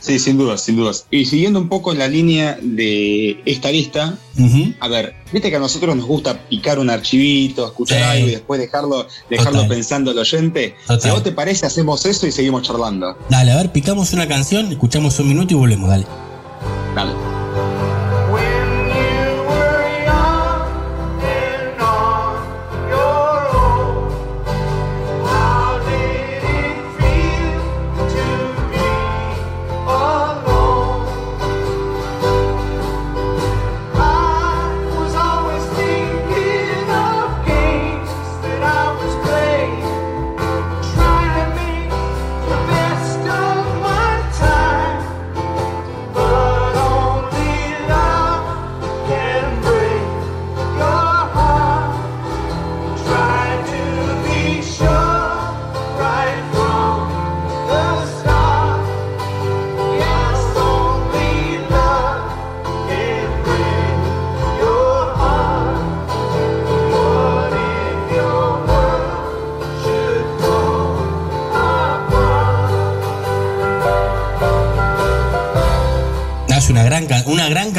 [0.00, 1.06] Sí, sin dudas, sin dudas.
[1.10, 4.16] Y siguiendo un poco la lña de esta lista,
[4.80, 8.04] a ver, viste que a nosotros nos gusta picar un archivito, escuchar Sí.
[8.04, 9.68] algo y después dejarlo, dejarlo Total.
[9.68, 10.74] pensando al oyente.
[10.82, 11.00] Total.
[11.00, 13.16] Si a vos te parece, hacemos eso y seguimos charlando.
[13.28, 16.06] Dale, a ver, picamos una canción, escuchamos un minuto y volvemos, dale.
[16.94, 17.97] Dale.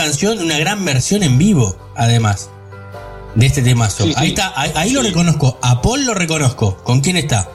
[0.09, 2.49] Canción, una gran versión en vivo, además,
[3.35, 4.03] de este temazo.
[4.03, 4.15] Sí, sí.
[4.17, 5.57] Ahí está, ahí, ahí lo reconozco.
[5.61, 6.77] A Paul lo reconozco.
[6.83, 7.47] ¿Con quién está?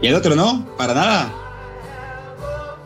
[0.00, 0.64] ¿Y el otro no?
[0.76, 1.34] ¿Para nada?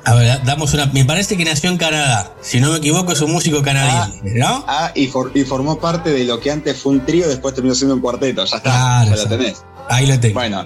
[0.05, 0.86] A ver, damos una.
[0.86, 2.32] Me parece que nació en Canadá.
[2.40, 4.65] Si no me equivoco, es un músico canadiense, ¿no?
[4.66, 7.74] Ah, y, for- y formó parte de lo que antes fue un trío, después terminó
[7.74, 8.44] siendo un cuarteto.
[8.44, 9.62] Ya está, Claro, ya lo tenés.
[9.89, 10.35] Ahí lo tengo.
[10.35, 10.65] Bueno,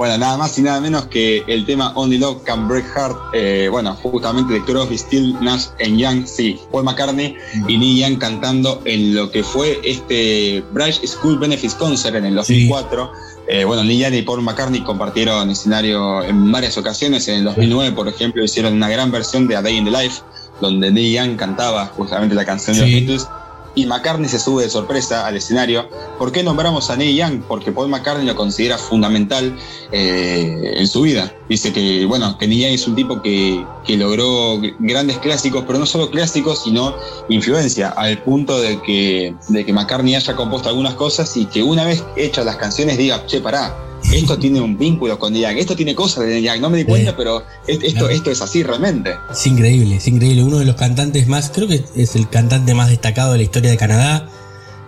[0.00, 3.68] bueno, nada más y nada menos que el tema Only Love Can Break Heart, eh,
[3.70, 7.36] bueno, justamente de Crosby, Still, Nash and Young, sí, Paul McCartney
[7.68, 12.34] y Neil Young cantando en lo que fue este Bridge School Benefits Concert en el
[12.34, 13.12] 2004.
[13.46, 17.28] Eh, bueno, Neil Young y Paul McCartney compartieron escenario en varias ocasiones.
[17.28, 20.22] En el 2009, por ejemplo, hicieron una gran versión de A Day in the Life,
[20.62, 23.00] donde Neil Young cantaba justamente la canción de los Sí.
[23.00, 23.28] Beatles.
[23.74, 25.88] Y McCartney se sube de sorpresa al escenario.
[26.18, 27.42] ¿Por qué nombramos a Neil Young?
[27.42, 29.56] Porque Paul McCartney lo considera fundamental
[29.92, 31.32] eh, en su vida.
[31.48, 35.78] Dice que, bueno, que Neil Young es un tipo que, que logró grandes clásicos, pero
[35.78, 36.94] no solo clásicos, sino
[37.28, 41.84] influencia, al punto de que, de que McCartney haya compuesto algunas cosas y que una
[41.84, 43.74] vez hechas las canciones diga, che, pará,
[44.12, 47.16] esto tiene un vínculo con Young, esto tiene cosas de Young, no me di cuenta,
[47.16, 49.14] pero es- esto, esto es así realmente.
[49.30, 50.42] Es increíble, es increíble.
[50.42, 53.70] Uno de los cantantes más, creo que es el cantante más destacado de la historia
[53.70, 54.28] de Canadá.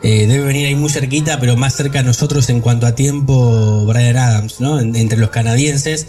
[0.02, 3.84] Eh, debe venir ahí muy cerquita, pero más cerca a nosotros en cuanto a tiempo,
[3.86, 4.80] Brian Adams, ¿no?
[4.80, 6.08] En- entre los canadienses.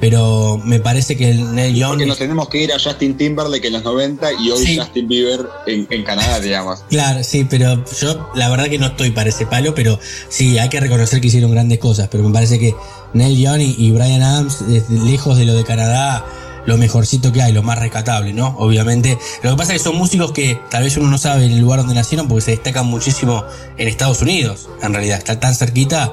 [0.00, 1.90] Pero me parece que el Neil Young.
[1.92, 4.76] Porque nos tenemos que ir a Justin Timberlake en los 90 y hoy Sí.
[4.78, 6.80] Justin Bieber en, en Canadá, digamos.
[6.90, 9.98] Claro, sí, pero yo la verdad que no estoy para ese palo, pero
[10.28, 12.74] sí, hay que reconocer que hicieron grandes cosas, pero me parece que
[13.14, 16.24] Neil Young y, y Brian Adams, es lejos de lo de Canadá,
[16.66, 18.56] lo mejorcito que hay, lo más rescatable, ¿no?
[18.58, 19.18] Obviamente.
[19.42, 21.80] Lo que pasa es que son músicos que tal vez uno no sabe el lugar
[21.80, 23.44] donde nacieron porque se destacan muchísimo
[23.76, 26.12] en Estados Unidos, en realidad, está tan cerquita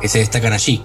[0.00, 0.82] que se destacan allí.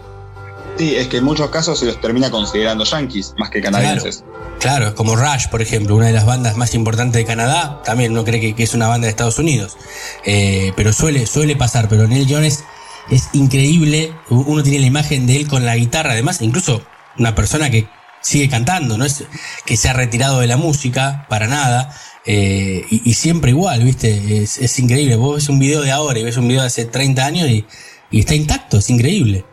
[0.77, 4.23] Sí, es que en muchos casos se los termina considerando yankees más que canadienses.
[4.59, 8.23] Claro, como Rush, por ejemplo, una de las bandas más importantes de Canadá, también uno
[8.23, 9.77] cree que, que es una banda de Estados Unidos.
[10.25, 12.63] Eh, pero suele, suele pasar, pero Neil Young es,
[13.33, 14.13] increíble.
[14.29, 16.81] Uno tiene la imagen de él con la guitarra, además, incluso
[17.17, 17.87] una persona que
[18.21, 19.23] sigue cantando, no es
[19.65, 21.95] que se ha retirado de la música para nada.
[22.25, 24.43] eh, y, y siempre igual, ¿viste?
[24.43, 25.15] Es, es increíble.
[25.15, 27.65] Vos ves un video de ahora y ves un video de hace 30 años y,
[28.11, 29.45] y está intacto, es increíble.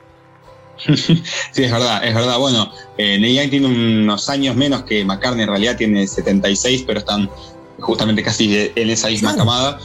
[0.87, 2.39] Sí, es verdad, es verdad.
[2.39, 6.99] Bueno, eh, Neil Young tiene unos años menos que McCartney, en realidad tiene 76, pero
[7.01, 7.31] están
[7.81, 9.79] justamente casi de- en esa misma camada,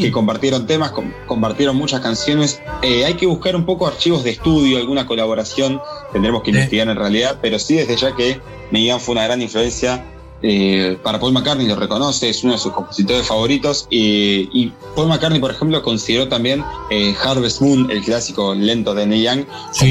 [0.00, 2.60] que compartieron temas, com- compartieron muchas canciones.
[2.82, 5.80] Eh, hay que buscar un poco archivos de estudio, alguna colaboración,
[6.12, 8.40] tendremos que investigar en realidad, pero sí desde ya que
[8.70, 10.04] Neil Young fue una gran influencia
[10.42, 13.86] eh, para Paul McCartney, lo reconoce, es uno de sus compositores favoritos.
[13.90, 19.06] eh, y Paul McCartney, por ejemplo, consideró también eh, Harvest Moon, el clásico lento de
[19.06, 19.44] Neil Young,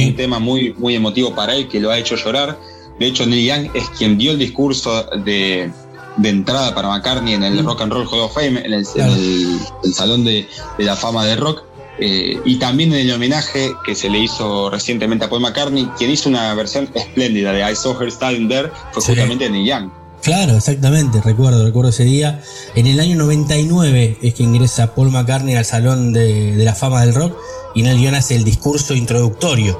[0.09, 2.59] un tema muy, muy emotivo para él, que lo ha hecho llorar.
[2.99, 5.71] De hecho, Neil Young es quien dio el discurso de,
[6.17, 9.01] de entrada para McCartney en el Rock and Roll Hall of Fame, en el, en
[9.07, 10.47] el- el Salón de,
[10.77, 11.63] de la Fama de Rock.
[12.03, 16.09] eh, y también en el homenaje que se le hizo recientemente a Paul McCartney, quien
[16.09, 19.07] hizo una versión espléndida de I Saw Her Standing There, fue Sí.
[19.09, 19.89] justamente Neil Young.
[20.21, 22.41] Claro, exactamente, recuerdo, recuerdo ese día.
[22.75, 27.15] En el año 99 es que ingresa Paul McCartney al Salón de, la Fama del
[27.15, 27.35] Rock
[27.73, 29.79] y Neil Young hace el discurso introductorio.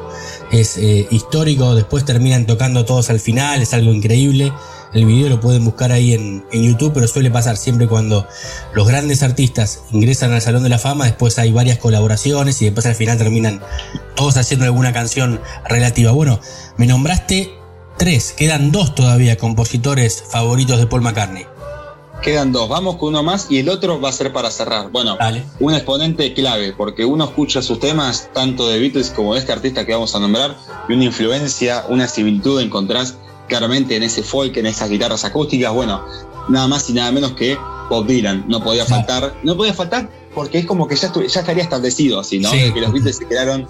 [0.51, 4.51] Es eh, histórico, después terminan tocando todos al final, es algo increíble.
[4.93, 8.27] El video lo pueden buscar ahí en, en YouTube, pero suele pasar siempre cuando
[8.73, 12.87] los grandes artistas ingresan al Salón de la Fama, después hay varias colaboraciones y después
[12.87, 13.61] al final terminan
[14.15, 15.39] todos haciendo alguna canción
[15.69, 16.11] relativa.
[16.11, 16.39] Bueno,
[16.77, 17.60] me nombraste
[18.01, 21.45] tres, quedan dos todavía compositores favoritos de Paul McCartney.
[22.23, 24.89] Quedan dos, vamos con uno más y el otro va a ser para cerrar.
[24.89, 25.19] Bueno,
[25.59, 29.85] un exponente clave, porque uno escucha sus temas, tanto de Beatles como de este artista
[29.85, 30.57] que vamos a nombrar,
[30.89, 33.17] y una influencia, una similitud encontrás
[33.47, 35.71] claramente en ese folk, en esas guitarras acústicas.
[35.71, 36.03] Bueno,
[36.49, 37.55] nada más y nada menos que
[37.87, 38.45] Bob Dylan.
[38.47, 42.49] No podía faltar, no podía faltar porque es como que ya, estaría establecido así, ¿no?
[42.49, 42.73] Sí.
[42.73, 43.67] Que los Beatles se quedaron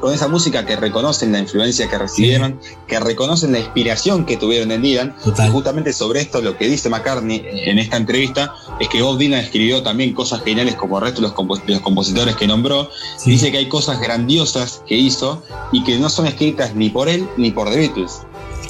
[0.00, 4.70] con esa música que reconocen la influencia que recibieron, que reconocen la inspiración que tuvieron
[4.72, 5.14] en Dylan.
[5.48, 9.40] Y justamente sobre esto lo que dice McCartney en esta entrevista es que Bob Dylan
[9.40, 12.88] escribió también cosas geniales como el resto de los, compos- de los compositores que nombró.
[13.24, 15.42] Dice que hay cosas grandiosas que hizo
[15.72, 18.12] y que no son escritas ni por él ni por The Beatles.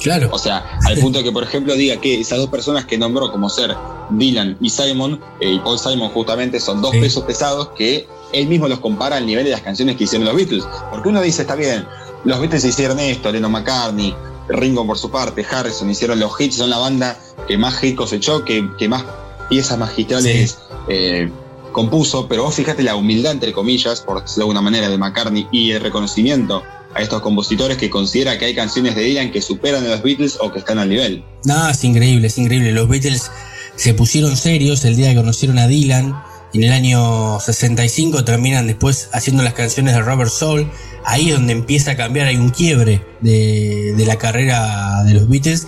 [0.01, 0.29] Claro.
[0.31, 3.49] O sea, al punto que, por ejemplo, diga que esas dos personas que nombró como
[3.49, 3.75] ser
[4.11, 6.99] Dylan y Simon, eh, y Paul Simon justamente, son dos Sí.
[6.99, 10.35] pesos pesados que él mismo los compara al nivel de las canciones que hicieron los
[10.35, 10.65] Beatles.
[10.91, 11.85] Porque uno dice, está bien,
[12.25, 14.13] los Beatles hicieron esto, Lennon McCartney,
[14.49, 17.17] Ringo por su parte, Harrison hicieron los hits, son la banda
[17.47, 19.03] que más hits cosechó, que, que más
[19.49, 20.57] piezas magistrales
[20.87, 21.29] eh,
[21.71, 25.47] compuso, pero vos fíjate la humildad, entre comillas, por decirlo de alguna manera, de McCartney
[25.51, 29.85] y el reconocimiento a estos compositores que considera que hay canciones de Dylan que superan
[29.85, 31.23] a los Beatles o que están al nivel.
[31.45, 32.71] No, es increíble, es increíble.
[32.71, 33.31] Los Beatles
[33.75, 36.15] se pusieron serios el día que conocieron a Dylan.
[36.53, 40.71] En el año 65 terminan después haciendo las canciones de Robert Soul.
[41.05, 45.29] Ahí es donde empieza a cambiar, hay un quiebre de, de la carrera de los
[45.29, 45.67] Beatles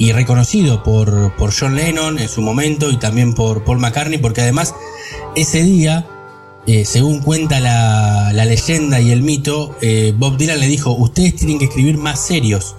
[0.00, 4.40] y reconocido por, por John Lennon en su momento y también por Paul McCartney, porque
[4.40, 4.74] además
[5.36, 6.08] ese día,
[6.66, 11.58] eh, según cuenta la, leyenda y el mito, eh, Bob Dylan le dijo, ustedes tienen
[11.58, 12.76] que escribir más serios,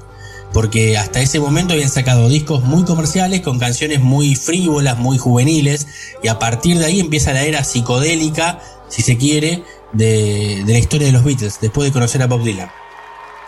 [0.54, 5.88] porque hasta ese momento habían sacado discos muy comerciales con canciones muy frívolas, muy juveniles,
[6.24, 9.64] y a partir de ahí empieza la era psicodélica, si se quiere,
[9.94, 12.70] de la historia de los Beatles, después de conocer a Bob Dylan.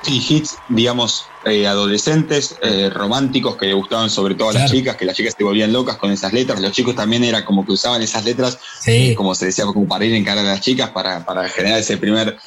[0.03, 4.95] Sí, hits, digamos, eh, adolescentes, eh, románticos, que le gustaban sobre todo a las chicas,
[4.97, 6.59] que las chicas se volvían locas con esas letras.
[6.61, 8.91] Los chicos también era como que usaban esas letras, Sí.
[8.91, 11.79] eh, como se decía, como para ir en cara a las chicas, para, para generar
[11.79, 12.37] ese primer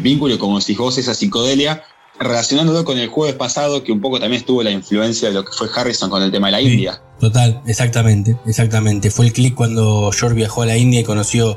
[0.00, 1.84] vínculo, como si vos esa psicodelia,
[2.18, 5.52] relacionándolo con el jueves pasado, que un poco también estuvo la influencia de lo que
[5.52, 7.02] fue Harrison con el tema de la India.
[7.22, 9.12] Total, exactamente, exactamente.
[9.12, 11.56] Fue el clic cuando George viajó a la India y conoció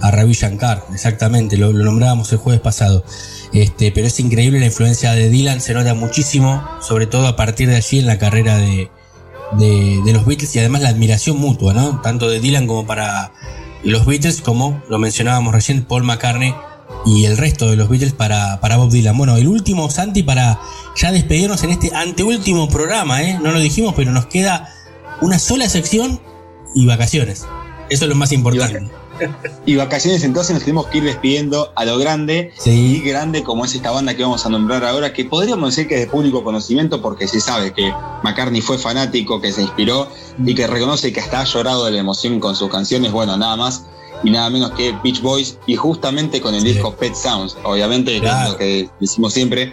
[0.00, 3.04] a Ravi Shankar, exactamente, lo, nombrábamos el jueves pasado.
[3.52, 7.68] Este, pero es increíble la influencia de Dylan, se nota muchísimo, sobre todo a partir
[7.68, 8.90] de allí en la carrera de,
[9.58, 12.00] de, de los Beatles y además la admiración mutua, ¿no?
[12.00, 13.32] Tanto de Dylan como para
[13.84, 16.54] los Beatles, como lo mencionábamos recién, Paul McCartney
[17.04, 19.18] y el resto de los Beatles para, para Bob Dylan.
[19.18, 20.58] Bueno, el último, Santi, para
[20.96, 23.38] ya despedirnos en este anteúltimo programa, ¿eh?
[23.42, 24.70] No lo dijimos, pero nos queda
[25.22, 26.20] una sola sección
[26.74, 27.46] y vacaciones.
[27.88, 28.90] Eso es lo más importante.
[29.66, 33.72] Y vacaciones, entonces nos tenemos que ir despidiendo a lo grande y grande como es
[33.72, 37.00] esta banda que vamos a nombrar ahora, que podríamos decir que es de público conocimiento
[37.00, 37.92] porque se sabe que
[38.24, 40.08] McCartney fue fanático, que se inspiró
[40.44, 43.54] y que reconoce que hasta ha llorado de la emoción con sus canciones, bueno, nada
[43.54, 43.84] más
[44.24, 48.26] y nada menos que Beach Boys y justamente con el disco Pet Sounds, obviamente que
[48.26, 49.72] es lo que decimos siempre,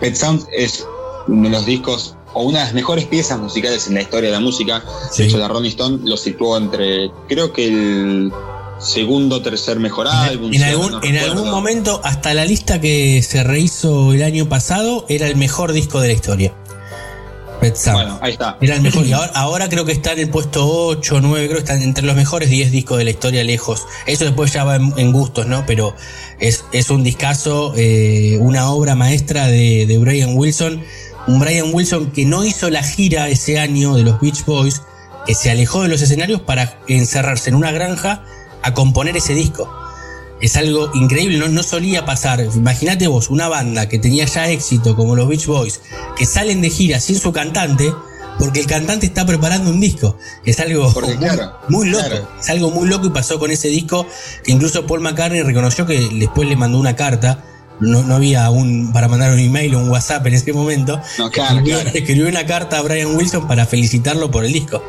[0.00, 0.84] Pet Sounds es
[1.28, 4.36] uno de los discos o una de las mejores piezas musicales en la historia de
[4.36, 4.84] la música.
[5.10, 5.22] Sí.
[5.22, 8.32] De hecho, la Rolling Stone lo situó entre, creo que el
[8.78, 10.52] segundo o tercer mejor álbum.
[10.52, 15.04] En algún, no en algún momento, hasta la lista que se rehizo el año pasado,
[15.08, 16.54] era el mejor disco de la historia.
[17.60, 18.56] Bueno, ahí está.
[18.60, 19.04] Era el mejor.
[19.04, 22.04] Y ahora, ahora creo que está en el puesto 8, 9, creo que están entre
[22.04, 23.86] los mejores 10 discos de la historia lejos.
[24.06, 25.64] Eso después ya va en, en gustos, ¿no?
[25.66, 25.94] Pero
[26.38, 30.82] es, es un discazo, eh, una obra maestra de, de Brian Wilson.
[31.28, 34.82] Un Brian Wilson que no hizo la gira ese año de los Beach Boys,
[35.26, 38.24] que se alejó de los escenarios para encerrarse en una granja
[38.62, 39.70] a componer ese disco.
[40.40, 42.40] Es algo increíble, no, no solía pasar.
[42.40, 45.80] Imagínate vos, una banda que tenía ya éxito como los Beach Boys,
[46.16, 47.92] que salen de gira sin su cantante,
[48.38, 50.16] porque el cantante está preparando un disco.
[50.46, 52.06] Es algo Porque, muy, claro, muy loco.
[52.06, 52.28] claro.
[52.40, 54.06] Es algo muy loco y pasó con ese disco
[54.44, 57.44] que incluso Paul McCartney reconoció que después le mandó una carta.
[57.80, 61.00] No, no había un para mandar un email o un WhatsApp en ese momento.
[61.18, 61.98] No, claro, escribió, claro.
[61.98, 64.82] escribió una carta a Brian Wilson para felicitarlo por el disco.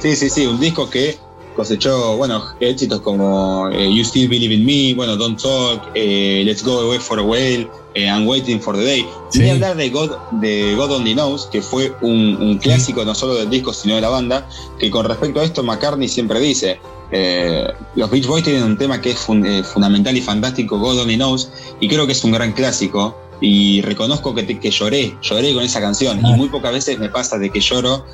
[0.00, 1.18] Sí, sí, sí, un disco que
[1.56, 6.62] cosechó, bueno, éxitos como eh, You Still Believe in Me, bueno, Don't Talk, eh, Let's
[6.62, 9.06] Go Away for a While, eh, I'm Waiting for the Day.
[9.30, 9.48] Sí.
[9.48, 13.48] Hablar de God, de God Only Knows, que fue un, un clásico no solo del
[13.48, 14.46] disco, sino de la banda,
[14.78, 16.78] que con respecto a esto McCartney siempre dice,
[17.10, 21.00] eh, los Beach Boys tienen un tema que es fun- eh, fundamental y fantástico, God
[21.00, 21.48] Only Knows,
[21.80, 23.16] y creo que es un gran clásico.
[23.40, 26.20] Y reconozco que, te- que lloré, lloré con esa canción.
[26.24, 26.30] Ah.
[26.30, 28.06] Y muy pocas veces me pasa de que lloro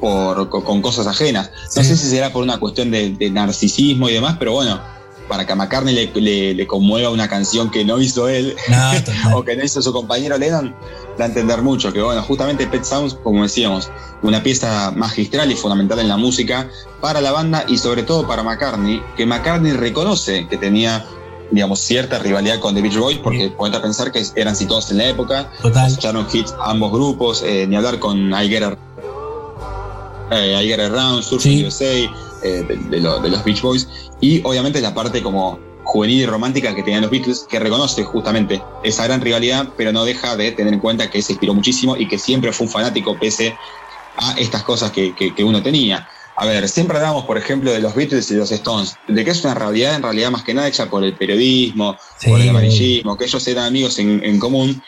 [0.00, 1.50] por, con, con cosas ajenas.
[1.74, 1.88] No Sí.
[1.88, 4.80] sé si será por una cuestión de, de narcisismo y demás, pero bueno,
[5.28, 9.36] para que a McCartney le, le- le conmueva una canción que no hizo él No,
[9.38, 10.74] o que no hizo su compañero Lennon,
[11.18, 11.92] da a entender mucho.
[11.92, 13.90] Que bueno, justamente Pet Sounds, como decíamos,
[14.22, 16.68] una pieza magistral y fundamental en la música
[17.00, 21.04] para la banda y sobre todo para McCartney, que McCartney reconoce que tenía
[21.50, 24.98] digamos, cierta rivalidad con The Beach Boys, porque ponete a pensar que eran situados en
[24.98, 25.90] la época, Total.
[25.90, 28.76] echaron hits a ambos grupos, eh, ni hablar con I Get, Ar-
[30.30, 31.64] eh, I Get Around, Surfing Sí.
[31.64, 32.10] USA,
[32.42, 33.88] eh, de, de lo- de los Beach Boys,
[34.20, 38.62] y obviamente la parte como juvenil y romántica que tenían los Beatles, que reconoce justamente
[38.84, 42.06] esa gran rivalidad, pero no deja de tener en cuenta que se inspiró muchísimo y
[42.08, 43.56] que siempre fue un fanático pese
[44.16, 46.06] a estas cosas que, que- que uno tenía.
[46.40, 49.42] A ver, siempre hablamos, por ejemplo, de los Beatles y los Stones, de que es
[49.44, 53.16] una realidad en realidad más que nada hecha por el periodismo, Sí, por el amarillismo,
[53.16, 54.80] que ellos eran amigos en, en común.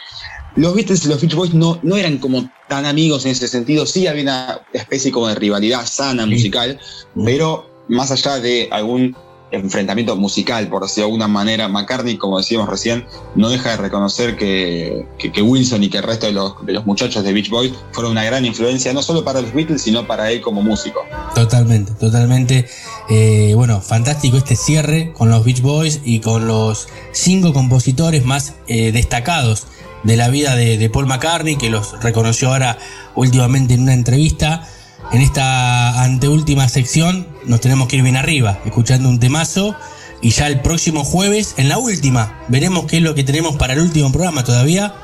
[0.56, 3.86] Los Beatles y los Beach Boys no, no eran como tan amigos en ese sentido,
[3.86, 6.31] sí había una especie como de rivalidad sana Sí.
[6.31, 6.78] musical,
[7.24, 9.16] pero más allá de algún
[9.52, 13.05] enfrentamiento musical, por decirlo de alguna manera, McCartney, como decíamos recién,
[13.35, 16.72] no deja de reconocer que, que- que Wilson y que el resto de los, de
[16.72, 20.06] los muchachos de Beach Boys fueron una gran influencia, no solo para los Beatles, sino
[20.06, 21.01] para él como músico.
[21.35, 22.68] Totalmente, totalmente.
[23.09, 28.55] Eh, bueno, fantástico este cierre con los Beach Boys y con los cinco compositores más
[28.68, 29.66] eh, destacados
[30.05, 32.78] de la vida de, de Paul McCartney, que los reconoció ahora
[33.14, 34.66] últimamente en una entrevista.
[35.12, 39.74] en esta anteúltima sección nos tenemos que ir bien arriba, escuchando un temazo.
[40.22, 43.72] Y ya el próximo jueves, en la última, veremos qué es lo que tenemos para
[43.72, 44.94] el último programa todavía.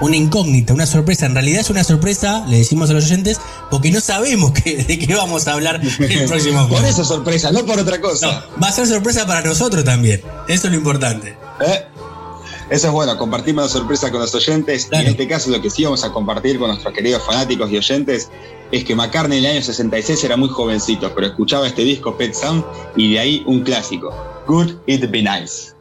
[0.00, 1.26] Una incógnita, una sorpresa.
[1.26, 3.40] En realidad es una sorpresa, le decimos a los oyentes,
[3.70, 6.90] porque no sabemos qué- de qué vamos a hablar el próximo Por jueves.
[6.94, 8.44] eso sorpresa, no por otra cosa.
[8.62, 10.20] Va a ser sorpresa para nosotros también.
[10.48, 11.36] Eso es lo importante.
[11.64, 11.84] ¿Eh?
[12.70, 14.88] Eso es bueno, compartimos la sorpresa con los oyentes.
[14.92, 17.78] Y en este caso, lo que sí vamos a compartir con nuestros queridos fanáticos y
[17.78, 18.30] oyentes
[18.70, 22.34] es que McCartney en el año 66 era muy jovencito, pero escuchaba este disco Pet
[22.34, 22.62] Sound
[22.94, 24.14] y de ahí un clásico:
[24.46, 25.77] Good It Be Nice.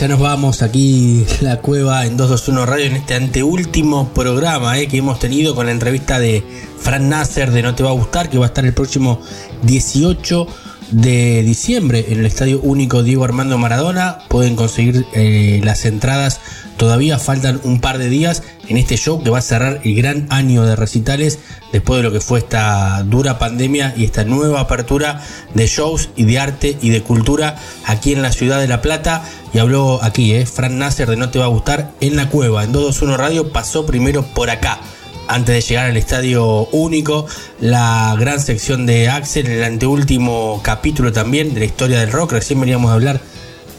[0.00, 4.88] Ya nos vamos aquí la cueva en 221 Radio en este anteúltimo programa ¿eh?
[4.88, 6.42] que hemos tenido con la entrevista de
[6.78, 9.20] Fran Nasser de No Te Va a Gustar, que va a estar el próximo
[9.64, 10.46] 18
[10.92, 14.20] de diciembre en el Estadio Único Diego Armando Maradona.
[14.28, 16.40] Pueden conseguir eh, las entradas,
[16.78, 20.26] todavía faltan un par de días en este show que va a cerrar el gran
[20.30, 21.38] año de recitales
[21.72, 25.22] después de lo que fue esta dura pandemia y esta nueva apertura
[25.54, 29.24] de shows y de arte y de cultura aquí en la ciudad de La Plata.
[29.52, 32.62] Y habló aquí, eh, Fran Nasser de No Te Va a Gustar en la cueva,
[32.62, 34.80] en 221 Radio, pasó primero por acá.
[35.26, 37.26] Antes de llegar al estadio único,
[37.60, 42.32] la gran sección de Axel, el anteúltimo capítulo también de la historia del rock.
[42.32, 43.20] Recién veníamos a hablar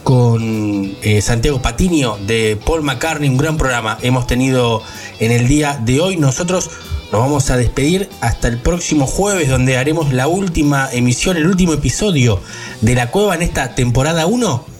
[0.04, 4.82] con eh, Santiago Patiño de Paul McCartney, un gran programa hemos tenido
[5.20, 6.18] en el día de hoy.
[6.18, 6.70] Nosotros
[7.12, 11.74] nos vamos a despedir hasta el próximo jueves, donde haremos la última emisión, el último
[11.74, 12.40] episodio
[12.80, 14.71] de La Cueva en esta temporada 1.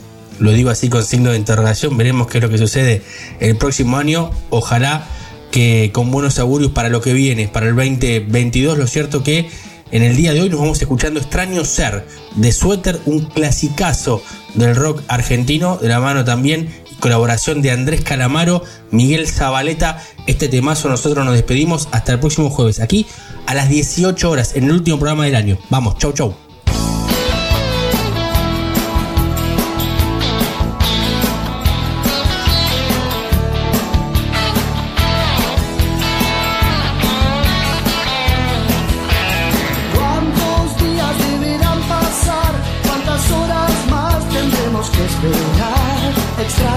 [0.42, 3.02] Lo digo así con signo de interrogación, veremos qué es lo que sucede
[3.40, 4.32] el próximo año.
[4.50, 5.08] Ojalá
[5.52, 8.78] que con buenos augurios para lo que viene, para el 2022.
[8.78, 9.50] Lo cierto que
[9.92, 12.06] en el día de hoy nos vamos escuchando Extraño Ser
[12.36, 14.24] de Suéter, un clasicazo
[14.56, 16.70] del rock argentino, de la mano también
[17.02, 20.02] colaboración de Andrés Calamaro, Miguel Zabaleta.
[20.28, 23.06] Este temazo nosotros nos despedimos hasta el próximo jueves, aquí
[23.48, 25.58] a las 18 horas, en el último programa del año.
[25.70, 26.51] Vamos, chau chau.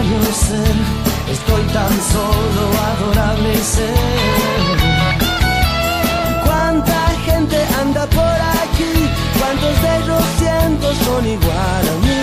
[0.05, 0.76] extraño ser,
[1.32, 2.62] estoy tan solo,
[2.93, 3.94] adorable ser.
[6.44, 9.09] ¿Cuánta gente anda por aquí?
[9.39, 12.22] ¿Cuántos de ellos cientos son igual a mí?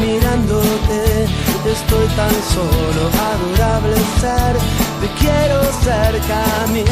[0.00, 1.24] Mirándote,
[1.70, 4.56] estoy tan solo, adorable ser,
[5.00, 6.84] te quiero cerca a mí.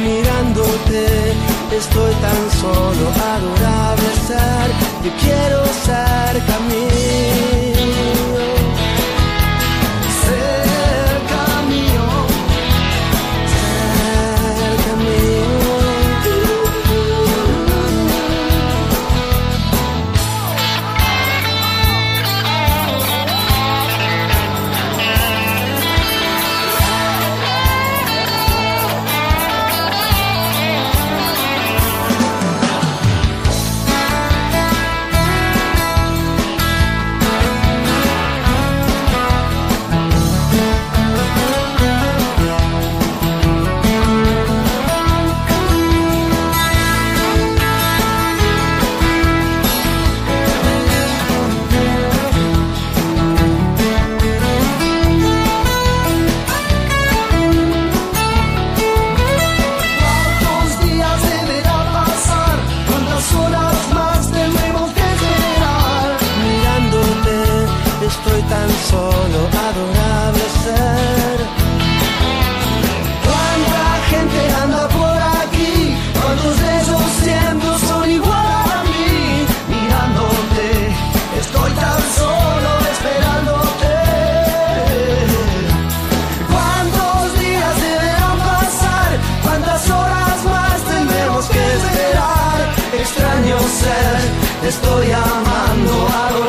[0.00, 1.32] mirándote
[1.72, 4.68] estoy tan solo adorable estar,
[5.04, 7.00] yo quiero ser camino.
[94.70, 96.39] estoy amando a